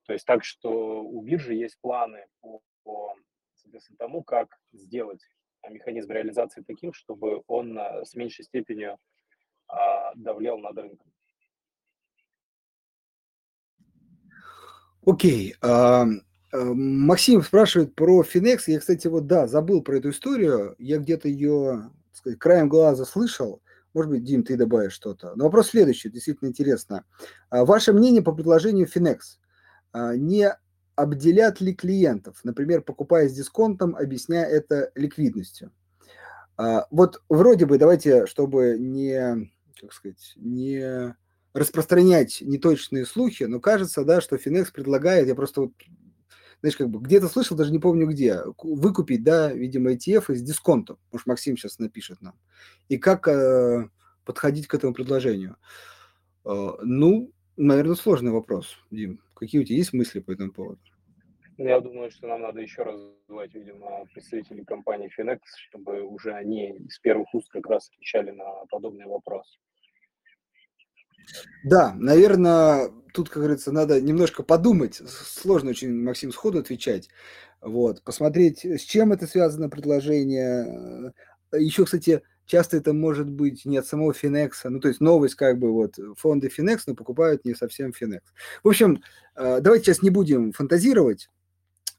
То 0.06 0.12
есть 0.12 0.26
так, 0.26 0.44
что 0.44 1.02
у 1.02 1.22
биржи 1.22 1.54
есть 1.54 1.78
планы 1.80 2.26
по, 2.40 2.60
по 2.82 3.14
соответственно, 3.54 3.98
тому, 3.98 4.22
как 4.24 4.58
сделать 4.72 5.20
механизм 5.68 6.10
реализации 6.10 6.62
таким, 6.62 6.92
чтобы 6.92 7.44
он 7.46 7.78
а, 7.78 8.04
с 8.04 8.14
меньшей 8.16 8.44
степенью 8.44 8.98
а, 9.72 10.12
давлел 10.14 10.58
над 10.58 10.76
рынком. 10.76 11.06
Окей. 15.04 15.54
Okay. 15.60 16.20
Э, 16.52 16.64
Максим 16.74 17.42
спрашивает 17.42 17.94
про 17.94 18.22
Финекс. 18.22 18.68
Я, 18.68 18.78
кстати, 18.78 19.06
вот 19.08 19.26
да, 19.26 19.46
забыл 19.46 19.82
про 19.82 19.96
эту 19.96 20.10
историю. 20.10 20.76
Я 20.78 20.98
где-то 20.98 21.28
ее 21.28 21.90
сказать, 22.12 22.38
краем 22.38 22.68
глаза 22.68 23.04
слышал. 23.04 23.62
Может 23.94 24.10
быть, 24.10 24.24
Дим, 24.24 24.42
ты 24.42 24.56
добавишь 24.56 24.92
что-то. 24.92 25.34
Но 25.34 25.44
вопрос 25.44 25.70
следующий, 25.70 26.10
действительно 26.10 26.48
интересно. 26.48 27.04
А 27.50 27.64
ваше 27.64 27.92
мнение 27.92 28.22
по 28.22 28.32
предложению 28.32 28.86
Финекс? 28.86 29.38
А 29.92 30.14
не 30.14 30.54
обделят 30.94 31.60
ли 31.60 31.74
клиентов, 31.74 32.40
например, 32.44 32.82
покупая 32.82 33.28
с 33.28 33.32
дисконтом, 33.32 33.96
объясняя 33.96 34.46
это 34.46 34.92
ликвидностью? 34.94 35.72
А 36.56 36.86
вот 36.90 37.22
вроде 37.28 37.66
бы, 37.66 37.78
давайте, 37.78 38.26
чтобы 38.26 38.76
не, 38.78 39.50
как 39.80 39.92
сказать, 39.92 40.32
не 40.36 41.14
распространять 41.54 42.40
неточные 42.40 43.04
слухи, 43.04 43.44
но 43.44 43.60
кажется, 43.60 44.04
да, 44.04 44.20
что 44.20 44.38
Финекс 44.38 44.70
предлагает, 44.70 45.28
я 45.28 45.34
просто 45.34 45.62
вот 45.62 45.72
знаешь, 46.62 46.76
как 46.76 46.90
бы 46.90 47.00
где-то 47.00 47.28
слышал, 47.28 47.56
даже 47.56 47.72
не 47.72 47.80
помню 47.80 48.06
где, 48.06 48.40
выкупить, 48.62 49.24
да, 49.24 49.52
видимо, 49.52 49.92
ETF 49.92 50.32
с 50.32 50.42
дисконтом. 50.42 50.96
Может, 51.10 51.26
Максим 51.26 51.56
сейчас 51.56 51.80
напишет 51.80 52.22
нам. 52.22 52.38
И 52.88 52.98
как 52.98 53.26
э, 53.26 53.88
подходить 54.24 54.68
к 54.68 54.74
этому 54.74 54.94
предложению? 54.94 55.56
Э, 56.44 56.74
ну, 56.82 57.32
наверное, 57.56 57.96
сложный 57.96 58.30
вопрос, 58.30 58.76
Дим. 58.92 59.20
Какие 59.34 59.60
у 59.60 59.64
тебя 59.64 59.76
есть 59.76 59.92
мысли 59.92 60.20
по 60.20 60.30
этому 60.30 60.52
поводу? 60.52 60.80
Я 61.64 61.80
думаю, 61.80 62.10
что 62.10 62.26
нам 62.26 62.42
надо 62.42 62.60
еще 62.60 62.82
раз 62.82 63.00
звать, 63.28 63.54
видимо, 63.54 64.04
представителей 64.12 64.64
компании 64.64 65.10
Finex, 65.16 65.38
чтобы 65.68 66.02
уже 66.02 66.32
они 66.32 66.74
с 66.88 66.98
первых 66.98 67.32
уст 67.34 67.48
как 67.50 67.68
раз 67.68 67.88
отвечали 67.88 68.32
на 68.32 68.44
подобный 68.68 69.06
вопрос. 69.06 69.60
Да, 71.62 71.94
наверное, 71.94 72.90
тут, 73.14 73.28
как 73.28 73.38
говорится, 73.38 73.70
надо 73.70 74.00
немножко 74.00 74.42
подумать. 74.42 74.96
Сложно 75.06 75.70
очень, 75.70 75.94
Максим, 75.94 76.32
сходу 76.32 76.58
отвечать. 76.58 77.08
Вот, 77.60 78.02
посмотреть, 78.02 78.64
с 78.64 78.82
чем 78.82 79.12
это 79.12 79.28
связано 79.28 79.68
предложение. 79.68 81.12
Еще, 81.52 81.84
кстати, 81.84 82.22
часто 82.44 82.76
это 82.76 82.92
может 82.92 83.30
быть 83.30 83.64
не 83.66 83.76
от 83.76 83.86
самого 83.86 84.12
Финекса, 84.12 84.68
ну, 84.68 84.80
то 84.80 84.88
есть 84.88 85.00
новость 85.00 85.36
как 85.36 85.58
бы 85.60 85.70
вот 85.70 85.94
фонды 86.16 86.48
Финекс, 86.48 86.88
но 86.88 86.96
покупают 86.96 87.44
не 87.44 87.54
совсем 87.54 87.92
Финекс. 87.92 88.32
В 88.64 88.68
общем, 88.68 89.00
э, 89.36 89.60
давайте 89.60 89.84
сейчас 89.84 90.02
не 90.02 90.10
будем 90.10 90.50
фантазировать, 90.50 91.28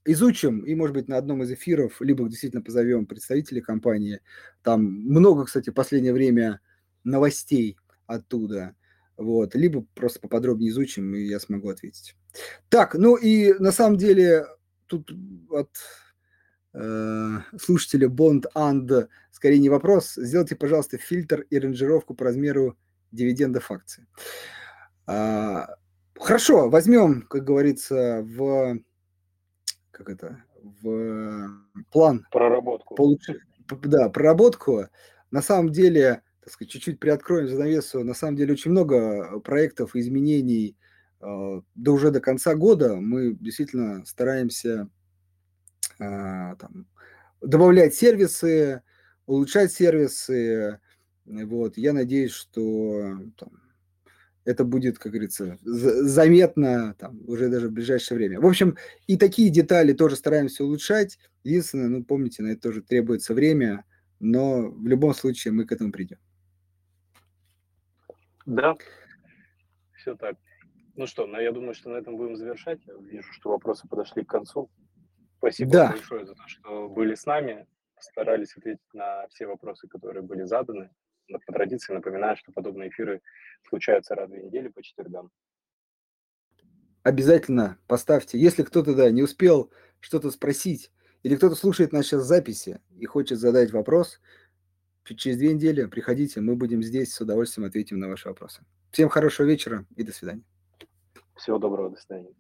изучим 0.06 0.62
и, 0.62 0.76
может 0.76 0.96
быть, 0.96 1.08
на 1.08 1.18
одном 1.18 1.44
из 1.44 1.52
эфиров 1.52 2.02
либо 2.02 2.28
действительно 2.28 2.62
позовем 2.62 3.06
представителей 3.06 3.62
компании. 3.62 4.22
Там 4.62 4.84
много, 4.84 5.46
кстати, 5.46 5.70
в 5.70 5.74
последнее 5.74 6.14
время 6.14 6.60
новостей 7.04 7.78
оттуда. 8.06 8.76
Вот, 9.16 9.56
либо 9.56 9.86
просто 9.94 10.20
поподробнее 10.20 10.72
изучим, 10.72 11.14
и 11.16 11.22
я 11.22 11.40
смогу 11.40 11.70
ответить. 11.70 12.16
Так, 12.70 12.96
ну 12.96 13.16
и 13.16 13.54
на 13.60 13.72
самом 13.72 13.98
деле 13.98 14.48
тут 14.88 15.12
от 15.50 15.70
э, 16.74 17.38
слушателя 17.62 18.08
Bond 18.08 18.46
and 18.56 19.08
скорее 19.32 19.60
не 19.60 19.70
вопрос. 19.70 20.14
Сделайте, 20.16 20.56
пожалуйста, 20.56 20.98
фильтр 20.98 21.42
и 21.50 21.60
ранжировку 21.60 22.16
по 22.16 22.26
размеру 22.26 22.78
дивидендов 23.12 23.70
акций. 23.70 24.06
А, 25.06 25.76
хорошо, 26.16 26.70
возьмем, 26.70 27.22
как 27.24 27.44
говорится, 27.44 28.22
в 28.24 28.80
как 29.94 30.10
это, 30.10 30.44
в 30.82 31.50
план. 31.92 32.26
Проработку. 32.32 32.96
Получ... 32.96 33.30
Да, 33.84 34.10
проработку. 34.10 34.88
На 35.32 35.42
самом 35.42 35.72
деле, 35.72 36.22
так 36.42 36.52
сказать, 36.52 36.72
чуть-чуть 36.72 37.00
приоткроем 37.00 37.48
занавесу, 37.48 38.04
на 38.04 38.14
самом 38.14 38.36
деле 38.36 38.54
очень 38.54 38.72
много 38.72 39.40
проектов, 39.40 39.96
изменений, 39.96 40.76
э, 41.22 41.62
да 41.76 41.92
уже 41.92 42.12
до 42.12 42.20
конца 42.20 42.56
года 42.56 42.96
мы 42.96 43.36
действительно 43.36 44.06
стараемся 44.06 44.90
э, 46.00 46.56
там, 46.60 46.88
добавлять 47.42 47.96
сервисы, 47.96 48.82
улучшать 49.26 49.72
сервисы. 49.72 50.80
Вот. 51.26 51.78
Я 51.78 51.94
надеюсь, 51.94 52.32
что 52.32 53.18
там, 53.38 53.63
это 54.46 54.66
будет, 54.66 55.00
как 55.00 55.12
говорится, 55.12 55.58
заметно 55.62 56.96
там, 57.00 57.20
уже 57.28 57.50
даже 57.50 57.70
в 57.70 57.72
ближайшее 57.72 58.18
время. 58.18 58.42
В 58.42 58.46
общем, 58.46 58.78
и 59.08 59.18
такие 59.18 59.50
детали 59.50 59.94
тоже 59.94 60.16
стараемся 60.16 60.64
улучшать. 60.64 61.18
Единственное, 61.44 61.88
ну, 61.88 62.04
помните, 62.04 62.44
на 62.44 62.50
это 62.50 62.62
тоже 62.62 62.82
требуется 62.82 63.34
время, 63.34 63.86
но 64.20 64.70
в 64.70 64.86
любом 64.88 65.14
случае 65.14 65.54
мы 65.54 65.66
к 65.66 65.72
этому 65.72 65.92
придем. 65.92 66.18
Да, 68.46 68.76
все 69.96 70.16
так. 70.16 70.36
Ну 70.96 71.08
что, 71.08 71.26
ну, 71.26 71.40
я 71.40 71.52
думаю, 71.52 71.74
что 71.74 71.90
на 71.90 71.96
этом 71.96 72.18
будем 72.18 72.36
завершать. 72.36 72.80
Я 72.86 72.94
вижу, 72.96 73.32
что 73.32 73.50
вопросы 73.50 73.88
подошли 73.88 74.24
к 74.24 74.30
концу. 74.30 74.70
Спасибо 75.38 75.72
да. 75.72 75.90
большое 75.92 76.26
за 76.26 76.36
то, 76.36 76.44
что 76.48 76.90
были 76.90 77.16
с 77.16 77.26
нами. 77.26 77.66
Старались 78.00 78.56
ответить 78.58 78.94
на 78.94 79.28
все 79.30 79.48
вопросы, 79.48 79.88
которые 79.88 80.24
были 80.24 80.44
заданы 80.44 80.90
по 81.28 81.54
традиции 81.54 81.94
напоминаю, 81.94 82.38
что 82.38 82.52
подобные 82.52 82.90
эфиры 82.90 83.22
случаются 83.68 84.16
раз 84.16 84.30
в 84.30 84.32
две 84.32 84.44
недели 84.44 84.68
по 84.68 84.82
четвергам. 84.82 85.32
Обязательно 87.04 87.78
поставьте. 87.88 88.40
Если 88.40 88.64
кто-то, 88.64 88.96
да, 88.96 89.10
не 89.12 89.24
успел 89.24 89.72
что-то 90.00 90.32
спросить, 90.32 90.92
или 91.22 91.36
кто-то 91.36 91.56
слушает 91.56 91.92
нас 91.92 92.06
сейчас 92.06 92.24
записи 92.24 92.80
и 92.98 93.06
хочет 93.06 93.40
задать 93.40 93.72
вопрос, 93.72 94.20
через 95.06 95.38
две 95.38 95.54
недели 95.54 95.86
приходите, 95.86 96.40
мы 96.42 96.56
будем 96.56 96.82
здесь, 96.82 97.14
с 97.14 97.22
удовольствием 97.22 97.68
ответим 97.68 98.00
на 98.00 98.08
ваши 98.08 98.30
вопросы. 98.30 98.64
Всем 98.92 99.10
хорошего 99.10 99.48
вечера 99.48 99.86
и 99.96 100.04
до 100.04 100.14
свидания. 100.14 100.44
Всего 101.36 101.58
доброго, 101.58 101.90
до 101.90 101.98
свидания. 102.00 102.34